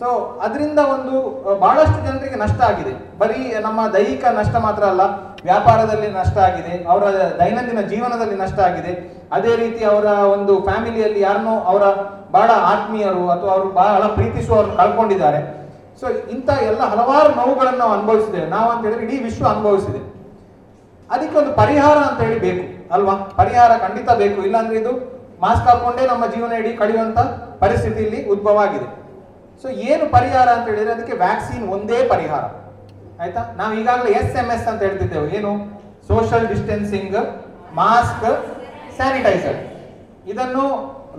[0.00, 0.08] ಸೊ
[0.46, 1.14] ಅದರಿಂದ ಒಂದು
[1.62, 2.92] ಬಹಳಷ್ಟು ಜನರಿಗೆ ನಷ್ಟ ಆಗಿದೆ.
[3.20, 5.04] ಬರೀ ನಮ್ಮ ದೈಹಿಕ ನಷ್ಟ ಮಾತ್ರ ಅಲ್ಲ,
[5.48, 7.04] ವ್ಯಾಪಾರದಲ್ಲಿ ನಷ್ಟ ಆಗಿದೆ, ಅವರ
[7.40, 8.92] ದೈನಂದಿನ ಜೀವನದಲ್ಲಿ ನಷ್ಟ ಆಗಿದೆ.
[9.36, 11.84] ಅದೇ ರೀತಿ ಅವರ ಒಂದು ಫ್ಯಾಮಿಲಿಯಲ್ಲಿ ಯಾರನ್ನೋ ಅವರ
[12.36, 15.40] ಬಹಳ ಆತ್ಮೀಯರು ಅಥವಾ ಅವರು ಬಹಳ ಪ್ರೀತಿಸುವವರು ಕಳ್ಕೊಂಡಿದ್ದಾರೆ.
[16.00, 18.46] ಸೊ ಇಂಥ ಎಲ್ಲ ಹಲವಾರು ನೋವುಗಳನ್ನು ನಾವು ಅನುಭವಿಸಿದ್ದೇವೆ.
[18.56, 20.00] ನಾವು ಅಂತ ಹೇಳಿದ್ರೆ ಇಡೀ ವಿಶ್ವ ಅನುಭವಿಸಿದೆ.
[21.14, 22.64] ಅದಕ್ಕೆ ಒಂದು ಪರಿಹಾರ ಅಂತ ಹೇಳಿ ಬೇಕು,
[22.94, 23.14] ಅಲ್ವಾ?
[23.40, 24.38] ಪರಿಹಾರ ಖಂಡಿತ ಬೇಕು.
[24.48, 24.92] ಇಲ್ಲಾಂದ್ರೆ ಇದು
[25.44, 27.18] ಮಾಸ್ಕ್ ಹಾಕೊಂಡೇ ನಮ್ಮ ಜೀವನ ಇಡೀ ಕಳೆಯುವಂತ
[27.64, 28.88] ಪರಿಸ್ಥಿತಿ ಇಲ್ಲಿ ಉದ್ಭವ ಆಗಿದೆ.
[29.62, 32.44] ಸೊ ಏನು ಪರಿಹಾರ ಅಂತ ಹೇಳಿದ್ರೆ ಅದಕ್ಕೆ ವ್ಯಾಕ್ಸಿನ್ ಒಂದೇ ಪರಿಹಾರ.
[33.22, 33.42] ಆಯ್ತಾ?
[33.56, 35.28] ನಾವು ಈಗಾಗಲೇ ಎಸ್ ಎಂ ಎಸ್ ಅಂತ ಹೇಳ್ತಿದ್ದೇವೆ.
[35.38, 35.52] ಏನು?
[36.08, 37.16] ಸೋಷಿಯಲ್ ಡಿಸ್ಟೆನ್ಸಿಂಗ್
[37.80, 38.28] ಮಾಸ್ಕ್
[38.96, 39.58] ಸ್ಯಾನಿಟೈಸರ್
[40.30, 40.64] ಇದನ್ನು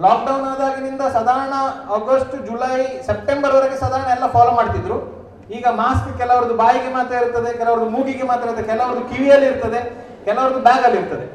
[0.06, 1.54] ಲಾಕ್ಡೌನ್ ಆದಾಗಿನಿಂದ ಸಾಧಾರಣ
[1.98, 4.98] ಆಗಸ್ಟ್ ಜುಲೈ ಸೆಪ್ಟೆಂಬರ್ ವರೆಗೆ ಸಾಧಾರಣ ಎಲ್ಲ ಫಾಲೋ ಮಾಡ್ತಿದ್ರು.
[5.58, 9.82] ಈಗ ಮಾಸ್ಕ್ ಕೆಲವರದ್ದು ಬಾಯಿಗೆ ಮಾತ್ರ ಇರ್ತದೆ, ಕೆಲವರದ್ದು ಮೂಗಿಗೆ ಮಾತ್ರ ಇರ್ತದೆ, ಕೆಲವರದ್ದು ಕಿವಿಯಲ್ಲಿ ಇರ್ತದೆ,
[10.26, 11.26] ಕೆಲವರದ್ದು ಬ್ಯಾಗ್ ಅಲ್ಲಿ ಇರ್ತದೆ.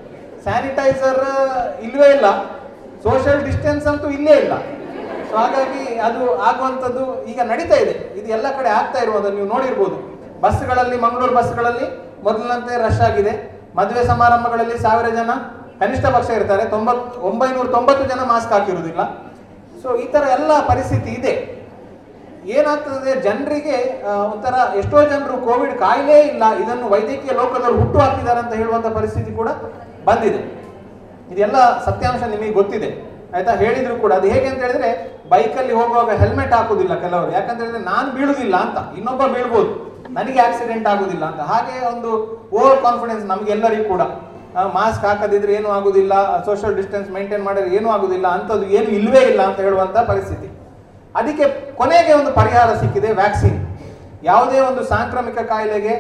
[0.44, 1.20] ಸ್ಯಾನಿಟೈಸರ್
[1.82, 2.26] ಇಲ್ವೇ ಇಲ್ಲ.
[3.02, 4.54] ಸೋಷಿಯಲ್ ಡಿಸ್ಟೆನ್ಸ್ ಅಂತೂ ಇಲ್ಲೇ ಇಲ್ಲ.
[5.28, 7.94] ಸೊ ಹಾಗಾಗಿ ಅದು ಆಗುವಂಥದ್ದು ಈಗ ನಡೀತಾ ಇದೆ.
[8.18, 9.96] ಇದು ಎಲ್ಲ ಕಡೆ ಆಗ್ತಾ ಇರುವುದನ್ನು ನೀವು ನೋಡಿರ್ಬೋದು.
[10.44, 11.86] ಬಸ್ಗಳಲ್ಲಿ, ಮಂಗಳೂರು ಬಸ್ಗಳಲ್ಲಿ
[12.26, 13.32] ಮೊದಲಿನಂತೆ ರಶ್ ಆಗಿದೆ.
[13.78, 15.30] ಮದುವೆ ಸಮಾರಂಭಗಳಲ್ಲಿ ಸಾವಿರ ಜನ,
[15.80, 16.64] ಕನಿಷ್ಠ ಪಕ್ಷ ಇರ್ತಾರೆ.
[16.74, 19.02] ತೊಂಬತ್, ಒಂಬೈನೂರ ತೊಂಬತ್ತು ಜನ ಮಾಸ್ಕ್ ಹಾಕಿರುವುದಿಲ್ಲ.
[19.82, 21.34] ಸೊ ಈ ಥರ ಎಲ್ಲ ಪರಿಸ್ಥಿತಿ ಇದೆ.
[22.56, 23.76] ಏನಾಗ್ತದೆ, ಜನರಿಗೆ
[24.32, 26.44] ಒಂಥರ ಎಷ್ಟೋ ಜನರು ಕೋವಿಡ್ ಕಾಯಿಲೆ ಇಲ್ಲ.
[26.62, 29.48] ಇದನ್ನು ವೈದ್ಯಕೀಯ ಲೋಕದವರು ಹುಟ್ಟು ಹಾಕಿದ್ದಾರೆ ಅಂತ ಹೇಳುವಂಥ ಪರಿಸ್ಥಿತಿ ಕೂಡ
[30.08, 30.40] ಬಂದಿದೆ.
[31.32, 32.90] ಇದೆಲ್ಲ ಸತ್ಯಾಂಶ ನಿಮಗೆ ಗೊತ್ತಿದೆ.
[33.34, 33.52] ಆಯ್ತಾ?
[33.54, 34.12] ಹೇಳಿದ್ರು ಕೂಡ.
[34.12, 34.90] ಅದು ಹೇಗೆ ಅಂತ ಹೇಳಿದ್ರೆ
[35.28, 37.32] ಬೈಕಲ್ಲಿ ಹೋಗುವಾಗ ಹೆಲ್ಮೆಟ್ ಹಾಕುದಿಲ್ಲ ಕೆಲವರು.
[37.32, 38.96] ಯಾಕಂತ ಹೇಳಿದ್ರೆ, ನಾನು ಬೀಳುದಿಲ್ಲ ಅಂತ.
[38.98, 39.72] ಇನ್ನೊಬ್ಬ ಬೀಳ್ಬೋದು.
[40.10, 41.40] ನನಗೆ ಆಕ್ಸಿಡೆಂಟ್ ಆಗುದಿಲ್ಲ ಅಂತ.
[41.40, 42.10] ಹಾಗೆ ಒಂದು
[42.52, 44.02] ಓವರ್ ಕಾನ್ಫಿಡೆನ್ಸ್ ನಮ್ಗೆಲ್ಲರಿಗೂ ಕೂಡ.
[44.74, 49.60] ಮಾಸ್ಕ್ ಹಾಕದಿದ್ರೆ ಏನು ಆಗುದಿಲ್ಲ ಸೋಷಿಯಲ್ ಡಿಸ್ಟೆನ್ಸ್ ಮೇಂಟೈನ್ ಮಾಡಿದ್ರೆ ಏನು ಆಗುದಿಲ್ಲ ಅಂತದ್ದು ಏನು ಇಲ್ಲವೇ ಇಲ್ಲ ಅಂತ
[49.60, 50.48] ಹೇಳುವಂತ ಪರಿಸ್ಥಿತಿ.
[51.14, 53.58] ಅದಕ್ಕೆ ಕೊನೆಗೆ ಒಂದು ಪರಿಹಾರ ಸಿಕ್ಕಿದೆ ವ್ಯಾಕ್ಸಿನ್
[54.22, 55.94] ಯಾವುದೇ ಒಂದು ಸಾಂಕ್ರಾಮಿಕ ಕಾಯಿಲೆಗೆ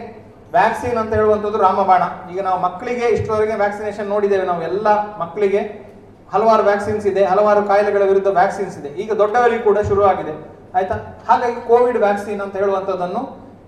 [0.52, 2.02] ವ್ಯಾಕ್ಸಿನ್ ಅಂತ ಹೇಳುವಂಥದ್ದು ರಾಮಬಾಣ.
[2.32, 4.46] ಈಗ ನಾವು ಮಕ್ಕಳಿಗೆ ಇಷ್ಟರವರೆಗೆ ವ್ಯಾಕ್ಸಿನೇಷನ್ ನೋಡಿದ್ದೇವೆ.
[4.46, 4.88] ನಾವು ಎಲ್ಲ
[5.18, 5.93] ಮಕ್ಕಳಿಗೆ.
[6.34, 8.90] ಹಲವಾರು ವ್ಯಾಕ್ಸಿನ್ಸ್ ಇದೆ, ಹಲವಾರು ಕಾಯಿಲೆಗಳ ವಿರುದ್ಧ ವ್ಯಾಕ್ಸಿನ್ಸ್ ಇದೆ.
[9.02, 10.34] ಈಗ ದೊಡ್ಡವರಿಗೆ ಕೂಡ ಶುರುವಾಗಿದೆ.
[10.76, 10.96] ಆಯ್ತಾ?
[11.28, 13.22] ಹಾಗಾಗಿ ಕೋವಿಡ್ ವ್ಯಾಕ್ಸಿನ್ ಅಂತ ಹೇಳುವಂಥದ್ದನ್ನು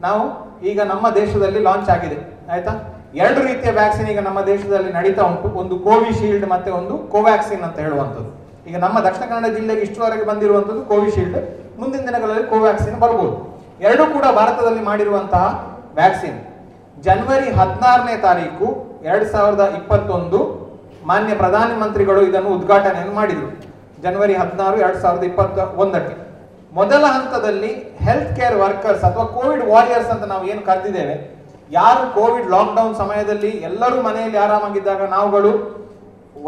[0.07, 0.23] ನಾವು
[0.71, 2.19] ಈಗ ನಮ್ಮ ದೇಶದಲ್ಲಿ ಲಾಂಚ್ ಆಗಿದೆ.
[2.53, 2.73] ಆಯ್ತಾ?
[3.23, 5.49] ಎರಡು ರೀತಿಯ ವ್ಯಾಕ್ಸಿನ್ ಈಗ ನಮ್ಮ ದೇಶದಲ್ಲಿ ನಡೀತಾ ಉಂಟು.
[5.61, 8.31] ಒಂದು ಕೋವಿಶೀಲ್ಡ್ ಮತ್ತೆ ಒಂದು ಕೋವ್ಯಾಕ್ಸಿನ್ ಅಂತ ಹೇಳುವಂಥದ್ದು.
[8.69, 11.39] ಈಗ ನಮ್ಮ ದಕ್ಷಿಣ ಕನ್ನಡ ಜಿಲ್ಲೆಗೆ ಇಷ್ಟುವರೆಗೆ ಬಂದಿರುವಂಥದ್ದು ಕೋವಿಶೀಲ್ಡ್
[11.81, 13.37] ಮುಂದಿನ ದಿನಗಳಲ್ಲಿ ಕೋವ್ಯಾಕ್ಸಿನ್ ಬರ್ಬೋದು.
[13.87, 15.45] ಎರಡೂ ಕೂಡ ಭಾರತದಲ್ಲಿ ಮಾಡಿರುವಂತಹ
[15.99, 16.39] ವ್ಯಾಕ್ಸಿನ್
[17.07, 18.67] ಜನವರಿ ಹದಿನಾರನೇ ತಾರೀಕು,
[19.09, 20.39] ಎರಡ್ ಸಾವಿರದ ಇಪ್ಪತ್ತೊಂದು
[21.09, 23.49] ಮಾನ್ಯ ಪ್ರಧಾನಮಂತ್ರಿಗಳು ಇದನ್ನು ಉದ್ಘಾಟನೆಯನ್ನು ಮಾಡಿದರು.
[24.05, 26.15] ಜನವರಿ ಹದಿನಾರು, ಎರಡ್ ಸಾವಿರದ ಇಪ್ಪತ್ತ ಒಂದಕ್ಕೆ.
[26.79, 27.71] ಮೊದಲ ಹಂತದಲ್ಲಿ
[28.07, 31.15] ಹೆಲ್ತ್ ಕೇರ್ ವರ್ಕರ್ಸ್ ಅಥವಾ ಕೋವಿಡ್ ವಾರಿಯರ್ಸ್ ಅಂತ ನಾವು ಏನು ಕರೆದಿದ್ದೇವೆ,
[31.79, 35.53] ಯಾರು ಕೋವಿಡ್ ಲಾಕ್ಡೌನ್ ಸಮಯದಲ್ಲಿ ಎಲ್ಲರೂ ಮನೆಯಲ್ಲಿ ಆರಾಮಾಗಿದ್ದಾಗ ನಾವುಗಳು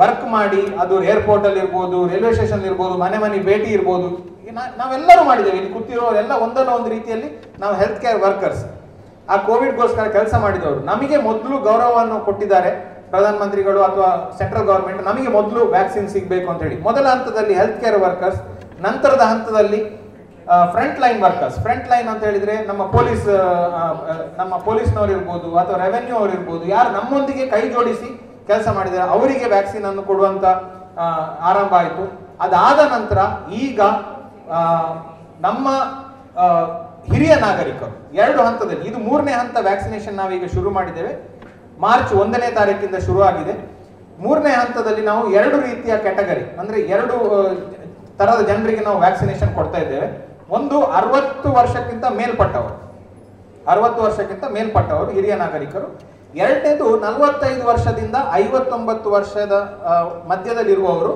[0.01, 4.11] ವರ್ಕ್ ಮಾಡಿ, ಅದು ಏರ್ಪೋರ್ಟ್ ಅಲ್ಲಿ ಇರ್ಬೋದು ರೈಲ್ವೆ ಸ್ಟೇಷನ್ ಇರ್ಬೋದು, ಮನೆ ಮನೆ ಭೇಟಿ ಇರ್ಬೋದು
[4.81, 5.57] ನಾವೆಲ್ಲರೂ ಮಾಡಿದ್ದೇವೆ.
[5.61, 7.29] ಇಲ್ಲಿ ಕೂತಿರೋರೆಲ್ಲ ಒಂದಲ್ಲ ಒಂದು ರೀತಿಯಲ್ಲಿ
[7.63, 8.63] ನಾವು ಹೆಲ್ತ್ ಕೇರ್ ವರ್ಕರ್ಸ್
[9.33, 10.81] ಆ ಕೋವಿಡ್ಗೋಸ್ಕರ ಕೆಲಸ ಮಾಡಿದವರು.
[10.93, 12.71] ನಮಗೆ ಮೊದಲು ಗೌರವವನ್ನು ಕೊಟ್ಟಿದ್ದಾರೆ.
[13.13, 14.09] ಪ್ರಧಾನ ಮಂತ್ರಿಗಳು ಅಥವಾ
[14.39, 16.77] ಸೆಂಟ್ರಲ್ ಗೌರ್ಮೆಂಟ್ ನಮಗೆ ಮೊದಲು ವ್ಯಾಕ್ಸಿನ್ ಸಿಗಬೇಕು ಅಂತ ಹೇಳಿ.
[16.89, 18.41] ಮೊದಲ ಹಂತದಲ್ಲಿ ಹೆಲ್ತ್ ಕೇರ್ ವರ್ಕರ್ಸ್
[18.87, 19.81] ನಂತರದ ಹಂತದಲ್ಲಿ
[20.75, 23.27] front line workers front line ಅಂತ ಹೇಳಿದ್ರೆ ನಮ್ಮ ಪೊಲೀಸ್
[24.41, 28.09] ನಮ್ಮ ಪೊಲೀಸ್ನವರು ಇರ್ಬೋದು ಅಥವಾ ರೆವೆನ್ಯೂ ಅವರು ಇರ್ಬೋದು, ಯಾರು ನಮ್ಮೊಂದಿಗೆ ಕೈ ಜೋಡಿಸಿ
[28.51, 30.45] ಕೆಲಸ ಮಾಡಿದ್ದಾರೆ, ಅವರಿಗೆ ವ್ಯಾಕ್ಸಿನ್ ಅನ್ನು ಕೊಡುವಂತ
[31.51, 32.05] ಆರಂಭ ಆಯಿತು.
[32.45, 33.19] ಅದಾದ ನಂತರ
[33.65, 33.81] ಈಗ
[35.47, 35.69] ನಮ್ಮ
[37.11, 41.13] ಹಿರಿಯ ನಾಗರಿಕರು, ಎರಡು ಹಂತದಲ್ಲಿ, ಇದು ಮೂರನೇ ಹಂತ ವ್ಯಾಕ್ಸಿನೇಷನ್ ನಾವೀಗ ಶುರು ಮಾಡಿದ್ದೇವೆ.
[41.85, 43.55] ಮಾರ್ಚ್ ಒಂದನೇ ತಾರೀಕಿಂದ ಶುರುವಾಗಿದೆ.
[44.25, 47.17] ಮೂರನೇ ಹಂತದಲ್ಲಿ ನಾವು ಎರಡು ರೀತಿಯ ಕ್ಯಾಟಗರಿ, ಅಂದ್ರೆ ಎರಡು
[48.21, 50.09] ತರದ ಜನರಿಗೆ ನಾವು ವ್ಯಾಕ್ಸಿನೇಷನ್ ಕೊಡ್ತಾ ಇದ್ದೇವೆ.
[50.57, 52.77] ಒಂದು ಅರವತ್ತು ವರ್ಷಕ್ಕಿಂತ ಮೇಲ್ಪಟ್ಟವರು.
[53.73, 55.89] ಅರವತ್ತು ವರ್ಷಕ್ಕಿಂತ ಮೇಲ್ಪಟ್ಟವರು ಹಿರಿಯ ನಾಗರಿಕರು.
[56.43, 59.55] ಎರಡನೇದು ನಲವತ್ತೈದು ವರ್ಷದಿಂದ ಐವತ್ತೊಂಬತ್ತು ವರ್ಷದ
[60.31, 61.13] ಮಧ್ಯದಲ್ಲಿರುವವರು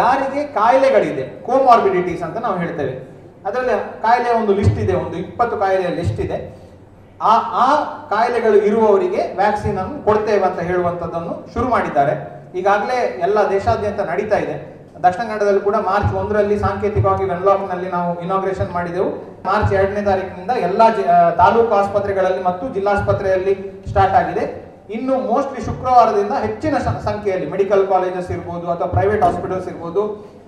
[0.00, 2.94] ಯಾರಿಗೆ ಕಾಯಿಲೆಗಳಿದೆ ಕೋಮಾರ್ಬಿಡಿಟೀಸ್ ಅಂತ ನಾವು ಹೇಳ್ತೇವೆ.
[3.46, 3.74] ಅದರಲ್ಲಿ
[4.04, 6.38] ಕಾಯಿಲೆಯ ಒಂದು ಲಿಸ್ಟ್ ಇದೆ, ಒಂದು ಇಪ್ಪತ್ತು ಕಾಯಿಲೆಯ ಲಿಸ್ಟ್ ಇದೆ.
[7.30, 7.34] ಆ
[7.64, 7.66] ಆ
[8.12, 12.14] ಕಾಯಿಲೆಗಳು ಇರುವವರಿಗೆ ವ್ಯಾಕ್ಸಿನ್ ಅನ್ನು ಕೊಡ್ತೇವೆ ಅಂತ ಹೇಳುವಂತದ್ದನ್ನು ಶುರು ಮಾಡಿದ್ದಾರೆ.
[12.58, 14.56] ಈಗಾಗಲೇ ಎಲ್ಲ ದೇಶಾದ್ಯಂತ ನಡೀತಾ ಇದೆ.
[15.04, 19.08] ದಕ್ಷಿಣ ಕನ್ನಡದಲ್ಲಿ ಕೂಡ ಮಾರ್ಚ್ ಒಂದರಲ್ಲಿ ಸಾಂಕೇತಿಕವಾಗಿ ವೆನ್ಲಾಕ್ನಲ್ಲಿ ನಾವು ಇನಾಗ್ರೇಷನ್ ಮಾಡಿದೆವು.
[19.48, 20.82] ಮಾರ್ಚ್ ಎರಡನೇ ತಾರೀಕಿನಿಂದ ಎಲ್ಲ
[21.42, 23.54] ತಾಲೂಕು ಆಸ್ಪತ್ರೆಗಳಲ್ಲಿ ಮತ್ತು ಜಿಲ್ಲಾಸ್ಪತ್ರೆಯಲ್ಲಿ
[23.90, 24.44] ಸ್ಟಾರ್ಟ್ ಆಗಿದೆ.
[24.96, 26.78] ಇನ್ನು ಮೋಸ್ಟ್ಲಿ ಶುಕ್ರವಾರದಿಂದ ಹೆಚ್ಚಿನ
[27.08, 30.02] ಸಂಖ್ಯೆಯಲ್ಲಿ ಮೆಡಿಕಲ್ ಕಾಲೇಜಸ್ ಇರ್ಬೋದು ಅಥವಾ ಪ್ರೈವೇಟ್ ಹಾಸ್ಪಿಟಲ್ಸ್ ಇರ್ಬೋದು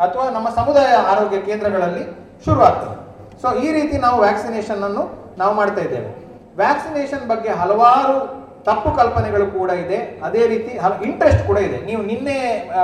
[0.06, 2.04] ಅಥವಾ ನಮ್ಮ ಸಮುದಾಯ ಆರೋಗ್ಯ ಕೇಂದ್ರಗಳಲ್ಲಿ
[2.46, 2.96] ಶುರು ಆಗ್ತದೆ
[3.42, 5.04] ಸೊ ಈ ರೀತಿ ನಾವು ವ್ಯಾಕ್ಸಿನೇಷನ್ ಅನ್ನು
[5.42, 6.10] ನಾವು ಮಾಡ್ತಾ ಇದ್ದೇವೆ.
[6.60, 8.18] ವ್ಯಾಕ್ಸಿನೇಷನ್ ಬಗ್ಗೆ ಹಲವಾರು
[8.68, 9.98] ತಪ್ಪು ಕಲ್ಪನೆಗಳು ಕೂಡ ಇದೆ.
[10.26, 10.72] ಅದೇ ರೀತಿ
[11.08, 11.78] ಇಂಟ್ರೆಸ್ಟ್ ಕೂಡ ಇದೆ.
[11.88, 12.36] ನೀವು ನಿನ್ನೆ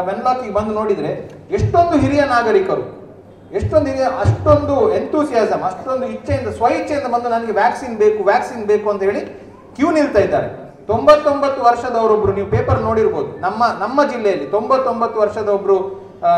[0.08, 1.10] ವೆನ್ಲಾಕಿಗೆ ಬಂದು ನೋಡಿದ್ರೆ
[1.56, 2.84] ಎಷ್ಟೊಂದು ಹಿರಿಯ ನಾಗರಿಕರು,
[3.58, 9.02] ಎಷ್ಟೊಂದು ಹಿರಿಯ, ಅಷ್ಟೊಂದು ಎಂತೂಸಿಯಾಸಮ್ ಅಷ್ಟೊಂದು ಇಚ್ಛೆಯಿಂದ, ಸ್ವ ಇಚ್ಛೆಯಿಂದ ಬಂದು ನನಗೆ ವ್ಯಾಕ್ಸಿನ್ ಬೇಕು ವ್ಯಾಕ್ಸಿನ್ ಬೇಕು ಅಂತ
[9.08, 9.22] ಹೇಳಿ
[9.76, 10.48] ಕ್ಯೂ ನಿಲ್ತಾ ಇದ್ದಾರೆ.
[10.90, 13.30] ತೊಂಬತ್ತೊಂಬತ್ತು ವರ್ಷದವರೊಬ್ರು, ನೀವು ಪೇಪರ್ ನೋಡಿರ್ಬೋದು.
[13.44, 15.76] ನಮ್ಮ ನಮ್ಮ ಜಿಲ್ಲೆಯಲ್ಲಿ ತೊಂಬತ್ತೊಂಬತ್ತು ವರ್ಷದ ಒಬ್ರು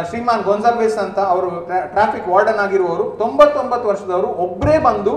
[0.08, 1.48] ಶ್ರೀಮಾನ್ ಗೊಂಜಾಲ್ವೇಸ್ ಅಂತ ಅವರು
[1.94, 5.12] ಟ್ರಾಫಿಕ್ ವಾರ್ಡನ್ ಆಗಿರುವವರು, ತೊಂಬತ್ತೊಂಬತ್ತು ವರ್ಷದವರು ಒಬ್ಬರೇ ಬಂದು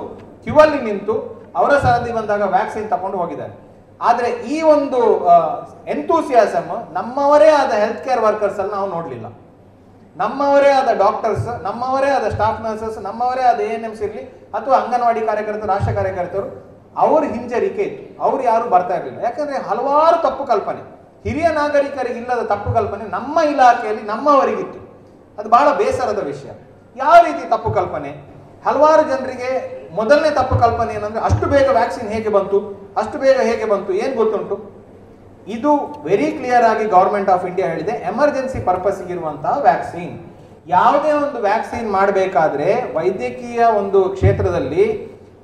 [0.46, 1.16] ಕ್ಯೂ ಅಲ್ಲಿ ನಿಂತು
[1.58, 3.54] ಅವರ ಸರದಿ ಬಂದಾಗ ವ್ಯಾಕ್ಸಿನ್ ತಕೊಂಡು ಹೋಗಿದ್ದಾರೆ.
[4.08, 5.00] ಆದರೆ ಈ ಒಂದು
[5.94, 9.28] ಎಂತೂಸಿಯಾಸಮ್ ನಮ್ಮವರೇ ಆದ ಹೆಲ್ತ್ ಕೇರ್ ವರ್ಕರ್ಸ್ ಅಲ್ಲಿ ನಾವು ನೋಡಲಿಲ್ಲ.
[10.22, 14.24] ನಮ್ಮವರೇ ಆದ ಡಾಕ್ಟರ್ಸ್ ನಮ್ಮವರೇ ಆದ ಸ್ಟಾಫ್ ನರ್ಸಸ್ ನಮ್ಮವರೇ ಆದ ಎ ಎನ್ ಇರಲಿ
[14.58, 16.48] ಅಥವಾ ಅಂಗನವಾಡಿ ಕಾರ್ಯಕರ್ತರು ರಾಷ್ಟ್ರ ಕಾರ್ಯಕರ್ತರು,
[17.04, 18.04] ಅವ್ರ ಹಿಂಜರಿಕೆ ಇತ್ತು.
[18.26, 19.20] ಅವ್ರು ಯಾರು ಬರ್ತಾ ಇರಲಿಲ್ಲ.
[19.28, 20.82] ಯಾಕಂದ್ರೆ ಹಲವಾರು ತಪ್ಪು ಕಲ್ಪನೆ.
[21.26, 24.80] ಹಿರಿಯ ನಾಗರಿಕರಿಗೆ ಇಲ್ಲದ ತಪ್ಪು ಕಲ್ಪನೆ ನಮ್ಮ ಇಲಾಖೆಯಲ್ಲಿ ನಮ್ಮವರಿಗಿತ್ತು.
[25.40, 26.50] ಅದು ಬಹಳ ಬೇಸರದ ವಿಷಯ.
[26.96, 28.12] ಯಾವ ರೀತಿ ತಪ್ಪು ಕಲ್ಪನೆ?
[28.66, 29.52] ಹಲವಾರು ಜನರಿಗೆ
[29.98, 32.58] ಮೊದಲನೇ ತಪ್ಪು ಕಲ್ಪನೆ ಏನಂದ್ರೆ ಅಷ್ಟು ಬೇಗ ವ್ಯಾಕ್ಸಿನ್ ಹೇಗೆ ಬಂತು,
[33.02, 34.56] ಅಷ್ಟು ಬೇಗ ಹೇಗೆ ಬಂತು, ಏನು ಗೊತ್ತುಂಟು?
[35.56, 35.72] ಇದು
[36.08, 40.16] ವೆರಿ ಕ್ಲಿಯರ್ ಆಗಿ ಗವರ್ಮೆಂಟ್ ಆಫ್ ಇಂಡಿಯಾ ಹೇಳಿದೆ ಎಮರ್ಜೆನ್ಸಿ ಪರ್ಪಸ್ ಇರುವಂತಹ ವ್ಯಾಕ್ಸಿನ್
[40.76, 42.68] ಯಾವುದೇ ಒಂದು ವ್ಯಾಕ್ಸಿನ್ ಮಾಡಬೇಕಾದ್ರೆ
[42.98, 44.86] ವೈದ್ಯಕೀಯ ಒಂದು ಕ್ಷೇತ್ರದಲ್ಲಿ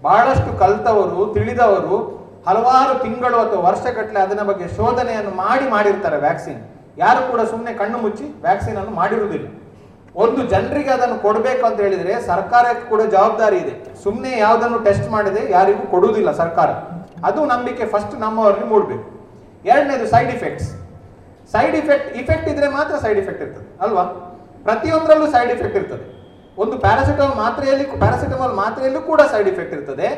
[0.07, 1.97] ಬಹಳಷ್ಟು ಕಲ್ತವರು, ತಿಳಿದವರು
[2.47, 6.59] ಹಲವಾರು ತಿಂಗಳು ಅಥವಾ ವರ್ಷಗಟ್ಟಲೆ ಅದನ್ನ ಬಗ್ಗೆ ಶೋಧನೆಯನ್ನು ಮಾಡಿ ಮಾಡಿರ್ತಾರೆ ವ್ಯಾಕ್ಸಿನ್
[7.03, 9.47] ಯಾರು ಕೂಡ ಸುಮ್ಮನೆ ಕಣ್ಣು ಮುಚ್ಚಿ ವ್ಯಾಕ್ಸಿನ್ ಅನ್ನು ಮಾಡಿರುವುದಿಲ್ಲ.
[10.23, 13.73] ಒಂದು ಜನರಿಗೆ ಅದನ್ನು ಕೊಡಬೇಕು ಅಂತ ಹೇಳಿದ್ರೆ ಸರ್ಕಾರಕ್ಕೆ ಕೂಡ ಜವಾಬ್ದಾರಿ ಇದೆ.
[14.03, 16.69] ಸುಮ್ಮನೆ ಯಾವುದನ್ನು ಟೆಸ್ಟ್ ಮಾಡದೆ, ಯಾರಿಗೂ ಕೊಡುವುದಿಲ್ಲ ಸರ್ಕಾರ.
[17.29, 19.07] ಅದು ನಂಬಿಕೆ ಫಸ್ಟ್ ನಮ್ಮವರಲ್ಲಿ ಮೂಡಬೇಕು.
[19.71, 20.69] ಎರಡನೇದು side effects
[21.53, 24.05] side effect effect ಇದ್ರೆ ಮಾತ್ರ ಸೈಡ್ ಇಫೆಕ್ಟ್ ಇರ್ತದೆ, ಅಲ್ವಾ?
[24.67, 26.05] ಪ್ರತಿಯೊಂದರಲ್ಲೂ ಸೈಡ್ ಇಫೆಕ್ಟ್ ಇರ್ತದೆ.
[26.63, 30.09] ಒಂದು ಪ್ಯಾರಾಸಿಟಮಾಲ್ ಮಾತ್ರೆಯಲ್ಲಿ ಪ್ಯಾರಾಸಿಟಮಾಲ್ ಮಾತ್ರೆಯಲ್ಲೂ ಕೂಡ ಸೈಡ್ ಇಫೆಕ್ಟ್ ಇರ್ತದೆ.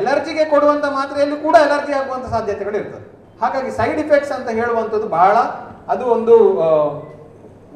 [0.00, 3.06] ಎಲರ್ಜಿಗೆ ಕೊಡುವಂತ ಮಾತ್ರೆಯಲ್ಲೂ ಕೂಡ ಎಲರ್ಜಿ ಆಗುವಂತ ಸಾಧ್ಯತೆಗಳು ಇರ್ತದೆ
[3.42, 5.36] ಹಾಗಾಗಿ ಸೈಡ್ ಇಫೆಕ್ಟ್ಸ್ ಅಂತ ಹೇಳುವಂಥದ್ದು ಬಹಳ,
[5.92, 6.36] ಅದು ಒಂದು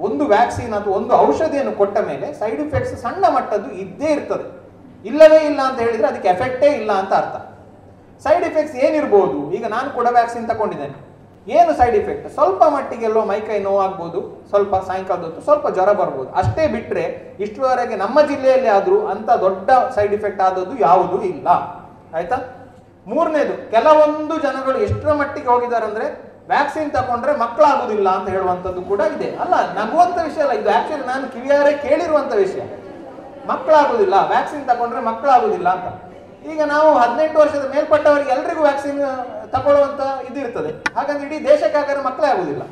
[0.05, 4.47] ಒಂದು ವ್ಯಾಕ್ಸಿನ್ ಅಥವಾ ಒಂದು ಔಷಧಿಯನ್ನು ಕೊಟ್ಟ ಮೇಲೆ ಸೈಡ್ ಇಫೆಕ್ಟ್ಸ್ ಸಣ್ಣ ಮಟ್ಟದ್ದು ಇದ್ದೇ ಇರ್ತದೆ.
[5.11, 7.37] ಇಲ್ಲವೇ ಇಲ್ಲ ಅಂತ ಹೇಳಿದ್ರೆ ಅದಕ್ಕೆ ಎಫೆಕ್ಟೇ ಇಲ್ಲ ಅಂತ ಅರ್ಥ.
[8.25, 9.39] ಸೈಡ್ ಎಫೆಕ್ಟ್ಸ್ ಏನಿರ್ಬೋದು?
[9.57, 10.97] ಈಗ ನಾನು ಕೂಡ ವ್ಯಾಕ್ಸಿನ್ ತಗೊಂಡಿದ್ದೇನೆ.
[11.57, 14.21] ಏನು ಸೈಡ್ ಎಫೆಕ್ಟ್ ಸ್ವಲ್ಪ ಮಟ್ಟಿಗೆಲ್ಲೋ ಮೈಕೈ ನೋವಾಗ್ಬೋದು,
[14.51, 16.29] ಸ್ವಲ್ಪ ಸಾಯಂಕಾಲದ ಹೊತ್ತು ಸ್ವಲ್ಪ ಜ್ವರ ಬರ್ಬೋದು.
[16.41, 17.05] ಅಷ್ಟೇ ಬಿಟ್ಟರೆ
[17.45, 21.49] ಇಷ್ಟರವರೆಗೆ ನಮ್ಮ ಜಿಲ್ಲೆಯಲ್ಲಿ ಆದರೂ ಅಂತ ದೊಡ್ಡ ಸೈಡ್ ಎಫೆಕ್ಟ್ ಆದದ್ದು ಯಾವುದೂ ಇಲ್ಲ.
[22.17, 22.39] ಆಯ್ತಾ?
[23.11, 26.07] ಮೂರನೇದು, ಕೆಲವೊಂದು ಜನಗಳು ಎಷ್ಟರ ಮಟ್ಟಿಗೆ ಹೋಗಿದ್ದಾರೆ ಅಂದ್ರೆ
[26.51, 29.29] ವ್ಯಾಕ್ಸಿನ್ ತಗೊಂಡ್ರೆ ಮಕ್ಕಳಾಗುದಿಲ್ಲ ಅಂತ ಹೇಳುವಂಥದ್ದು ಕೂಡ ಇದೆ.
[29.43, 32.63] ಅಲ್ಲ ನಗುವಂತ ವಿಷಯ ಅಲ್ಲ, ಇದು ಆಕ್ಚುಲಿ ನಾನು ಕಿವಿಯಾರೆ ಕೇಳಿರುವಂತ ವಿಷಯ.
[33.51, 35.89] ಮಕ್ಕಳಾಗುದಿಲ್ಲ ವ್ಯಾಕ್ಸಿನ್ ತಗೊಂಡ್ರೆ ಮಕ್ಕಳಾಗುದಿಲ್ಲ ಅಂತ.
[36.53, 39.01] ಈಗ ನಾವು ಹದಿನೆಂಟು ವರ್ಷದ ಮೇಲ್ಪಟ್ಟವರಿಗೆ ಎಲ್ರಿಗೂ ವ್ಯಾಕ್ಸಿನ್
[39.55, 42.63] ತಗೊಳ್ಳುವಂತ ಇದಿರ್ತದೆ ಹಾಗಂದ್ರೆ ಇಡೀ ದೇಶಕ್ಕಾಗರೆ ಮಕ್ಕಳೇ ಆಗುದಿಲ್ಲ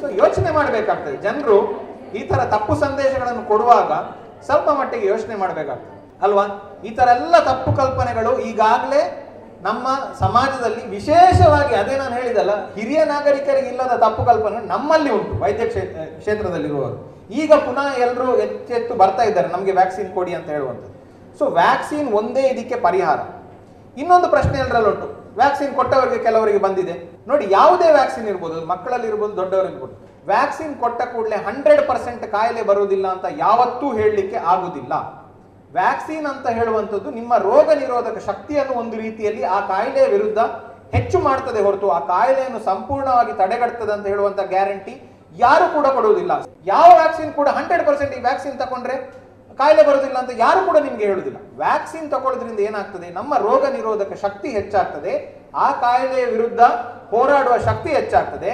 [0.00, 1.16] ಸೊ ಯೋಚನೆ ಮಾಡಬೇಕಾಗ್ತದೆ.
[1.26, 1.56] ಜನರು
[2.18, 3.92] ಈ ತರ ತಪ್ಪು ಸಂದೇಶಗಳನ್ನು ಕೊಡುವಾಗ
[4.46, 5.88] ಸ್ವಲ್ಪ ಮಟ್ಟಿಗೆ ಯೋಚನೆ ಮಾಡಬೇಕಾಗ್ತದೆ.
[6.26, 6.44] ಅಲ್ವಾ?
[6.88, 9.02] ಈ ತರ ಎಲ್ಲ ತಪ್ಪು ಕಲ್ಪನೆಗಳು ಈಗಾಗಲೇ
[9.66, 9.86] ನಮ್ಮ
[10.22, 16.98] ಸಮಾಜದಲ್ಲಿ ವಿಶೇಷವಾಗಿ ಅದೇ ನಾನು ಹೇಳಿದಲ್ಲ, ಹಿರಿಯ ನಾಗರಿಕರಿಗೆ ಇಲ್ಲದ ತಪ್ಪು ಕಲ್ಪನೆ ನಮ್ಮಲ್ಲಿ ಉಂಟು, ವೈದ್ಯ ಕ್ಷೇತ್ರ ಕ್ಷೇತ್ರದಲ್ಲಿರುವವರು.
[17.42, 20.96] ಈಗ ಪುನಃ ಎಲ್ಲರೂ ಹೆಚ್ಚೆತ್ತು ಬರ್ತಾ ಇದ್ದಾರೆ ನಮಗೆ ವ್ಯಾಕ್ಸಿನ್ ಕೊಡಿ ಅಂತ ಹೇಳುವಂಥದ್ದು.
[21.38, 23.20] ಸೊ ವ್ಯಾಕ್ಸಿನ್ ಒಂದೇ ಇದಕ್ಕೆ ಪರಿಹಾರ.
[24.02, 25.08] ಇನ್ನೊಂದು ಪ್ರಶ್ನೆ ಎಲ್ಲರಲ್ಲುಂಟು
[25.40, 26.94] ವ್ಯಾಕ್ಸಿನ್ ಕೊಟ್ಟವರಿಗೆ ಕೆಲವರಿಗೆ ಬಂದಿದೆ.
[27.30, 29.94] ನೋಡಿ, ಯಾವುದೇ ವ್ಯಾಕ್ಸಿನ್ ಇರ್ಬೋದು, ಮಕ್ಕಳಲ್ಲಿ ಇರ್ಬೋದು ದೊಡ್ಡವರಿರ್ಬೋದು
[30.30, 34.94] ವ್ಯಾಕ್ಸಿನ್ ಕೊಟ್ಟ ಕೂಡಲೇ ಹಂಡ್ರೆಡ್ ಪರ್ಸೆಂಟ್ ಕಾಯಿಲೆ ಬರುವುದಿಲ್ಲ ಅಂತ ಯಾವತ್ತೂ ಹೇಳಲಿಕ್ಕೆ ಆಗುದಿಲ್ಲ.
[35.76, 40.38] ವ್ಯಾಕ್ಸಿನ್ ಅಂತ ಹೇಳುವಂಥದ್ದು ನಿಮ್ಮ ರೋಗ ನಿರೋಧಕ ಶಕ್ತಿಯನ್ನು ಒಂದು ರೀತಿಯಲ್ಲಿ ಆ ಕಾಯಿಲೆಯ ವಿರುದ್ಧ
[40.96, 44.94] ಹೆಚ್ಚು ಮಾಡ್ತದೆ ಹೊರತು ಆ ಕಾಯಿಲೆಯನ್ನು ಸಂಪೂರ್ಣವಾಗಿ ತಡೆಗಟ್ತದೆ ಅಂತ ಹೇಳುವಂತ ಗ್ಯಾರಂಟಿ
[45.44, 46.32] ಯಾರು ಕೂಡ ಕೊಡುವುದಿಲ್ಲ.
[46.64, 48.96] ಯಾವ ವ್ಯಾಕ್ಸಿನ್ ಕೂಡ ಹಂಡ್ರೆಡ್ ಪರ್ಸೆಂಟ್ ಈ ವ್ಯಾಕ್ಸಿನ್ ತಗೊಂಡ್ರೆ
[49.58, 53.08] ಕಾಯಿಲೆ ಬರುವುದಿಲ್ಲ ಅಂತ ಯಾರು ಕೂಡ ನಿಮ್ಗೆ ಹೇಳುದಿಲ್ಲ ವ್ಯಾಕ್ಸಿನ್ ತಗೊಳ್ಳೋದ್ರಿಂದ ಏನಾಗ್ತದೆ?
[53.18, 55.12] ನಮ್ಮ ರೋಗ ನಿರೋಧಕ ಶಕ್ತಿ ಹೆಚ್ಚಾಗ್ತದೆ.
[55.54, 56.60] ಆ ಕಾಯಿಲೆಯ ವಿರುದ್ಧ
[57.12, 58.52] ಹೋರಾಡುವ ಶಕ್ತಿ ಹೆಚ್ಚಾಗ್ತದೆ.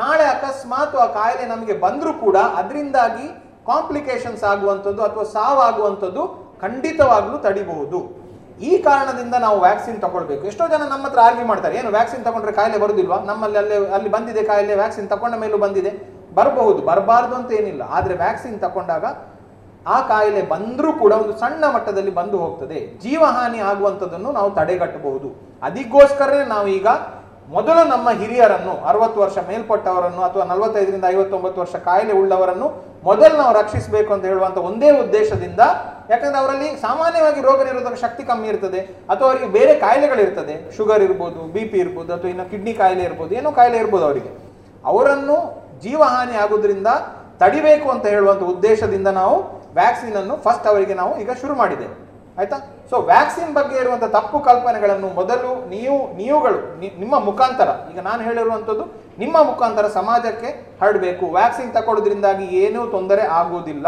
[0.00, 3.26] ನಾಳೆ ಅಕಸ್ಮಾತ್ ಆ ಕಾಯಿಲೆ ನಮಗೆ ಬಂದರೂ ಕೂಡ ಅದರಿಂದಾಗಿ
[3.70, 6.22] ಕಾಂಪ್ಲಿಕೇಶನ್ಸ್ ಆಗುವಂಥದ್ದು ಅಥವಾ ಸಾವಾಗುವಂಥದ್ದು
[6.62, 8.00] ಖಂಡಿತವಾಗ್ಲೂ ತಡಿಬಹುದು.
[8.60, 10.46] ಈ ಕಾರಣದಿಂದ ನಾವು ವ್ಯಾಕ್ಸಿನ್ ತಗೊಳ್ಬೇಕು.
[10.46, 13.18] ಎಷ್ಟೋ ಜನ ನಮ್ಮ ಹತ್ರ ಆರ್ಗ್ಯೂ ಮಾಡ್ತಾರೆ, ಏನು ವ್ಯಾಕ್ಸಿನ್ ತಗೊಂಡ್ರೆ ಕಾಯಿಲೆ ಬರುದಿಲ್ವಾ?
[13.30, 15.92] ನಮ್ಮಲ್ಲಿ ಅಲ್ಲೇ, ಅಲ್ಲಿ ಬಂದಿದೆ ಕಾಯಿಲೆ ವ್ಯಾಕ್ಸಿನ್ ತಗೊಂಡ ಮೇಲೂ ಬಂದಿದೆ.
[16.34, 17.82] ಬರಬಹುದು, ಬರಬಾರ್ದು ಅಂತ ಏನಿಲ್ಲ.
[17.90, 19.04] ಆದ್ರೆ ವ್ಯಾಕ್ಸಿನ್ ತಗೊಂಡಾಗ
[19.86, 22.78] ಆ ಕಾಯಿಲೆ ಬಂದರೂ ಕೂಡ ಒಂದು ಸಣ್ಣ ಮಟ್ಟದಲ್ಲಿ ಬಂದು ಹೋಗ್ತದೆ.
[23.02, 25.28] ಜೀವಹಾನಿ ಆಗುವಂಥದ್ದನ್ನು ನಾವು ತಡೆಗಟ್ಟಬಹುದು.
[25.62, 26.86] ಅದಕ್ಕೋಸ್ಕರನೇ ನಾವು ಈಗ
[27.54, 32.68] ಮೊದಲು ನಮ್ಮ ಹಿರಿಯರನ್ನು ಅರವತ್ತು ವರ್ಷ ಮೇಲ್ಪಟ್ಟವರನ್ನು ಅಥವಾ ನಲವತ್ತೈದರಿಂದ ಐವತ್ತೊಂಬತ್ತು ವರ್ಷ ಕಾಯಿಲೆ ಉಳ್ಳವರನ್ನು
[33.08, 35.62] ಮೊದಲು ನಾವು ರಕ್ಷಿಸಬೇಕು ಅಂತ ಹೇಳುವಂತ ಒಂದೇ ಉದ್ದೇಶದಿಂದ,
[36.10, 38.80] ಯಾಕಂದ್ರೆ ಅವರಲ್ಲಿ ಸಾಮಾನ್ಯವಾಗಿ ರೋಗ ನಿರೋಧಕ ಶಕ್ತಿ ಕಮ್ಮಿ ಇರ್ತದೆ,
[39.12, 40.54] ಅಥವಾ ಅವರಿಗೆ ಬೇರೆ ಕಾಯಿಲೆಗಳಿರ್ತದೆ.
[40.76, 44.30] ಶುಗರ್ ಇರ್ಬೋದು ಬಿ ಪಿ ಇರ್ಬೋದು, ಅಥವಾ ಇನ್ನು ಕಿಡ್ನಿ ಕಾಯಿಲೆ ಇರ್ಬೋದು, ಏನೋ ಕಾಯಿಲೆ ಇರ್ಬೋದು ಅವರಿಗೆ.
[44.92, 45.38] ಅವರನ್ನು
[45.84, 46.88] ಜೀವಹಾನಿ ಆಗೋದ್ರಿಂದ
[47.42, 49.36] ತಡಿಬೇಕು ಅಂತ ಹೇಳುವಂತ ಉದ್ದೇಶದಿಂದ ನಾವು
[49.78, 51.94] ವ್ಯಾಕ್ಸಿನ್ ಅನ್ನು ಫಸ್ಟ್ ಅವರಿಗೆ ನಾವು ಈಗ ಶುರು ಮಾಡಿದ್ದೇವೆ
[52.38, 52.58] ಆಯ್ತಾ?
[52.90, 56.58] ಸೊ ವ್ಯಾಕ್ಸಿನ್ ಬಗ್ಗೆ ಇರುವಂತಹ ತಪ್ಪು ಕಲ್ಪನೆಗಳನ್ನು ಮೊದಲು ನೀವು, ನೀವುಗಳು
[57.02, 58.84] ನಿಮ್ಮ ಮುಖಾಂತರ, ಈಗ ನಾನು ಹೇಳಿರುವಂಥದ್ದು,
[59.22, 60.50] ನಿಮ್ಮ ಮುಖಾಂತರ ಸಮಾಜಕ್ಕೆ
[60.82, 61.24] ಹರಡಬೇಕು.
[61.38, 63.86] ವ್ಯಾಕ್ಸಿನ್ ತಗೊಳ್ಳೋದ್ರಿಂದಾಗಿ ಏನೂ ತೊಂದರೆ ಆಗುವುದಿಲ್ಲ.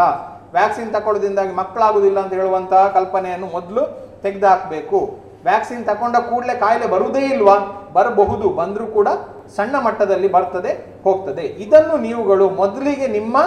[0.57, 3.83] ವ್ಯಾಕ್ಸಿನ್ ತಗೊಳ್ಳೋದ್ರಿಂದಾಗಿ ಮಕ್ಕಳಾಗುವುದಿಲ್ಲ ಅಂತ ಹೇಳುವಂತಹ ಕಲ್ಪನೆಯನ್ನು ಮೊದಲು
[4.25, 4.99] ತೆಗೆದುಹಾಕಬೇಕು
[5.47, 7.55] ವ್ಯಾಕ್ಸಿನ್ ತಗೊಂಡ ಕೂಡಲೇ ಕಾಯಿಲೆ ಬರುವುದೇ ಇಲ್ವಾ?
[7.97, 8.45] ಬರಬಹುದು.
[8.59, 9.09] ಬಂದರೂ ಕೂಡ
[9.55, 10.71] ಸಣ್ಣ ಮಟ್ಟದಲ್ಲಿ ಬರ್ತದೆ,
[11.03, 11.43] ಹೋಗ್ತದೆ.
[11.65, 13.37] ಇದನ್ನು ನೀವುಗಳು ಮೊದಲಿಗೆ ನಿಮ್ಮ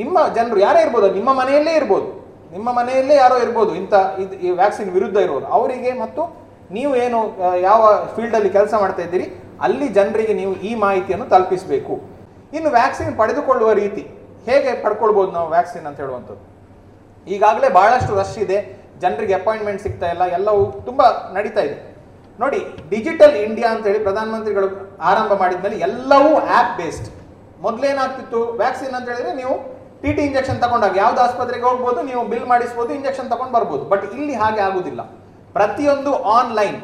[0.00, 2.08] ನಿಮ್ಮ ಜನರು, ಯಾರೇ ಇರ್ಬೋದು, ನಿಮ್ಮ ಮನೆಯಲ್ಲೇ ಇರ್ಬೋದು
[2.54, 5.46] ನಿಮ್ಮ ಮನೆಯಲ್ಲೇ ಯಾರೋ ಇರ್ಬೋದು, ಇಂಥ ಇದು ಈ ವ್ಯಾಕ್ಸಿನ್ ವಿರುದ್ಧ ಇರೋರು.
[5.56, 6.22] ಅವರಿಗೆ ಮತ್ತು
[6.76, 7.18] ನೀವು ಏನು
[7.68, 7.82] ಯಾವ
[8.14, 9.26] ಫೀಲ್ಡಲ್ಲಿ ಕೆಲಸ ಮಾಡ್ತಾ ಇದ್ದೀರಿ,
[9.66, 11.94] ಅಲ್ಲಿ ಜನರಿಗೆ ನೀವು ಈ ಮಾಹಿತಿಯನ್ನು ತಲುಪಿಸಬೇಕು.
[12.56, 14.04] ಇನ್ನು ವ್ಯಾಕ್ಸಿನ್ ಪಡೆದುಕೊಳ್ಳುವ ರೀತಿ,
[14.48, 16.44] ಹೇಗೆ ಪಡ್ಕೊಳ್ಬೋದು ನಾವು ವ್ಯಾಕ್ಸಿನ್ ಅಂತ ಹೇಳುವಂಥದ್ದು?
[17.34, 18.58] ಈಗಾಗಲೇ ಬಹಳಷ್ಟು ರಶ್ ಇದೆ,
[19.04, 21.02] ಜನರಿಗೆ ಅಪಾಯಿಂಟ್ಮೆಂಟ್ ಸಿಗ್ತಾ ಇಲ್ಲ, ಎಲ್ಲವೂ ತುಂಬ
[21.36, 21.78] ನಡೀತಾ ಇದೆ.
[22.42, 22.60] ನೋಡಿ
[22.92, 24.68] ಡಿಜಿಟಲ್ ಇಂಡಿಯಾ ಅಂತ ಹೇಳಿ ಪ್ರಧಾನಮಂತ್ರಿಗಳು
[25.10, 27.08] ಆರಂಭ ಮಾಡಿದ್ಮೇಲೆ ಎಲ್ಲವೂ ಆ್ಯಪ್ ಬೇಸ್ಡ್
[27.66, 29.54] ಮೊದಲೇನಾಗ್ತಿತ್ತು ವ್ಯಾಕ್ಸಿನ್ ಅಂತ ಹೇಳಿದ್ರೆ ನೀವು
[30.02, 33.84] ಟಿ ಟಿ ಇಂಜೆಕ್ಷನ್ ತಗೊಂಡಾಗ ಯಾವ್ದು ಆಸ್ಪತ್ರೆಗೆ ಹೋಗ್ಬೋದು, ನೀವು ಬಿಲ್ ಮಾಡಿಸ್ಬೋದು ಇಂಜೆಕ್ಷನ್ ತಗೊಂಡು ಬರ್ಬೋದು.
[33.92, 35.00] ಬಟ್ ಇಲ್ಲಿ ಹಾಗೆ ಆಗುದಿಲ್ಲ.
[35.56, 36.78] ಪ್ರತಿಯೊಂದು ಆನ್ಲೈನ್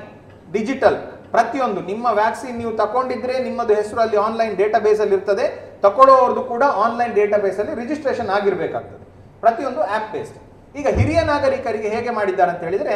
[0.57, 0.99] ಡಿಜಿಟಲ್
[1.35, 5.47] ಪ್ರತಿಯೊಂದು ನಿಮ್ಮ ವ್ಯಾಕ್ಸಿನ್ ನೀವು ತಗೊಂಡಿದ್ರೆ ನಿಮ್ಮದು ಹೆಸರು ಅಲ್ಲಿ ಆನ್ಲೈನ್ ಡೇಟಾ ಅಲ್ಲಿ ಇರ್ತದೆ.
[5.85, 9.03] ತಗೊಳ್ಳೋರ್ದು ಕೂಡ ಆನ್ಲೈನ್ ಡೇಟಾ ಅಲ್ಲಿ ರಿಜಿಸ್ಟ್ರೇಷನ್ ಆಗಿರ್ಬೇಕಾಗ್ತದೆ.
[9.45, 10.39] ಪ್ರತಿಯೊಂದು ಆಪ್ ಬೇಸ್ಡ್
[10.81, 12.95] ಈಗ ಹಿರಿಯ ನಾಗರಿಕರಿಗೆ ಹೇಗೆ ಮಾಡಿದ್ದಾರೆ ಅಂತ ಹೇಳಿದ್ರೆ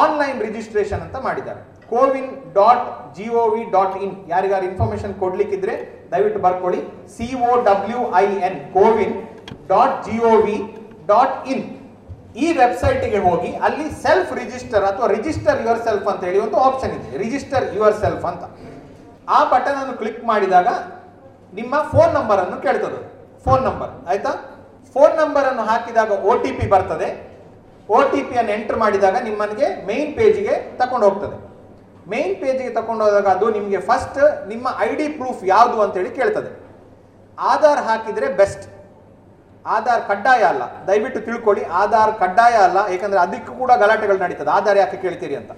[0.00, 1.60] ಆನ್ಲೈನ್ ರಿಜಿಸ್ಟ್ರೇಷನ್ ಅಂತ ಮಾಡಿದ್ದಾರೆ.
[1.92, 2.86] CoWIN dot
[3.16, 4.14] G O V dot in.
[4.32, 5.74] ಯಾರಿಗಾರು ಇನ್ಫಾರ್ಮೇಶನ್ ಕೊಡ್ಲಿಕ್ಕಿದ್ರೆ
[6.12, 6.80] ದಯವಿಟ್ಟು ಬರ್ಕೊಳ್ಳಿ.
[7.14, 9.14] C O W I N CoWIN
[9.72, 10.56] dot G O V
[11.10, 11.64] dot in.
[12.42, 17.08] ಈ ವೆಬ್ಸೈಟ್ಗೆ ಹೋಗಿ, ಅಲ್ಲಿ ಸೆಲ್ಫ್ ರಿಜಿಸ್ಟರ್ ಅಥವಾ ರಿಜಿಸ್ಟರ್ ಯುವರ್ ಸೆಲ್ಫ್ ಅಂತ ಹೇಳಿ ಒಂದು ಆಪ್ಷನ್ ಇದೆ.
[17.22, 18.44] ರಿಜಿಸ್ಟರ್ ಯುವರ್ ಸೆಲ್ಫ್ ಅಂತ.
[19.36, 20.68] ಆ ಬಟನ್ ಅನ್ನು ಕ್ಲಿಕ್ ಮಾಡಿದಾಗ
[21.58, 23.00] ನಿಮ್ಮ ಫೋನ್ ನಂಬರ್ ಅನ್ನು ಕೇಳ್ತದೆ.
[23.44, 24.32] ಫೋನ್ ನಂಬರ್ ಆಯ್ತಾ?
[24.94, 27.08] ಫೋನ್ ನಂಬರ್ ಅನ್ನು ಹಾಕಿದಾಗ ಒ ಟಿ ಪಿ ಬರ್ತದೆ.
[27.96, 31.36] ಒ ಟಿ ಪಿ ಅನ್ನು ಎಂಟರ್ ಮಾಡಿದಾಗ ನಿಮ್ಮನಿಗೆ ಮೇನ್ ಪೇಜ್ಗೆ ತಗೊಂಡು ಹೋಗ್ತದೆ
[32.12, 34.20] ಮೇನ್ ಪೇಜಿಗೆ ತಗೊಂಡು ಹೋದಾಗ ಅದು ನಿಮಗೆ ಫಸ್ಟ್
[34.52, 36.50] ನಿಮ್ಮ ಐ ಡಿ ಪ್ರೂಫ್ ಯಾವುದು ಅಂತೇಳಿ ಕೇಳ್ತದೆ.
[37.38, 38.64] ಆಧಾರ್ ಹಾಕಿದರೆ ಬೆಸ್ಟ್
[39.76, 40.62] ಆಧಾರ್ ಕಡ್ಡಾಯ ಅಲ್ಲ.
[40.88, 44.50] ದಯವಿಟ್ಟು ತಿಳ್ಕೊಳ್ಳಿ, ಆಧಾರ್ ಕಡ್ಡಾಯ ಅಲ್ಲ, ಏಕೆಂದರೆ ಅದಕ್ಕೂ ಕೂಡ ಗಲಾಟೆಗಳು ನಡೀತದೆ.
[44.58, 45.52] ಆಧಾರ್ ಯಾಕೆ ಕೇಳ್ತೀರಿ ಅಂತ.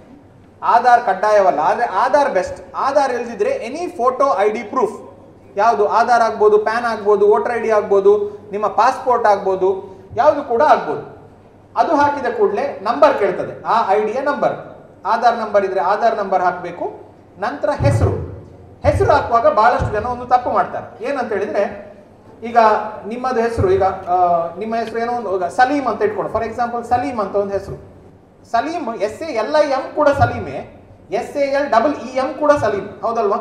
[0.75, 4.97] ಆಧಾರ್ ಕಡ್ಡಾಯವಲ್ಲ, ಆದರೆ ಆಧಾರ್ ಬೆಸ್ಟ್ ಆಧಾರ್ ಇಲ್ದಿದ್ರೆ any photo I D proof
[5.63, 5.85] ಯಾವುದು?
[6.01, 8.13] ಆಧಾರ್ ಆಗ್ಬೋದು, ಪ್ಯಾನ್ ಆಗ್ಬೋದು, ವೋಟರ್ ಐ ಡಿ ಆಗ್ಬೋದು,
[8.53, 9.71] ನಿಮ್ಮ ಪಾಸ್ಪೋರ್ಟ್ ಆಗ್ಬೋದು,
[10.21, 11.05] ಯಾವುದು ಕೂಡ ಆಗ್ಬೋದು.
[11.81, 13.55] ಅದು ಹಾಕಿದ ಕೂಡಲೇ ನಂಬರ್ ಕೇಳ್ತದೆ.
[13.73, 13.99] ಆ ಐ
[14.31, 14.57] ನಂಬರ್
[15.13, 16.85] ಆಧಾರ್ ನಂಬರ್ ಇದ್ರೆ ಆಧಾರ್ ನಂಬರ್ ಹಾಕಬೇಕು,
[17.45, 18.15] ನಂತರ ಹೆಸರು.
[18.87, 20.87] ಹೆಸರು ಹಾಕುವಾಗ ಬಹಳಷ್ಟು ಜನ ಒಂದು ತಪ್ಪು ಮಾಡ್ತಾರೆ.
[21.09, 21.65] ಏನಂತ ಹೇಳಿದ್ರೆ,
[22.49, 22.59] ಈಗ
[23.11, 23.85] ನಿಮ್ಮದು ಹೆಸರು, ಈಗ
[24.61, 27.77] ನಿಮ್ಮ ಹೆಸರು ಏನೋ ಒಂದು ಸಲೀಮ್ ಸಲೀಂ ಅಂತ ಇಟ್ಕೊಂಡು ಫಾರ್ ಎಕ್ಸಾಂಪಲ್ ಸಲೀಮ್ ಅಂತ ಒಂದು ಹೆಸರು.
[28.53, 30.57] Salim S A L I M ಕೂಡ ಸಲೀಮೆ
[31.21, 32.89] S A L double E M ಕೂಡ ಸಲೀಮ್.
[33.05, 33.39] ಹೌದಲ್ವಾ?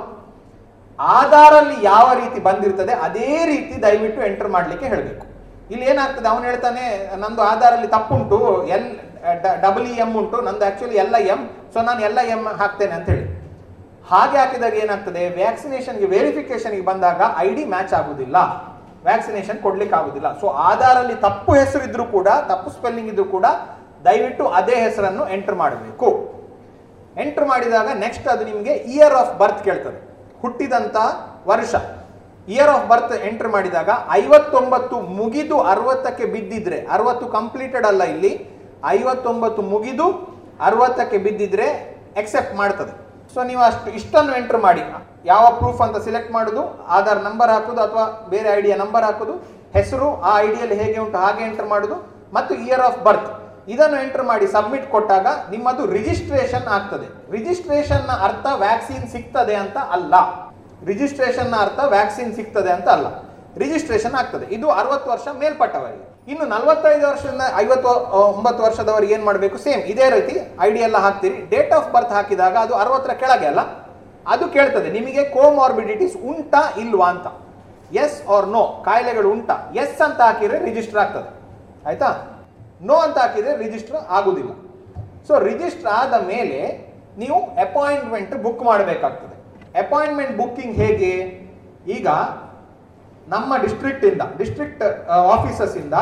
[0.99, 5.23] ಆಧಾರಲ್ಲಿ ಯಾವ ರೀತಿ ಬಂದಿರ್ತದೆ, ಅದೇ ರೀತಿ ದಯವಿಟ್ಟು ಎಂಟರ್ ಮಾಡಲಿಕ್ಕೆ ಹೇಳಬೇಕು.
[5.73, 6.27] ಇಲ್ಲಿ ಏನಾಗ್ತದೆ?
[6.33, 6.83] ಅವನು ಹೇಳ್ತಾನೆ,
[7.23, 8.39] ನಂದು ಆಧಾರಲ್ಲಿ ತಪ್ಪುಂಟು,
[8.75, 8.87] ಎಲ್
[9.63, 10.41] ಡಬಲ್ ಇ ಎಂ ಉಂಟು.
[10.41, 13.25] ನಂದು ಆಕ್ಚುಲಿ ಎಲ್ಲ ಎಂ ಸೊ ನಾನು ಎಲ್ಲ ಎಂ ಹಾಕ್ತೇನೆ ಅಂತ ಹೇಳಿ.
[14.11, 15.29] ಹಾಗೆ ಹಾಕಿದಾಗ ಏನಾಗ್ತದೆ?
[15.29, 18.37] ವ್ಯಾಕ್ಸಿನೇಷನ್ಗೆ ವೆರಿಫಿಕೇಶನ್ಗೆ ಬಂದಾಗ ಐ ಡಿ ಮ್ಯಾಚ್ ಆಗುದಿಲ್ಲ.
[19.03, 20.39] ವ್ಯಾಕ್ಸಿನೇಷನ್ ಕೊಡ್ಲಿಕ್ಕೆ ಆಗುದಿಲ್ಲ.
[20.39, 23.45] ಸೊ ಆಧಾರಲ್ಲಿ ತಪ್ಪು ಹೆಸರು ಇದ್ರೂ ಕೂಡ, ತಪ್ಪು ಸ್ಪೆಲ್ಲಿಂಗ್ ಇದ್ರೂ ಕೂಡ
[24.05, 26.07] ದಯವಿಟ್ಟು ಅದೇ ಹೆಸರನ್ನು ಎಂಟರ್ ಮಾಡಬೇಕು.
[27.17, 29.99] ಎಂಟರ್ ಮಾಡಿದಾಗ ನೆಕ್ಸ್ಟ್ ಅದು ನಿಮಗೆ ಇಯರ್ ಆಫ್ ಬರ್ತ್ ಕೇಳ್ತದೆ.
[30.41, 30.97] ಹುಟ್ಟಿದಂತ
[31.47, 31.75] ವರ್ಷ.
[32.47, 38.50] ಇಯರ್ ಆಫ್ ಬರ್ತ್ ಎಂಟರ್ ಮಾಡಿದಾಗ ಐವತ್ತೊಂಬತ್ತು ಮುಗಿದು ಅರವತ್ತಕ್ಕೆ ಬಿದ್ದಿದ್ರೆ, ಅರವತ್ತು ಕಂಪ್ಲೀಟೆಡ್ ಅಲ್ಲ ಇಲ್ಲಿ.
[38.97, 40.07] ಐವತ್ತೊಂಬತ್ತು ಮುಗಿದು
[40.67, 41.67] ಅರವತ್ತಕ್ಕೆ ಬಿದ್ದಿದ್ರೆ
[42.21, 42.93] ಎಕ್ಸೆಪ್ಟ್ ಮಾಡ್ತದೆ.
[43.33, 44.81] ಸೊ ನೀವು ಅಷ್ಟು ಇಷ್ಟನ್ನು ಎಂಟರ್ ಮಾಡಿ.
[45.25, 46.63] ಯಾವ ಪ್ರೂಫ್ ಅಂತ ಸೆಲೆಕ್ಟ್ ಮಾಡೋದು,
[46.97, 49.33] ಆಧಾರ್ ನಂಬರ್ ಹಾಕೋದು ಅಥವಾ ಬೇರೆ ಐಡಿಯ ನಂಬರ್ ಹಾಕೋದು,
[49.77, 51.97] ಹೆಸರು, ಆ ಐಡಿಯಲ್ಲಿ ಹೇಗೆ ಉಂಟು, ಹಾಗೆ ಎಂಟರ್ ಮಾಡೋದು,
[52.37, 53.29] ಮತ್ತು ಇಯರ್ ಆಫ್ ಬರ್ತ್
[53.73, 57.07] ಇದನ್ನು ಎಂಟರ್ ಮಾಡಿ ಸಬ್ಮಿಟ್ ಕೊಟ್ಟಾಗ ನಿಮ್ಮದು ರಿಜಿಸ್ಟ್ರೇಷನ್ ಆಗ್ತದೆ.
[57.31, 60.13] ರಿಜಿಸ್ಟ್ರೇಷನ್ ಅರ್ಥ ವ್ಯಾಕ್ಸಿನ್ ಸಿಗ್ತದೆ ಅಂತ ಅಲ್ಲ.
[60.85, 63.07] ರಿಜಿಸ್ಟ್ರೇಷನ್ ಅರ್ಥ ವ್ಯಾಕ್ಸಿನ್ ಸಿಗ್ತದೆ ಅಂತ ಅಲ್ಲ.
[63.57, 64.45] ರಿಜಿಸ್ಟ್ರೇಷನ್ ಆಗ್ತದೆ.
[64.55, 66.05] ಇದು ಅರವತ್ತು ವರ್ಷ ಮೇಲ್ಪಟ್ಟವರಿಗೆ.
[66.31, 67.89] ಇನ್ನು ನಲವತ್ತೈದು ವರ್ಷದಿಂದ ಐವತ್ತು
[68.37, 69.57] ಒಂಬತ್ತು ವರ್ಷದವರಿಗೆ ಏನ್ ಮಾಡಬೇಕು?
[69.57, 71.37] ಸೇಮ್, ಇದೇ ರೀತಿ ಐಡಿ ಎಲ್ಲ ಹಾಕ್ತೀರಿ.
[71.49, 73.59] ಡೇಟ್ ಆಫ್ ಬರ್ತ್ ಹಾಕಿದಾಗ ಅದು ಅರವತ್ತರ ಕೆಳಗೆ ಅಲ್ಲ?
[74.27, 77.27] ಅದು ಕೇಳ್ತದೆ, ನಿಮಗೆ ಕೋಮಾರ್ಬಿಡಿಟೀಸ್ ಉಂಟಾ ಇಲ್ವಾ ಅಂತ.
[77.93, 79.71] ಎಸ್ ಆರ್ ನೋ ಕಾಯಿಲೆಗಳು ಉಂಟಾ?
[79.75, 81.29] ಎಸ್ ಅಂತ ಹಾಕಿದ್ರೆ ರಿಜಿಸ್ಟರ್ ಆಗ್ತದೆ.
[81.87, 82.09] ಆಯ್ತಾ?
[82.81, 84.51] ನೋ ಅಂತ ಹಾಕಿದ್ರೆ ರಿಜಿಸ್ಟರ್ ಆಗುದಿಲ್ಲ.
[85.27, 86.59] ಸೊ ರಿಜಿಸ್ಟರ್ ಆದ ಮೇಲೆ
[87.17, 89.35] ನೀವು ಅಪಾಯಿಂಟ್ಮೆಂಟ್ ಬುಕ್ ಮಾಡಬೇಕಾಗ್ತದೆ.
[89.79, 91.11] ಅಪಾಯಿಂಟ್ಮೆಂಟ್ ಬುಕ್ಕಿಂಗ್ ಹೇಗೆ?
[91.87, 92.07] ಈಗ
[93.33, 94.83] ನಮ್ಮ ಡಿಸ್ಟ್ರಿಕ್ಟ್ ಇಂದ ಡಿಸ್ಟ್ರಿಕ್ಟ್
[95.33, 95.95] ಆಫೀಸಸ್ ಇಂದ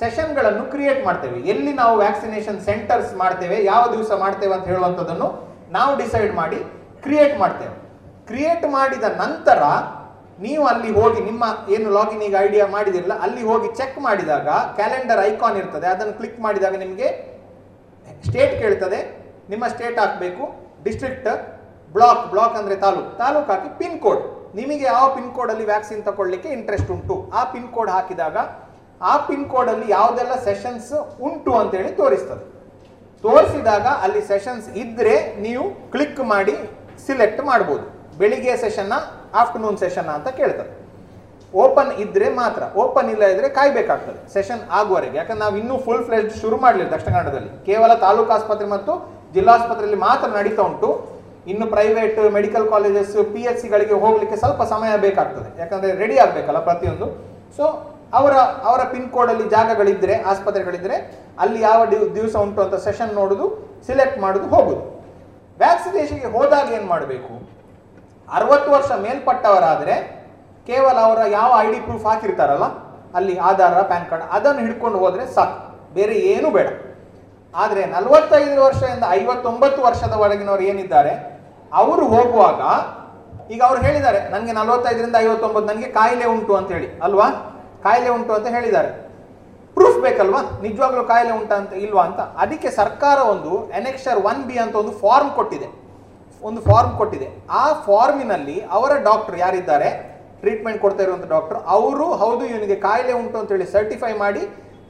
[0.00, 1.38] ಸೆಷನ್ಗಳನ್ನು ಕ್ರಿಯೇಟ್ ಮಾಡ್ತೇವೆ.
[1.52, 5.28] ಎಲ್ಲಿ ನಾವು ವ್ಯಾಕ್ಸಿನೇಷನ್ ಸೆಂಟರ್ಸ್ ಮಾಡ್ತೇವೆ, ಯಾವ ದಿವಸ ಮಾಡ್ತೇವೆ ಅಂತ ಹೇಳುವಂಥದ್ದನ್ನು
[5.76, 6.60] ನಾವು ಡಿಸೈಡ್ ಮಾಡಿ
[7.06, 7.74] ಕ್ರಿಯೇಟ್ ಮಾಡ್ತೇವೆ.
[8.28, 9.62] ಕ್ರಿಯೇಟ್ ಮಾಡಿದ ನಂತರ
[10.44, 11.44] ನೀವು ಅಲ್ಲಿ ಹೋಗಿ ನಿಮ್ಮ
[11.76, 14.48] ಏನು ಲಾಗಿನ್ ಈಗ ಐಡಿಯಾ ಮಾಡಿದಿರಲ್ಲ, ಅಲ್ಲಿ ಹೋಗಿ ಚೆಕ್ ಮಾಡಿದಾಗ
[14.78, 17.08] ಕ್ಯಾಲೆಂಡರ್ ಐಕಾನ್ ಇರ್ತದೆ, ಅದನ್ನು ಕ್ಲಿಕ್ ಮಾಡಿದಾಗ ನಿಮಗೆ
[18.28, 19.00] ಸ್ಟೇಟ್ ಕೇಳ್ತದೆ,
[19.52, 20.44] ನಿಮ್ಮ ಸ್ಟೇಟ್ ಹಾಕಬೇಕು
[20.86, 21.28] ಡಿಸ್ಟ್ರಿಕ್ಟ್
[21.96, 24.22] ಬ್ಲಾಕ್ ಬ್ಲಾಕ್ ಅಂದರೆ ತಾಲೂಕು ತಾಲೂಕು ಪಿನ್ ಕೋಡ್
[24.58, 27.16] ನಿಮಗೆ ಯಾವ ಪಿನ್ ಕೋಡ್ ಅಲ್ಲಿ ವ್ಯಾಕ್ಸಿನ್ ತಗೊಳ್ಳಿಕ್ಕೆ ಇಂಟ್ರೆಸ್ಟ್ ಉಂಟು?
[27.38, 28.36] ಆ ಪಿನ್ ಕೋಡ್ ಹಾಕಿದಾಗ
[29.10, 30.90] ಆ ಪಿನ್ ಕೋಡ್ ಅಲ್ಲಿ ಯಾವುದೆಲ್ಲ ಸೆಷನ್ಸ್
[31.26, 32.44] ಉಂಟು ಅಂತೇಳಿ ತೋರಿಸ್ತದೆ.
[33.22, 35.14] ತೋರಿಸಿದಾಗ ಅಲ್ಲಿ ಸೆಷನ್ಸ್ ಇದ್ರೆ
[35.46, 36.54] ನೀವು ಕ್ಲಿಕ್ ಮಾಡಿ
[37.06, 37.84] ಸಿಲೆಕ್ಟ್ ಮಾಡ್ಬೋದು.
[38.18, 38.92] ಬೆಳಿಗ್ಗೆ ಸೆಷನ್
[39.42, 40.72] ಆಫ್ಟರ್ನೂನ್ ಸೆಷನ್ ಅಂತ ಕೇಳ್ತದೆ.
[41.62, 44.18] ಓಪನ್ ಇದ್ರೆ ಮಾತ್ರ ಓಪನ್ ಇಲ್ಲ ಇದ್ರೆ ಕಾಯ್ಬೇಕಾಗ್ತದೆ.
[44.34, 45.16] ಸೆಷನ್ ಆಗುವವರೆಗೆ.
[45.20, 47.50] ಯಾಕಂದ್ರೆ ನಾವು ಇನ್ನೂ ಫುಲ್ ಫ್ಲೆಜ್ ಶುರು ಮಾಡಲಿಲ್ಲ ದಕ್ಷಿಣ ಕನ್ನಡದಲ್ಲಿ.
[47.68, 48.92] ಕೇವಲ ತಾಲೂಕು ಆಸ್ಪತ್ರೆ ಮತ್ತು
[49.34, 50.90] ಜಿಲ್ಲಾಸ್ಪತ್ರೆಯಲ್ಲಿ ಮಾತ್ರ ನಡೀತಾ ಉಂಟು.
[51.50, 55.60] ಇನ್ನು private medical colleges P H ಸಿಗಳಿಗೆ ಹೋಗ್ಲಿಕ್ಕೆ ಸ್ವಲ್ಪ ಸಮಯ ಬೇಕಾಗ್ತದೆ.
[55.60, 57.06] ಯಾಕಂದ್ರೆ ರೆಡಿ ಆಗ್ಬೇಕಲ್ಲ ಪ್ರತಿಯೊಂದು.
[57.56, 63.14] ಸೊ ಅವರ ಅವರ ಪಿನ್ ಕೋಡ್ ಅಲ್ಲಿ ಜಾಗಗಳಿದ್ರೆ, ಆಸ್ಪತ್ರೆಗಳಿದ್ರೆ, ಅಲ್ಲಿ ಯಾವ ದಿವ್- ದಿವಸ ಉಂಟು ಅಂತ ಸೆಷನ್
[63.14, 65.04] ನೋಡುದು ಸಿಲೆಕ್ಟ್ ಮಾಡುದು, ಹೋಗುದು.
[65.58, 67.48] ವ್ಯಾಕ್ಸಿನೇಷನ್ಗೆ ಹೋದಾಗ ಏನ್ ಮಾಡಬೇಕು?
[68.32, 70.26] ಅರವತ್ತು ವರ್ಷ ಮೇಲ್ಪಟ್ಟವರಾದ್ರೆ,
[70.66, 72.64] ಕೇವಲ ಅವರ ಯಾವ ಐ ಡಿ ಪ್ರೂಫ್ ಹಾಕಿರ್ತಾರಲ್ಲ,
[73.14, 75.94] ಅಲ್ಲಿ ಆಧಾರ, ಪ್ಯಾನ್ ಕಾರ್ಡ್, ಅದನ್ನು ಹಿಡ್ಕೊಂಡು ಹೋದ್ರೆ ಸಾಕು.
[75.94, 76.68] ಬೇರೆ ಏನು ಬೇಡ.
[77.54, 81.39] ಆದ್ರೆ ನಲವತ್ತೈದು ವರ್ಷದಿಂದ ಐವತ್ತೊಂಬತ್ತು ವರ್ಷದ ಒಳಗಿನವರು ಏನಿದ್ದಾರೆ?
[81.72, 82.60] ಅವರು ಹೋಗುವಾಗ,
[83.50, 87.00] ಈಗ ಅವ್ರು ಹೇಳಿದ್ದಾರೆ ನನಗೆ ನಲವತ್ತೈದರಿಂದ ಐವತ್ತೊಂಬತ್ತು ನನಗೆ ಕಾಯಿಲೆ ಉಂಟು ಅಂತ ಹೇಳಿ.
[87.00, 87.28] ಅಲ್ವಾ?
[87.82, 88.90] ಕಾಯಿಲೆ ಉಂಟು ಅಂತ ಹೇಳಿದ್ದಾರೆ.
[89.74, 90.40] ಪ್ರೂಫ್ ಬೇಕಲ್ವಾ?
[90.62, 92.20] ನಿಜವಾಗ್ಲೂ ಕಾಯಿಲೆ ಉಂಟ ಅಂತ, ಇಲ್ವಾ ಅಂತ?
[92.20, 95.68] ಅದಕ್ಕೆ ಸರ್ಕಾರ ಒಂದು ಎನೆಕ್ಷರ್ ಒನ್ ಬಿ ಅಂತ ಒಂದು ಫಾರ್ಮ್ ಕೊಟ್ಟಿದೆ.
[96.42, 97.28] ಒಂದು ಫಾರ್ಮ್ ಕೊಟ್ಟಿದೆ.
[97.50, 99.90] ಆ ಫಾರ್ಮಿನಲ್ಲಿ ಅವರ ಡಾಕ್ಟರ್ ಯಾರಿದ್ದಾರೆ?
[100.40, 101.58] ಟ್ರೀಟ್ಮೆಂಟ್ ಕೊಡ್ತಾ ಇರುವಂಥ ಡಾಕ್ಟರ್.
[101.66, 104.42] ಅವರು, ಹೌದು, ಇವನಿಗೆ ಕಾಯಿಲೆ ಉಂಟು ಅಂತ ಹೇಳಿ ಸರ್ಟಿಫೈ ಮಾಡಿ,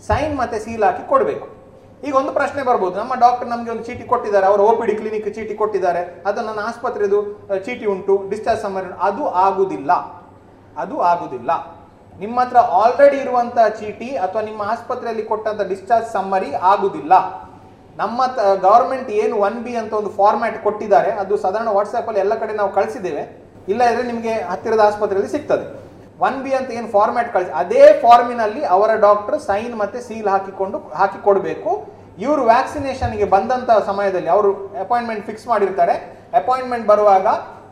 [0.09, 1.60] ಸೈನ್ ಮತ್ತು ಸೀಲ್ ಹಾಕಿ ಕೊಡಬೇಕು.
[2.07, 2.95] ಈಗ ಒಂದು ಪ್ರಶ್ನೆ ಬರ್ಬೋದು.
[3.01, 4.47] ನಮ್ಮ ಡಾಕ್ಟರ್ ನಮಗೆ ಒಂದು ಚೀಟಿ ಕೊಟ್ಟಿದ್ದಾರೆ.
[4.51, 6.03] ಅವರು ಓ ಪಿ ಡಿ ಕ್ಲಿನಿಕ್ ಚೀಟಿ ಕೊಟ್ಟಿದ್ದಾರೆ.
[6.29, 7.19] ಅದು ನನ್ನ ಆಸ್ಪತ್ರೆದು
[7.67, 8.15] ಚೀಟಿ ಉಂಟು.
[8.31, 9.91] ಡಿಸ್ಚಾರ್ಜ್ ಸಮ್ಮರಿ ಅದು ಆಗುದಿಲ್ಲ.
[10.85, 11.51] ಅದು ಆಗುದಿಲ್ಲ.
[12.23, 17.13] ನಿಮ್ಮ ಹತ್ರ ಆಲ್ರೆಡಿ ಇರುವಂತಹ ಚೀಟಿ ಅಥವಾ ನಿಮ್ಮ ಆಸ್ಪತ್ರೆಯಲ್ಲಿ ಕೊಟ್ಟಂತ ಡಿಸ್ಚಾರ್ಜ್ ಸಮ್ಮರಿ ಆಗುದಿಲ್ಲ.
[18.01, 18.21] ನಮ್ಮ
[18.65, 21.11] ಗವರ್ಮೆಂಟ್ ಏನು ಒನ್ ಬಿ ಅಂತ ಒಂದು ಫಾರ್ಮ್ಯಾಟ್ ಕೊಟ್ಟಿದ್ದಾರೆ.
[21.23, 23.23] ಅದು ಸಾಧಾರಣ ವಾಟ್ಸ್ಆಪ್ ಅಲ್ಲಿ ಎಲ್ಲ ಕಡೆ ನಾವು ಕಳಿಸಿದ್ದೇವೆ.
[23.73, 25.67] ಇಲ್ಲ ನಿಮಗೆ ಹತ್ತಿರದ ಆಸ್ಪತ್ರೆಯಲ್ಲಿ ಸಿಗ್ತದೆ.
[26.27, 31.19] ಒನ್ ಬಿ ಅಂತ ಏನು ಫಾರ್ಮ್ಯಾಟ್ ಕಳಿಸಿ ಅದೇ ಫಾರ್ಮಿನಲ್ಲಿ ಅವರ ಡಾಕ್ಟರ್ ಸೈನ್ ಮತ್ತೆ ಸೀಲ್ ಹಾಕಿಕೊಂಡು ಹಾಕಿ
[31.27, 31.71] ಕೊಡಬೇಕು
[32.25, 34.51] ಇವರು ವ್ಯಾಕ್ಸಿನೇಷನ್ಗೆ ಬಂದಂತ ಸಮಯದಲ್ಲಿ ಅವರು
[34.85, 35.95] ಅಪಾಯಿಂಟ್ಮೆಂಟ್ ಫಿಕ್ಸ್ ಮಾಡಿರ್ತಾರೆ.
[36.41, 37.27] ಅಪಾಯಿಂಟ್ಮೆಂಟ್ ಬರುವಾಗ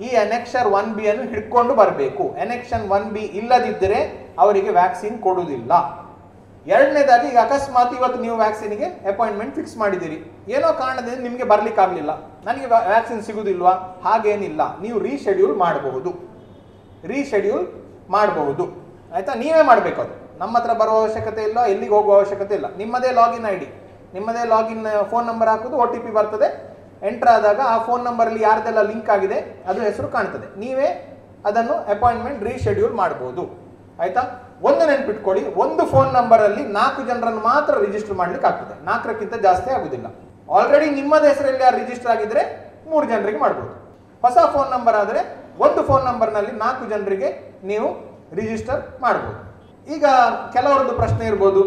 [0.06, 2.24] ಈ ಎನೆಕ್ಷರ್ ಒನ್ ಬಿ ಅನ್ನು ಹಿಡ್ಕೊಂಡು ಬರಬೇಕು.
[2.44, 3.98] ಎನೆಕ್ಷನ್ ಒನ್ ಬಿ ಇಲ್ಲದಿದ್ದರೆ
[4.44, 5.72] ಅವರಿಗೆ ವ್ಯಾಕ್ಸಿನ್ ಕೊಡುವುದಿಲ್ಲ.
[6.74, 10.18] ಎರಡನೇದಾಗಿ ಈಗ ಅಕಸ್ಮಾತ್ ಇವತ್ತು ನೀವು ವ್ಯಾಕ್ಸಿನ್ಗೆ ಅಪಾಯಿಂಟ್ಮೆಂಟ್ ಫಿಕ್ಸ್ ಮಾಡಿದ್ದೀರಿ.
[10.54, 12.14] ಏನೋ ಕಾರಣದಿಂದ ನಿಮಗೆ ಬರ್ಲಿಕ್ಕೆ ಆಗಲಿಲ್ಲ
[12.48, 13.74] ನನಗೆ ವ್ಯಾಕ್ಸಿನ್ ಸಿಗುವುದಿಲ್ವಾ
[14.06, 14.62] ಹಾಗೇನಿಲ್ಲ.
[14.84, 16.12] ನೀವು ರೀಶೆಡ್ಯೂಲ್ ಮಾಡಬಹುದು.
[17.12, 17.66] ರೀಶೆಡ್ಯೂಲ್
[18.14, 18.64] ಮಾಡಬಹುದು
[19.14, 19.32] ಆಯಿತಾ?
[19.42, 20.14] ನೀವೇ ಮಾಡಬೇಕು ಅದು.
[20.40, 22.68] ನಮ್ಮ ಹತ್ರ ಬರುವ ಅವಶ್ಯಕತೆ ಇಲ್ಲ ಎಲ್ಲಿಗೆ ಹೋಗುವ ಅವಶ್ಯಕತೆ ಇಲ್ಲ.
[22.80, 23.68] ನಿಮ್ಮದೇ ಲಾಗಿನ್ ಐ ಡಿ
[24.16, 26.48] ನಿಮ್ಮದೇ ಲಾಗಿನ್ ಫೋನ್ ನಂಬರ್ ಹಾಕೋದು ಒ ಟಿ ಪಿ ಬರ್ತದೆ.
[27.08, 29.38] ಎಂಟರ್ ಆದಾಗ ಆ ಫೋನ್ ನಂಬರಲ್ಲಿ ಯಾರ್ದೆಲ್ಲ ಲಿಂಕ್ ಆಗಿದೆ,
[29.70, 30.46] ಅದು ಹೆಸರು ಕಾಣ್ತದೆ.
[30.62, 30.88] ನೀವೇ
[31.48, 33.42] ಅದನ್ನು ಅಪಾಯಿಂಟ್ಮೆಂಟ್ ರೀಶೆಡ್ಯೂಲ್ ಮಾಡ್ಬೋದು.
[34.02, 34.22] ಆಯಿತಾ?
[34.68, 38.74] ಒಂದು ನೆನ್ಪಿಟ್ಕೊಳ್ಳಿ, ಒಂದು ಫೋನ್ ನಂಬರಲ್ಲಿ ನಾಲ್ಕು ಜನರನ್ನು ಮಾತ್ರ ರಿಜಿಸ್ಟರ್ ಮಾಡ್ಲಿಕ್ಕೆ ಆಗ್ತದೆ.
[38.88, 40.06] ನಾಲ್ಕರಕ್ಕಿಂತ ಜಾಸ್ತಿ ಆಗುದಿಲ್ಲ.
[40.58, 42.42] ಆಲ್ರೆಡಿ ನಿಮ್ಮದ ಹೆಸರಲ್ಲಿ ಯಾರು ರಿಜಿಸ್ಟರ್ ಆಗಿದ್ರೆ
[42.90, 43.74] ಮೂರು ಜನರಿಗೆ ಮಾಡ್ಬೋದು.
[44.24, 45.20] ಹೊಸ ಫೋನ್ ನಂಬರ್ ಆದರೆ
[45.66, 47.28] ಒಂದು ಫೋನ್ ನಂಬರ್ನಲ್ಲಿ ನಾಲ್ಕು ಜನರಿಗೆ
[47.70, 47.88] ನೀವು
[48.38, 49.38] ರಿಜಿಸ್ಟರ್ ಮಾಡ್ಬೋದು.
[49.94, 50.04] ಈಗ
[50.56, 51.62] ಕೆಲವರದ್ದು ಪ್ರಶ್ನೆ ಇರ್ಬೋದು.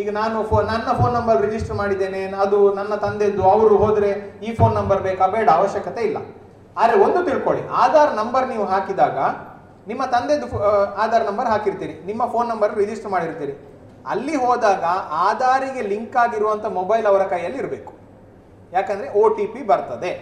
[0.00, 4.10] ಈಗ ನಾನು ಫೋ, ನನ್ನ ಫೋನ್ ನಂಬರ್ ರಿಜಿಸ್ಟರ್ ಮಾಡಿದ್ದೇನೆ, ಅದು ನನ್ನ ತಂದೆದ್ದು, ಅವರು ಹೋದರೆ
[4.46, 5.26] ಈ ಫೋನ್ ನಂಬರ್ ಬೇಕಾ?
[5.26, 6.18] ಬೇಡ, ಅವಶ್ಯಕತೆ ಇಲ್ಲ.
[6.80, 9.18] ಆದರೆ ಒಂದು ತಿಳ್ಕೊಳ್ಳಿ, ಆಧಾರ್ ನಂಬರ್ ನೀವು ಹಾಕಿದಾಗ,
[9.90, 10.46] ನಿಮ್ಮ ತಂದೆದು
[11.04, 13.54] ಆಧಾರ್ ನಂಬರ್ ಹಾಕಿರ್ತೀರಿ, ನಿಮ್ಮ ಫೋನ್ ನಂಬರ್ ರಿಜಿಸ್ಟರ್ ಮಾಡಿರ್ತೀರಿ.
[14.12, 14.84] ಅಲ್ಲಿ ಹೋದಾಗ
[15.28, 17.92] ಆಧಾರಿಗೆ ಲಿಂಕ್ ಆಗಿರುವಂಥ ಮೊಬೈಲ್ ಅವರ ಕೈಯಲ್ಲಿ ಇರಬೇಕು.
[18.72, 20.12] ಯಾಕಂದರೆ ಒ ಟಿ ಪಿ ಬರ್ತದೆ.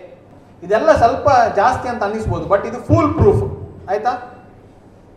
[0.62, 1.28] ಇದೆಲ್ಲ ಸ್ವಲ್ಪ
[1.60, 3.44] ಜಾಸ್ತಿ ಅಂತ ಅನ್ನಿಸ್ಬೋದು ಬಟ್ ಇದು ಫುಲ್ ಪ್ರೂಫ್
[3.90, 4.12] ಆಯ್ತಾ?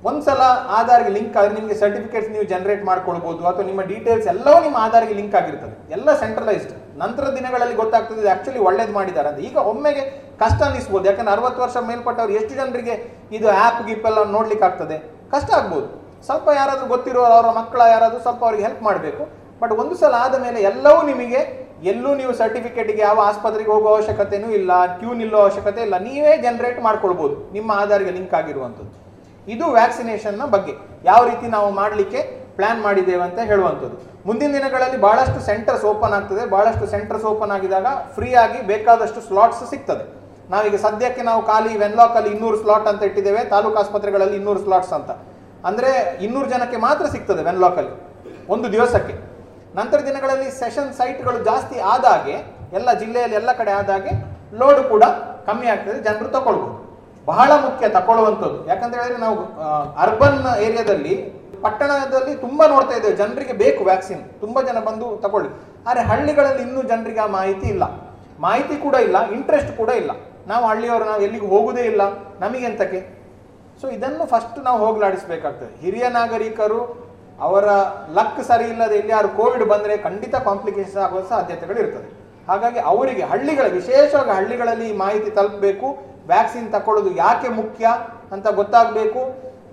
[0.08, 0.42] ಒಂದ್ಸಲ
[0.80, 5.36] ಆಧಾರ್ಗೆ ಲಿಂಕ್ ಆದ್ರೆ ನಿಮಗೆ ಸರ್ಟಿಫಿಕೇಟ್ಸ್ ನೀವು ಜನರೇಟ್ ಮಾಡ್ಕೊಳ್ಬಹುದು ಅಥವಾ ನಿಮ್ಮ ಡೀಟೇಲ್ಸ್ ಎಲ್ಲವೂ ನಿಮ್ಮ ಆಧಾರ್ಗೆ ಲಿಂಕ್
[5.40, 5.74] ಆಗಿರ್ತದೆ.
[5.96, 6.74] ಎಲ್ಲ ಸೆಂಟ್ರಲೈಸ್ಡ್
[7.04, 9.40] ನಂತರ ದಿನಗಳಲ್ಲಿ ಗೊತ್ತಾಗ್ತದೆ ಆಕ್ಚುಲಿ ಒಳ್ಳೇದು ಮಾಡಿದ್ದಾರೆ ಅಂತ.
[9.50, 10.04] ಈಗ ಒಮ್ಮೆಗೆ
[10.44, 11.06] ಕಷ್ಟ ಅನ್ನಿಸ್ಬೋದು.
[11.10, 12.96] ಯಾಕಂದ್ರೆ ಅರವತ್ತು ವರ್ಷ ಮೇಲ್ಪಟ್ಟವ್ರು ಎಷ್ಟು ಜನರಿಗೆ
[13.38, 14.98] ಇದು ಆ್ಯಪ್ ಗಿಪ್ ಎಲ್ಲ ನೋಡ್ಲಿಕ್ಕೆ ಆಗ್ತದೆ?
[15.34, 15.88] ಕಷ್ಟ ಆಗ್ಬೋದು.
[16.28, 19.24] ಸ್ವಲ್ಪ ಯಾರಾದರೂ ಗೊತ್ತಿರೋರು, ಅವರ ಮಕ್ಕಳ ಯಾರಾದರೂ ಸ್ವಲ್ಪ ಅವ್ರಿಗೆ ಹೆಲ್ಪ್ ಮಾಡಬೇಕು.
[19.62, 21.42] ಬಟ್ ಒಂದು ಸಲ ಆದ ಮೇಲೆ ಎಲ್ಲವೂ ನಿಮಗೆ
[21.90, 27.36] ಎಲ್ಲೂ ನೀವು ಸರ್ಟಿಫಿಕೇಟ್ಗೆ ಯಾವ ಆಸ್ಪತ್ರೆಗೆ ಹೋಗೋ ಅವಶ್ಯಕತೆನೂ ಇಲ್ಲ, ಕ್ಯೂ ನಿಲ್ಲೋ ಅವಶ್ಯಕತೆ ಇಲ್ಲ, ನೀವೇ ಜನರೇಟ್ ಮಾಡ್ಕೊಳ್ಬೋದು.
[27.56, 28.94] ನಿಮ್ಮ ಆಧಾರ್ಗೆ ಲಿಂಕ್ ಆಗಿರುವಂಥದ್ದು.
[29.54, 30.74] ಇದು ವ್ಯಾಕ್ಸಿನೇಷನ್ನ ಬಗ್ಗೆ.
[31.10, 32.22] ಯಾವ ರೀತಿ ನಾವು ಮಾಡಲಿಕ್ಕೆ
[32.58, 33.98] ಪ್ಲಾನ್ ಮಾಡಿದ್ದೇವೆ ಅಂತ ಹೇಳುವಂಥದ್ದು.
[34.28, 36.44] ಮುಂದಿನ ದಿನಗಳಲ್ಲಿ ಭಾಳಷ್ಟು ಸೆಂಟರ್ಸ್ ಓಪನ್ ಆಗ್ತದೆ.
[36.54, 40.06] ಭಾಳಷ್ಟು ಸೆಂಟರ್ಸ್ ಓಪನ್ ಆಗಿದಾಗ ಫ್ರೀ ಆಗಿ ಬೇಕಾದಷ್ಟು ಸ್ಲಾಟ್ಸ್ ಸಿಗ್ತದೆ.
[40.54, 45.12] ನಾವೀಗ ಸದ್ಯಕ್ಕೆ ನಾವು ಖಾಲಿ ವೆನ್ಲಾಕಲ್ಲಿ ಇನ್ನೂರು ಸ್ಲಾಟ್ ಅಂತ ಇಟ್ಟಿದ್ದೇವೆ, ತಾಲೂಕು ಆಸ್ಪತ್ರೆಗಳಲ್ಲಿ ಇನ್ನೂರು ಸ್ಲಾಟ್ಸ್ ಅಂತ.
[45.70, 45.92] ಅಂದರೆ
[46.26, 47.96] ಇನ್ನೂರು ಜನಕ್ಕೆ ಮಾತ್ರ ಸಿಗ್ತದೆ ವೆನ್ಲಾಕ್ ಅಲ್ಲಿ
[48.56, 49.16] ಒಂದು ದಿವಸಕ್ಕೆ.
[49.78, 52.36] ನಂತರ ದಿನಗಳಲ್ಲಿ ಸೆಷನ್ ಸೈಟ್ಗಳು ಜಾಸ್ತಿ ಆದಾಗೆ,
[52.78, 54.12] ಎಲ್ಲ ಜಿಲ್ಲೆಯಲ್ಲಿ ಎಲ್ಲ ಕಡೆ ಆದಾಗೆ
[54.60, 55.04] ಲೋಡ್ ಕೂಡ
[55.48, 56.76] ಕಮ್ಮಿ ಆಗ್ತದೆ, ಜನರು ತಗೊಳ್ಬೋದು
[57.32, 59.38] ಬಹಳ ಮುಖ್ಯ ತಗೊಳ್ಳುವಂಥದ್ದು ಯಾಕಂತ ಹೇಳಿದ್ರೆ ನಾವು
[60.04, 61.14] ಅರ್ಬನ್ ಏರಿಯಾದಲ್ಲಿ,
[61.64, 65.50] ಪಟ್ಟಣದಲ್ಲಿ ತುಂಬಾ ನೋಡ್ತಾ ಇದ್ದೇವೆ, ಜನರಿಗೆ ಬೇಕು ವ್ಯಾಕ್ಸಿನ್ ತುಂಬಾ ಜನ ಬಂದು ತಗೊಳ್ಳಿ
[65.88, 67.84] ಆದರೆ ಹಳ್ಳಿಗಳಲ್ಲಿ ಇನ್ನೂ ಜನರಿಗೆ ಆ ಮಾಹಿತಿ ಇಲ್ಲ.
[68.46, 70.12] ಮಾಹಿತಿ ಕೂಡ ಇಲ್ಲ ಇಂಟ್ರೆಸ್ಟ್ ಕೂಡ ಇಲ್ಲ.
[70.52, 72.04] ನಾವು ಹಳ್ಳಿಯವರು, ನಾವು ಎಲ್ಲಿಗೂ ಹೋಗುದೇ ಇಲ್ಲ.
[72.44, 73.00] ನಮಗೆಂತಕ್ಕೆ
[73.82, 75.72] ಸೊ ಇದನ್ನು ಫಸ್ಟ್ ನಾವು ಹೋಗಲಾಡಿಸಬೇಕಾಗ್ತದೆ.
[75.84, 76.80] ಹಿರಿಯ ನಾಗರಿಕರು
[77.42, 77.66] ಅವರ
[78.14, 82.28] ಲಕ್ ಸರಿ ಇಲ್ಲದೆ ಎಲ್ಲಿ ಯಾರು ಕೋವಿಡ್ ಬಂದರೆ ಖಂಡಿತ ಕಾಂಪ್ಲಿಕೇಶನ್ ಆಗುವ ಸಾಧ್ಯತೆಗಳು ಇರ್ತದೆ.
[82.48, 85.98] ಹಾಗಾಗಿ ಅವರಿಗೆ, ಹಳ್ಳಿಗಳ, ವಿಶೇಷವಾಗಿ ಹಳ್ಳಿಗಳಲ್ಲಿ ಈ ಮಾಹಿತಿ ತಲುಪಬೇಕು.
[86.28, 87.88] ವ್ಯಾಕ್ಸಿನ್ ತಗೊಳ್ಳೋದು ಯಾಕೆ ಮುಖ್ಯ
[88.32, 89.20] ಅಂತ ಗೊತ್ತಾಗಬೇಕು.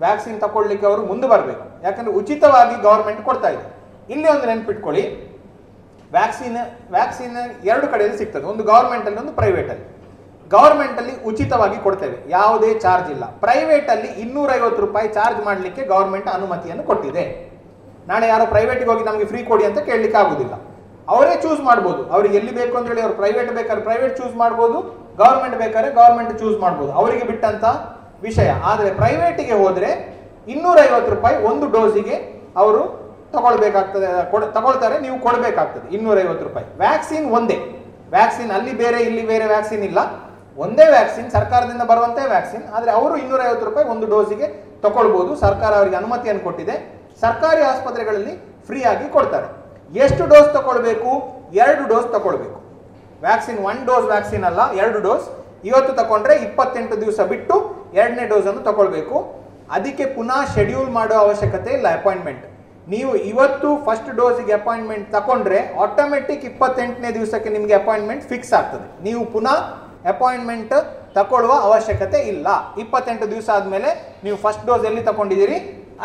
[0.00, 1.82] ವ್ಯಾಕ್ಸಿನ್ ತಗೊಳ್ಳಿಕ್ಕೆ ಅವರು ಮುಂದೆ ಬರಬೇಕು.
[1.82, 3.74] ಯಾಕಂದ್ರೆ ಉಚಿತವಾಗಿ ಗೌರ್ಮೆಂಟ್ ಕೊಡ್ತಾ ಇದೆ.
[4.12, 5.34] ಇಲ್ಲಿ ಒಂದು ನೆನ್ಪಿಟ್ಕೊಳ್ಳಿ.
[6.12, 6.56] ವ್ಯಾಕ್ಸಿನ್
[6.90, 8.44] ವ್ಯಾಕ್ಸಿನ್ ಎರಡು ಕಡೆಯಲ್ಲಿ ಸಿಗ್ತದೆ.
[8.44, 9.94] ಒಂದು ಗೌರ್ಮೆಂಟಲ್ಲಿ ಒಂದು ಪ್ರೈವೇಟಲ್ಲಿ
[10.50, 12.30] ಗೌರ್ಮೆಂಟಲ್ಲಿ ಉಚಿತವಾಗಿ ಕೊಡ್ತೇವೆ.
[12.30, 13.24] ಯಾವುದೇ ಚಾರ್ಜ್ ಇಲ್ಲ.
[13.24, 17.43] ಪ್ರೈವೇಟಲ್ಲಿ ಇನ್ನೂರೈವತ್ತು ರೂಪಾಯಿ ಚಾರ್ಜ್ ಮಾಡಲಿಕ್ಕೆ ಗೌರ್ಮೆಂಟ್ ಅನುಮತಿಯನ್ನು ಕೊಟ್ಟಿದೆ.
[18.08, 20.54] ನಾಳೆ ಯಾರೋ ಪ್ರೈವೇಟಿಗೆ ಹೋಗಿ ನಮಗೆ ಫ್ರೀ ಕೊಡಿ ಅಂತ ಕೇಳಲಿಕ್ಕೆ ಆಗುದಿಲ್ಲ.
[21.08, 22.02] ಅವರೇ ಚೂಸ್ ಮಾಡ್ಬೋದು.
[22.14, 24.78] ಅವ್ರಿಗೆ ಎಲ್ಲಿ ಬೇಕು ಅಂತ ಹೇಳಿ ಅವ್ರು ಪ್ರೈವೇಟ್ ಬೇಕಾದ್ರೆ ಪ್ರೈವೇಟ್ ಚೂಸ್ ಮಾಡ್ಬೋದು
[25.16, 26.92] ಗೌರ್ಮೆಂಟ್ ಬೇಕಾದ್ರೆ ಗೌರ್ಮೆಂಟ್ ಚೂಸ್ ಮಾಡ್ಬೋದು.
[26.92, 27.64] ಅವರಿಗೆ ಬಿಟ್ಟಂತ
[28.22, 28.50] ವಿಷಯ.
[28.64, 29.90] ಆದರೆ ಪ್ರೈವೇಟಿಗೆ ಹೋದ್ರೆ
[30.48, 32.16] ಇನ್ನೂರೈವತ್ತು ರೂಪಾಯಿ ಒಂದು ಡೋಸಿಗೆ
[32.56, 32.82] ಅವರು
[33.32, 34.08] ತಗೊಳ್ಬೇಕಾಗ್ತದೆ
[34.52, 35.96] ತಗೊಳ್ತಾರೆ, ನೀವು ಕೊಡಬೇಕಾಗ್ತದೆ.
[35.96, 36.66] ಇನ್ನೂರೈವತ್ತು ರೂಪಾಯಿ.
[36.78, 37.56] ವ್ಯಾಕ್ಸಿನ್ ಒಂದೇ.
[38.10, 39.98] ವ್ಯಾಕ್ಸಿನ್ ಅಲ್ಲಿ ಬೇರೆ, ಇಲ್ಲಿ ಬೇರೆ ವ್ಯಾಕ್ಸಿನ್ ಇಲ್ಲ.
[40.56, 44.46] ಒಂದೇ ವ್ಯಾಕ್ಸಿನ್ ಸರ್ಕಾರದಿಂದ ಬರುವಂತೆ ವ್ಯಾಕ್ಸಿನ್ ಆದರೆ ಅವರು ಇನ್ನೂರೈವತ್ತು ರೂಪಾಯಿ ಒಂದು ಡೋಸಿಗೆ
[44.82, 45.36] ತಗೊಳ್ಬೋದು.
[45.36, 46.93] ಸರ್ಕಾರ ಅವರಿಗೆ ಅನುಮತಿಯನ್ನು ಕೊಟ್ಟಿದೆ.
[47.22, 48.34] ಸರ್ಕಾರಿ ಆಸ್ಪತ್ರೆಗಳಲ್ಲಿ
[48.68, 49.48] ಫ್ರೀ ಆಗಿ ಕೊಡ್ತಾರೆ.
[50.04, 51.10] ಎಷ್ಟು ಡೋಸ್ ತಗೊಳ್ಬೇಕು?
[51.64, 52.58] ಎರಡು ಡೋಸ್ ತಗೊಳ್ಬೇಕು.
[53.24, 55.26] ವ್ಯಾಕ್ಸಿನ್ ಒನ್ ಡೋಸ್ ವ್ಯಾಕ್ಸಿನ್ ಅಲ್ಲ, ಎರಡು ಡೋಸ್.
[55.68, 57.54] ಇವತ್ತು ತಗೊಂಡ್ರೆ ಇಪ್ಪತ್ತೆಂಟು ದಿವಸ ಬಿಟ್ಟು
[58.00, 59.16] ಎರಡನೇ ಡೋಸ್ ಅನ್ನು ತಗೊಳ್ಬೇಕು.
[59.76, 62.44] ಅದಕ್ಕೆ ಪುನಃ ಶೆಡ್ಯೂಲ್ ಮಾಡೋ ಅವಶ್ಯಕತೆ ಇಲ್ಲ, ಅಪಾಯಿಂಟ್ಮೆಂಟ್.
[62.92, 68.86] ನೀವು ಇವತ್ತು ಫಸ್ಟ್ ಡೋಸಿಗೆ ಅಪಾಯಿಂಟ್ಮೆಂಟ್ ತಗೊಂಡ್ರೆ ಆಟೋಮೆಟಿಕ್ ಇಪ್ಪತ್ತೆಂಟನೇ ದಿವಸಕ್ಕೆ ನಿಮಗೆ ಅಪಾಯಿಂಟ್ಮೆಂಟ್ ಫಿಕ್ಸ್ ಆಗ್ತದೆ.
[69.06, 69.56] ನೀವು ಪುನಃ
[70.12, 70.74] ಅಪಾಯಿಂಟ್ಮೆಂಟ್
[71.16, 72.46] ತಗೊಳ್ಳುವ ಅವಶ್ಯಕತೆ ಇಲ್ಲ.
[72.82, 73.90] ಇಪ್ಪತ್ತೆಂಟು ದಿವಸ ಆದಮೇಲೆ
[74.24, 75.56] ನೀವು ಫಸ್ಟ್ ಡೋಸ್ ಎಲ್ಲಿ ತಗೊಂಡಿದ್ದೀರಿ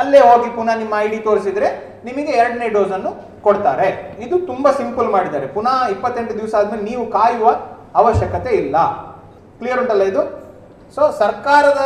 [0.01, 1.69] ಅಲ್ಲೇ ಹೋಗಿ ಪುನಃ ನಿಮ್ಮ ಐ ಡಿ ತೋರಿಸಿದ್ರೆ
[2.07, 3.11] ನಿಮಗೆ ಎರಡನೇ ಡೋಸ್ ಅನ್ನು
[3.45, 3.87] ಕೊಡ್ತಾರೆ.
[4.25, 5.47] ಇದು ತುಂಬಾ ಸಿಂಪಲ್ ಮಾಡಿದ್ದಾರೆ.
[5.55, 7.49] ಪುನಃ ಇಪ್ಪತ್ತೆಂಟು ದಿವಸ ಆದ್ಮೇಲೆ ನೀವು ಕಾಯುವ
[8.01, 8.75] ಅವಶ್ಯಕತೆ ಇಲ್ಲ.
[9.59, 10.21] ಕ್ಲಿಯರ್ ಉಂಟಲ್ಲ ಇದು?
[10.95, 11.81] ಸೊ ಸರ್ಕಾರದ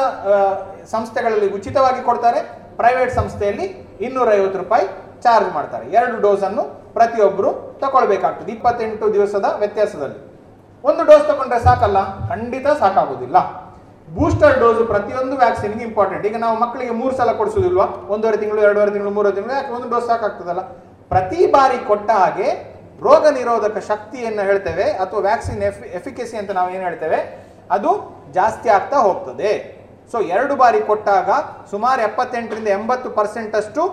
[0.92, 2.40] ಸಂಸ್ಥೆಗಳಲ್ಲಿ ಉಚಿತವಾಗಿ ಕೊಡ್ತಾರೆ.
[2.82, 3.66] ಪ್ರೈವೇಟ್ ಸಂಸ್ಥೆಯಲ್ಲಿ
[4.06, 4.86] ಇನ್ನೂರೈವತ್ತು ರೂಪಾಯಿ
[5.24, 5.86] ಚಾರ್ಜ್ ಮಾಡ್ತಾರೆ.
[5.98, 6.64] ಎರಡು ಡೋಸ್ ಅನ್ನು
[6.98, 7.50] ಪ್ರತಿಯೊಬ್ಬರು
[7.82, 10.20] ತಗೊಳ್ಬೇಕಾಗ್ತದೆ ಇಪ್ಪತ್ತೆಂಟು ದಿವಸದ ವ್ಯತ್ಯಾಸದಲ್ಲಿ.
[10.84, 12.00] ಒಂದು ಡೋಸ್ ತಗೊಂಡ್ರೆ ಸಾಕಲ್ಲ?
[12.30, 13.38] ಖಂಡಿತ ಸಾಕಾಗೋದಿಲ್ಲ
[14.18, 17.88] ಬೂಸ್ಟರ್ ಡೋಸ್ ಪ್ರತಿಯೊಂದು ವ್ಯಾಕ್ಸಿನ್ಗೆ ಇಂಪಾರ್ಟೆಂಟ್ ಈಗ ನಾವು ಮಕ್ಕಳಿಗೆ ಮೂರು ಸಲ ಕೊಡಿಸೋದಿಲ್ವಾ?
[18.14, 20.62] ಒಂದೂವರೆ ತಿಂಗಳು, ಎರಡೂವರೆ ತಿಂಗಳು ಮೂರು ತಿಂಗಳು, ಯಾಕೆ ಒಂದು ಡೋಸ್ ಸಾಕಾಗ್ತದಲ್ಲ?
[21.12, 22.48] ಪ್ರತಿ ಬಾರಿ ಕೊಟ್ಟ ಹಾಗೆ
[23.08, 27.20] ರೋಗ ನಿರೋಧಕ ಶಕ್ತಿಯನ್ನು ಹೇಳ್ತೇವೆ, ಅಥವಾ ವ್ಯಾಕ್ಸಿನ್ ಎಫ್, ಎಫಿಕೆಸಿ ಅಂತ ನಾವು ಏನು ಹೇಳ್ತೇವೆ?
[27.76, 27.92] ಅದು
[28.38, 29.52] ಜಾಸ್ತಿ ಆಗ್ತಾ ಹೋಗ್ತದೆ.
[30.12, 31.30] ಸೊ ಎರಡು ಬಾರಿ ಕೊಟ್ಟಾಗ
[31.74, 33.84] ಸುಮಾರು ಎಪ್ಪತ್ತೆಂಟರಿಂದ ಎಂಬತ್ತು ಪರ್ಸೆಂಟಷ್ಟು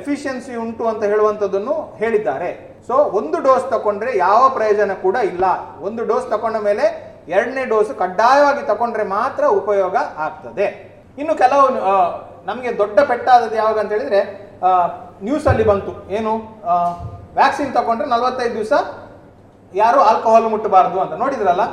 [0.00, 2.50] ಎಫಿಷಿಯನ್ಸಿ ಉಂಟು ಅಂತ ಹೇಳುವಂಥದ್ದನ್ನು ಹೇಳಿದ್ದಾರೆ.
[2.88, 5.44] ಸೊ ಒಂದು ಡೋಸ್ ತಗೊಂಡ್ರೆ ಯಾವ ಪ್ರಯೋಜನ ಕೂಡ ಇಲ್ಲ.
[5.88, 6.84] ಒಂದು ಡೋಸ್ ತಗೊಂಡ ಮೇಲೆ
[7.34, 9.96] ಎರಡನೇ ಡೋಸ್ ಕಡ್ಡಾಯವಾಗಿ ತಗೊಂಡ್ರೆ ಮಾತ್ರ ಉಪಯೋಗ
[10.26, 10.66] ಆಗ್ತದೆ.
[11.20, 11.64] ಇನ್ನು ಕೆಲವು
[12.48, 14.20] ನಮಗೆ ದೊಡ್ಡ ಪೆಟ್ಟಾದದ್ದು ಯಾವಾಗ ಅಂತ ಹೇಳಿದ್ರೆ
[15.26, 15.92] ನ್ಯೂಸ್ ಅಲ್ಲಿ ಬಂತು.
[16.16, 16.32] ಏನು
[17.38, 18.72] ವ್ಯಾಕ್ಸಿನ್ ತಗೊಂಡ್ರೆ ನಲವತ್ತೈದು ದಿವಸ
[19.82, 21.64] ಯಾರು ಆಲ್ಕೋಹಾಲ್ ಮುಟ್ಟಬಾರದು ಅಂತ ನೋಡಿದ್ರಲ್ಲ?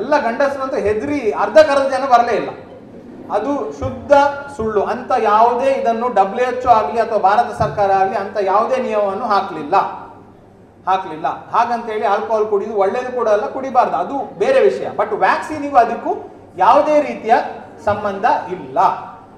[0.00, 2.50] ಎಲ್ಲ ಗಂಡಸರಂತೂ ಹೆದರಿ ಅರ್ಧ ಕರ್ಧ ಜನ ಬರಲೇ ಇಲ್ಲ.
[3.36, 4.12] ಅದು ಶುದ್ಧ
[4.56, 4.82] ಸುಳ್ಳು.
[4.92, 9.76] ಅಂತ ಯಾವುದೇ ಇದನ್ನು ಡಬ್ಲ್ಯೂ ಆಗಲಿ ಅಥವಾ ಭಾರತ ಸರ್ಕಾರ ಆಗಲಿ ಅಂತ ಯಾವುದೇ ನಿಯಮವನ್ನು ಹಾಕಲಿಲ್ಲ.
[10.90, 11.28] ಹಾಕಲಿಲ್ಲ.
[11.54, 13.96] ಹಾಗಂತೇಳಿ ಆಲ್ಕೋಹಾಲ್ ಕುಡಿದು ಒಳ್ಳೇದು ಕೂಡ ಅಲ್ಲ, ಕುಡಿಬಾರ್ದು.
[14.04, 14.86] ಅದು ಬೇರೆ ವಿಷಯ.
[15.00, 16.12] ಬಟ್ ವ್ಯಾಕ್ಸಿನಿಗೂ ಅದಕ್ಕೂ
[16.64, 17.34] ಯಾವುದೇ ರೀತಿಯ
[17.88, 18.24] ಸಂಬಂಧ
[18.56, 18.78] ಇಲ್ಲ.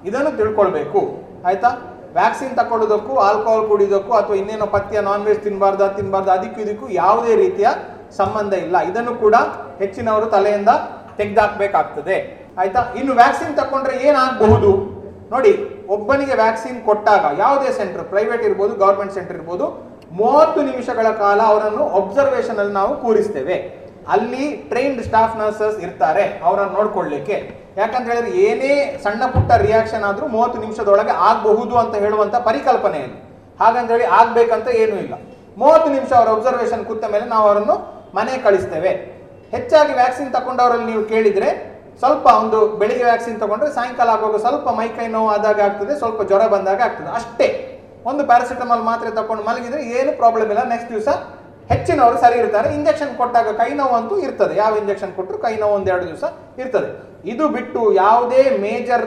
[0.09, 1.01] ಇದನ್ನು ತಿಳ್ಕೊಳ್ಬೇಕು.
[1.49, 1.69] ಆಯ್ತಾ?
[2.17, 7.67] ವ್ಯಾಕ್ಸಿನ್ ತಕೊಳ್ಳೋದಕ್ಕೂ ಆಲ್ಕೋಹಾಲ್ ಕುಡಿಯೋದಕ್ಕೂ ಅಥವಾ ಇನ್ನೇನೋ ಪಥ್ಯ ನಾನ್ ವೆಜ್ ತಿನ್ನಬಾರ್ದ ತಿನ್ನಬಾರ್ದು ಅದಕ್ಕೂ ಇದಕ್ಕೂ ಯಾವುದೇ ರೀತಿಯ
[8.19, 8.75] ಸಂಬಂಧ ಇಲ್ಲ.
[8.89, 9.35] ಇದನ್ನು ಕೂಡ
[9.81, 10.71] ಹೆಚ್ಚಿನವರು ತಲೆಯಿಂದ
[11.19, 12.17] ತೆಗೆದಾಕ್ಬೇಕಾಗ್ತದೆ.
[12.61, 12.81] ಆಯ್ತಾ?
[12.99, 14.71] ಇನ್ನು ವ್ಯಾಕ್ಸಿನ್ ತಕೊಂಡ್ರೆ ಏನಾಗಬಹುದು?
[15.33, 15.53] ನೋಡಿ,
[15.95, 19.65] ಒಬ್ಬನಿಗೆ ವ್ಯಾಕ್ಸಿನ್ ಕೊಟ್ಟಾಗ ಯಾವುದೇ ಸೆಂಟರ್ ಪ್ರೈವೇಟ್ ಇರ್ಬೋದು ಗೌರ್ಮೆಂಟ್ ಸೆಂಟರ್ ಇರ್ಬೋದು
[20.19, 23.57] ಮೂವತ್ತು ನಿಮಿಷಗಳ ಕಾಲ ಅವರನ್ನು ಒಬ್ಸರ್ವೇಷನ್ ಅಲ್ಲಿ ನಾವು ಕೂರಿಸ್ತೇವೆ.
[24.13, 27.35] ಅಲ್ಲಿ ಟ್ರೈನ್ಡ್ ಸ್ಟಾಫ್ ನರ್ಸಸ್ ಇರ್ತಾರೆ, ಅವರನ್ನು ನೋಡ್ಕೊಳ್ಳಿಕ್ಕೆ.
[27.77, 28.73] ಯಾಕಂತ ಹೇಳಿದ್ರೆ ಏನೇ
[29.03, 33.19] ಸಣ್ಣ ಪುಟ್ಟ ರಿಯಾಕ್ಷನ್ ಆದ್ರೂ ಮೂವತ್ತು ನಿಮಿಷದೊಳಗೆ ಆಗಬಹುದು ಅಂತ ಹೇಳುವಂತ ಪರಿಕಲ್ಪನೆಯಲ್ಲಿ.
[33.61, 35.15] ಹಾಗಂತ ಹೇಳಿ ಆಗ್ಬೇಕಂತ ಏನೂ ಇಲ್ಲ.
[35.61, 37.75] ಮೂವತ್ತು ನಿಮಿಷ ಅವರ ಒಬ್ಸರ್ವೇಷನ್ ಕೂತ ಮೇಲೆ ನಾವು ಅವರನ್ನು
[38.17, 38.91] ಮನೆ ಕಳಿಸ್ತೇವೆ.
[39.55, 41.49] ಹೆಚ್ಚಾಗಿ ವ್ಯಾಕ್ಸಿನ್ ತಗೊಂಡವರಲ್ಲಿ ನೀವು ಕೇಳಿದ್ರೆ
[42.01, 46.81] ಸ್ವಲ್ಪ ಒಂದು ಬೆಳಿಗ್ಗೆ ವ್ಯಾಕ್ಸಿನ್ ತಗೊಂಡ್ರೆ ಸಾಯಂಕಾಲ ಆಗುವಾಗ ಸ್ವಲ್ಪ ಮೈಕೈ ನೋವು ಆದಾಗ ಆಗ್ತದೆ, ಸ್ವಲ್ಪ ಜ್ವರ ಬಂದಾಗ
[46.87, 47.09] ಆಗ್ತದೆ.
[47.19, 47.47] ಅಷ್ಟೇ.
[48.09, 50.63] ಒಂದು ಪ್ಯಾರಾಸಿಟಮಾಲ್ ಮಾತ್ರೆ ತಗೊಂಡು ಮಲಗಿದ್ರೆ ಏನು ಪ್ರಾಬ್ಲಮ್ ಇಲ್ಲ.
[50.73, 51.09] ನೆಕ್ಸ್ಟ್ ದಿವಸ
[51.71, 52.69] ಹೆಚ್ಚಿನವರು ಸರಿ ಇರ್ತಾರೆ.
[52.77, 54.53] ಇಂಜೆಕ್ಷನ್ ಕೊಟ್ಟಾಗ ಕೈ ನೋವು ಅಂತೂ ಇರ್ತದೆ.
[54.61, 56.23] ಯಾವ ಇಂಜೆಕ್ಷನ್ ಕೊಟ್ಟರು ಕೈ ನೋವು ಒಂದೆರಡು ದಿವಸ
[56.61, 56.89] ಇರ್ತದೆ.
[57.33, 59.05] ಇದು ಬಿಟ್ಟು ಯಾವುದೇ ಮೇಜರ್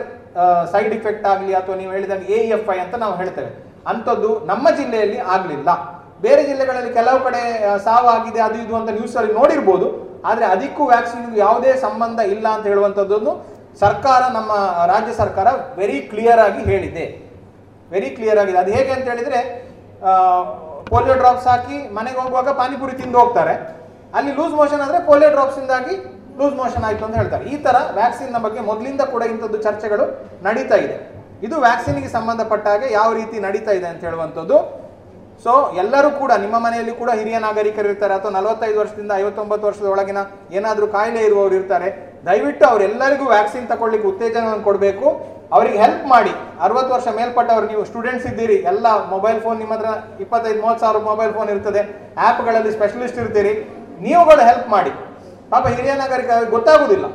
[0.73, 3.51] ಸೈಡ್ ಇಫೆಕ್ಟ್ ಆಗಲಿ ಅಥವಾ ನೀವು ಹೇಳಿದಾಗ ಎ ಎಫ್ ಐ ಅಂತ ನಾವು ಹೇಳ್ತೇವೆ.
[3.93, 5.69] ಅಂಥದ್ದು ನಮ್ಮ ಜಿಲ್ಲೆಯಲ್ಲಿ ಆಗಲಿಲ್ಲ.
[6.25, 7.43] ಬೇರೆ ಜಿಲ್ಲೆಗಳಲ್ಲಿ ಕೆಲವು ಕಡೆ
[7.87, 9.89] ಸಾವು ಅದು ಇದು ಅಂತ ನ್ಯೂಸ್ ಅಲ್ಲಿ ನೋಡಿರ್ಬೋದು.
[10.29, 13.33] ಆದರೆ ಅದಕ್ಕೂ ವ್ಯಾಕ್ಸಿನ್ ಯಾವುದೇ ಸಂಬಂಧ ಇಲ್ಲ ಅಂತ ಹೇಳುವಂಥದ್ದನ್ನು
[13.83, 14.53] ಸರ್ಕಾರ ನಮ್ಮ
[14.93, 15.49] ರಾಜ್ಯ ಸರ್ಕಾರ
[15.81, 17.05] ವೆರಿ ಕ್ಲಿಯರ್ ಆಗಿ ಹೇಳಿದೆ.
[17.95, 18.59] ವೆರಿ ಕ್ಲಿಯರ್ ಆಗಿದೆ.
[18.65, 19.41] ಅದು ಹೇಗೆ ಅಂತ ಹೇಳಿದ್ರೆ
[20.91, 23.55] ಪೋಲಿಯೋ ಡ್ರಾಪ್ಸ್ ಹಾಕಿ ಮನೆಗೆ ಹೋಗುವಾಗ ಪಾನಿಪುರಿ ತಿಂದು ಹೋಗ್ತಾರೆ.
[24.19, 25.95] ಅಲ್ಲಿ ಲೂಸ್ ಮೋಷನ್ ಆದ್ರೆ ಪೋಲಿಯೋ ಡ್ರಾಪ್ಸ್ ಇಂದಾಗಿ
[26.39, 27.45] ಲೂಸ್ ಮೋಷನ್ ಆಯ್ತು ಅಂತ ಹೇಳ್ತಾರೆ.
[27.55, 30.05] ಈ ತರ ವ್ಯಾಕ್ಸಿನ್ನ ಬಗ್ಗೆ ಮೊದಲಿಂದ ಕೂಡ ಇಂಥದ್ದು ಚರ್ಚೆಗಳು
[30.47, 30.97] ನಡೀತಾ ಇದೆ.
[31.47, 34.59] ಇದು ವ್ಯಾಕ್ಸಿನ್ಗೆ ಸಂಬಂಧಪಟ್ಟ ಹಾಗೆ ಯಾವ ರೀತಿ ನಡೀತಾ ಇದೆ ಅಂತ ಹೇಳುವಂಥದ್ದು.
[35.45, 35.53] ಸೊ
[35.83, 40.21] ಎಲ್ಲರೂ ಕೂಡ, ನಿಮ್ಮ ಮನೆಯಲ್ಲಿ ಕೂಡ ಹಿರಿಯ ನಾಗರಿಕರು ಇರ್ತಾರೆ ಅಥವಾ ನಲವತ್ತೈದು ವರ್ಷದಿಂದ ಐವತ್ತೊಂಬತ್ತು ವರ್ಷದ ಒಳಗಿನ
[40.59, 41.89] ಏನಾದರೂ ಕಾಯಿಲೆ ಇರುವವರು ಇರ್ತಾರೆ
[42.27, 45.07] ದಯವಿಟ್ಟು ಅವರೆಲ್ಲರಿಗೂ ವ್ಯಾಕ್ಸಿನ್ ತಗೊಳ್ಳಿಕ್ಕೆ ಉತ್ತೇಜನವನ್ನು ಕೊಡಬೇಕು.
[45.57, 46.33] ಅವರಿಗೆ ಹೆಲ್ಪ್ ಮಾಡಿ.
[46.65, 49.91] ಅರವತ್ತು ವರ್ಷ ಮೇಲ್ಪಟ್ಟವರು ನೀವು ಸ್ಟೂಡೆಂಟ್ಸ್ ಇದ್ದೀರಿ, ಎಲ್ಲ ಮೊಬೈಲ್ ಫೋನ್ ನಿಮ್ಮ ಹತ್ರ
[50.25, 51.83] ಇಪ್ಪತ್ತೈದು, ಮೂವತ್ತು ಸಾವಿರ ಮೊಬೈಲ್ ಫೋನ್ ಇರ್ತದೆ.
[52.25, 53.53] ಆ್ಯಪ್ಗಳಲ್ಲಿ ಸ್ಪೆಷಲಿಸ್ಟ್ ಇರ್ತೀರಿ.
[54.07, 54.93] ನೀವುಗಳು ಹೆಲ್ಪ್ ಮಾಡಿ.
[55.53, 57.07] ಪಾಪ ಹಿರಿಯ ನಾಗರಿಕ, ಗೊತ್ತಾಗುದಿಲ್ಲ.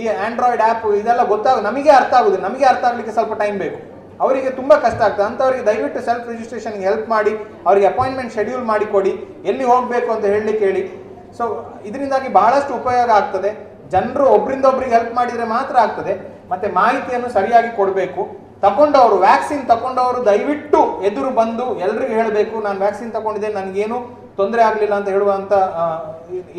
[0.00, 2.44] ಈ ಆಂಡ್ರಾಯ್ಡ್ ಆ್ಯಪ್ ಇದೆಲ್ಲ ಗೊತ್ತಾಗ, ನಮಗೆ ಅರ್ಥ ಆಗುದಿಲ್ಲ.
[2.48, 3.78] ನಮಗೆ ಅರ್ಥ ಆಗಲಿಕ್ಕೆ ಸ್ವಲ್ಪ ಟೈಮ್ ಬೇಕು.
[4.24, 5.26] ಅವರಿಗೆ ತುಂಬ ಕಷ್ಟ ಆಗ್ತದೆ.
[5.30, 7.32] ಅಂಥವರಿಗೆ ದಯವಿಟ್ಟು ಸೆಲ್ಫ್ ರಿಜಿಸ್ಟ್ರೇಷನ್ಗೆ ಹೆಲ್ಪ್ ಮಾಡಿ,
[7.68, 9.12] ಅವರಿಗೆ ಅಪಾಯಿಂಟ್ಮೆಂಟ್ ಶೆಡ್ಯೂಲ್ ಮಾಡಿ ಕೊಡಿ.
[9.50, 10.24] ಎಲ್ಲಿ ಹೋಗಬೇಕು ಅಂತ
[10.64, 10.84] ಹೇಳಿ
[11.38, 11.44] ಸೊ
[11.88, 13.50] ಇದರಿಂದಾಗಿ ಬಹಳಷ್ಟು ಉಪಯೋಗ ಆಗ್ತದೆ.
[13.94, 16.14] ಜನರು ಒಬ್ಬರಿಂದ ಒಬ್ರಿಗೆ ಹೆಲ್ಪ್ ಮಾಡಿದ್ರೆ ಮಾತ್ರ ಆಗ್ತದೆ.
[16.52, 18.22] ಮತ್ತೆ ಮಾಹಿತಿಯನ್ನು ಸರಿಯಾಗಿ ಕೊಡಬೇಕು.
[18.64, 23.98] ತಕೊಂಡವರು ವ್ಯಾಕ್ಸಿನ್ ತಕೊಂಡವರು ದಯವಿಟ್ಟು ಎದುರು ಬಂದು ಎಲ್ರಿಗೂ ಹೇಳಬೇಕು, ನಾನು ವ್ಯಾಕ್ಸಿನ್ ತಗೊಂಡಿದ್ದೇನೆ, ನನಗೇನು
[24.38, 25.52] ತೊಂದರೆ ಆಗಲಿಲ್ಲ ಅಂತ ಹೇಳುವಂತ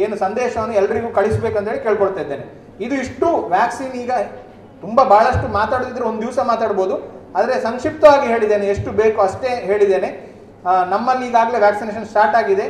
[0.04, 2.46] ಏನು ಸಂದೇಶವನ್ನು ಎಲ್ರಿಗೂ ಕಳಿಸ್ಬೇಕಂತ ಹೇಳಿ ಕೇಳ್ಕೊಳ್ತಾ ಇದ್ದೇನೆ.
[2.86, 4.12] ಇದು ಇಷ್ಟು ವ್ಯಾಕ್ಸಿನ್ ಈಗ
[4.84, 6.96] ತುಂಬ ಬಹಳಷ್ಟು ಮಾತಾಡೋದಿದ್ರೆ ಒಂದು ದಿವಸ ಮಾತಾಡ್ಬೋದು.
[7.38, 10.10] ಆದರೆ ಸಂಕ್ಷಿಪ್ತವಾಗಿ ಹೇಳಿದ್ದೇನೆ, ಎಷ್ಟು ಬೇಕು ಅಷ್ಟೇ ಹೇಳಿದ್ದೇನೆ.
[10.94, 12.66] ನಮ್ಮಲ್ಲಿ ಈಗಾಗಲೇ ವ್ಯಾಕ್ಸಿನೇಷನ್ ಸ್ಟಾರ್ಟ್ ಆಗಿದೆ.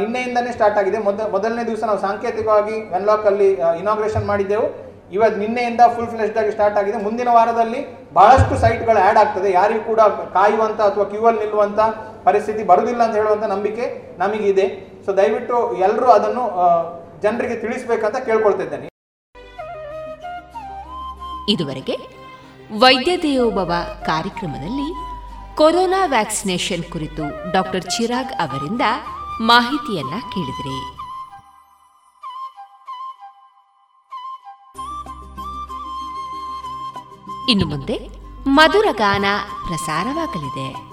[0.00, 0.98] ನಿನ್ನೆಯಿಂದನೇ ಸ್ಟಾರ್ಟ್ ಆಗಿದೆ.
[1.06, 3.48] ಮೊದ, ಮೊದಲನೇ ದಿವಸ ನಾವು ಸಾಂಕೇತಿಕವಾಗಿ ವೆನ್ಲಾಕ್ ಅಲ್ಲಿ
[3.82, 4.66] ಇನಾಗ್ರೇಷನ್ ಮಾಡಿದ್ದೆವು.
[5.16, 6.98] ಇವತ್ತು ನಿನ್ನೆಯಿಂದ ಫುಲ್ ಫ್ಲೆಶ್ಡ್ ಆಗಿ ಸ್ಟಾರ್ಟ್ ಆಗಿದೆ.
[7.06, 7.80] ಮುಂದಿನ ವಾರದಲ್ಲಿ
[8.18, 9.48] ಬಹಳಷ್ಟು ಸೈಟ್ಗಳು ಆ್ಯಡ್ ಆಗ್ತದೆ.
[9.58, 10.00] ಯಾರಿಗೂ ಕೂಡ
[10.36, 11.80] ಕಾಯುವಂತ ಅಥವಾ ಕ್ಯೂ ಅಲ್ಲಿ ನಿಲ್ಲುವಂತ
[12.26, 13.84] ಪರಿಸ್ಥಿತಿ ಬರುವುದಿಲ್ಲ ಅಂತ ಹೇಳುವಂತ ನಂಬಿಕೆ
[14.18, 14.66] ನಮಗಿದೆ.
[15.06, 16.44] ಸೊ ದಯವಿಟ್ಟು ಎಲ್ಲರೂ ಅದನ್ನು
[17.24, 18.86] ಜನರಿಗೆ ತಿಳಿಸಬೇಕಂತ ಕೇಳ್ಕೊಳ್ತಿದ್ದೇನೆ.
[21.54, 21.96] ಇದುವರೆಗೆ
[22.84, 23.72] ವೈದ್ಯ ದೇವೋಭವ
[24.06, 24.88] ಕಾರ್ಯಕ್ರಮದಲ್ಲಿ
[25.60, 28.86] ಕೊರೋನಾ ವ್ಯಾಕ್ಸಿನೇಷನ್ ಕುರಿತು ಡಾಕ್ಟರ್ ಚಿರಾಗ್ ಅವರಿಂದ
[29.40, 30.96] ಮಾಹಿತಿಯನ್ನ ಕೇಳಿದ್ರಿ.
[37.50, 38.08] ಇನ್ನು ಮುಂದೆ
[38.48, 39.24] ಮಧುರ ಗಾನ
[39.66, 40.85] ಪ್ರಸಾರವಾಗಲಿದೆ.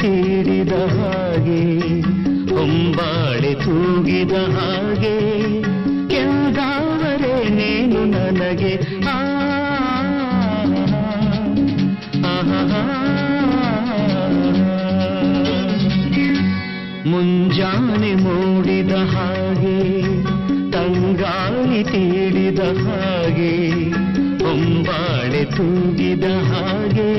[0.00, 1.60] ತೀರಿದ ಹಾಗೆ
[2.54, 5.16] ಹೊಂಬಾಳೆ ತೂಗಿದ ಹಾಗೆ
[6.08, 8.72] ಕೆಂಗಾವರೆ ನೀನು ನನಗೆ
[9.08, 9.18] ಆ.
[17.06, 19.78] ಮುಂಜಾನೆ ಮೂಡಿದ ಹಾಗೆ
[20.70, 23.52] ತಂಗಾಳಿ ತೀಡಿದ ಹಾಗೆ
[24.44, 27.10] ಹೊಂಬಾಳೆ ತೂಗಿದ ಹಾಗೆ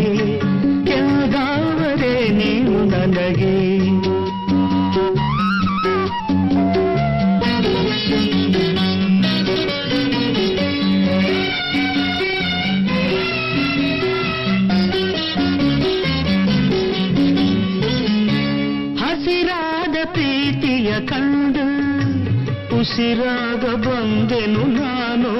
[18.99, 21.65] ಹಸಿರಾದ ಪ್ರೀತಿಯ ಕಂಡು
[22.79, 25.33] ಉಸಿರಾದ ಬಂದೆನು ನಾನು.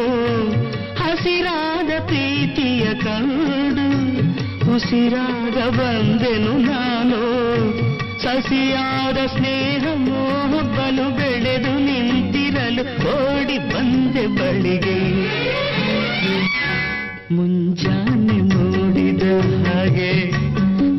[1.04, 3.55] ಹಸಿರಾದ ಪ್ರೀತಿಯ ಕಂಡು
[4.76, 7.20] ಉಸಿರಾಗ ಬಂದೆನು ನಾನು.
[8.24, 14.98] ಸಸಿಯಾದ ಸ್ನೇಹ ಮೋಹಬ್ಬಲು ಬೆಳೆದು ನಿಂತಿರಲು ಓಡಿ ಬಂದೆ ಬಳಿಗೆ.
[17.36, 19.24] ಮುಂಜಾನೆ ಮೂಡಿದ
[19.68, 20.32] ಹಾಗೆ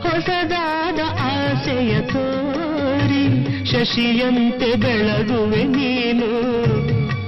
[0.02, 3.24] ಹೊಸದಾದ ಆಸೆಯ ತೋರಿ
[3.66, 6.30] ಶಶಿಯಂತೆ ಬೆಳಗುವೆ ನೀನು.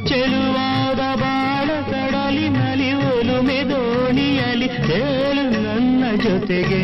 [0.07, 6.83] ಚೆಲುವಾದ ಬಾಳ ಕಡಲಿನಲ್ಲಿ ಒಲುಮೆ ದೋಣಿಯಲ್ಲಿ ಹೇಳು ನನ್ನ ಜೊತೆಗೆ.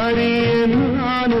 [0.00, 1.40] ಅರಿಯೆ ನಾನು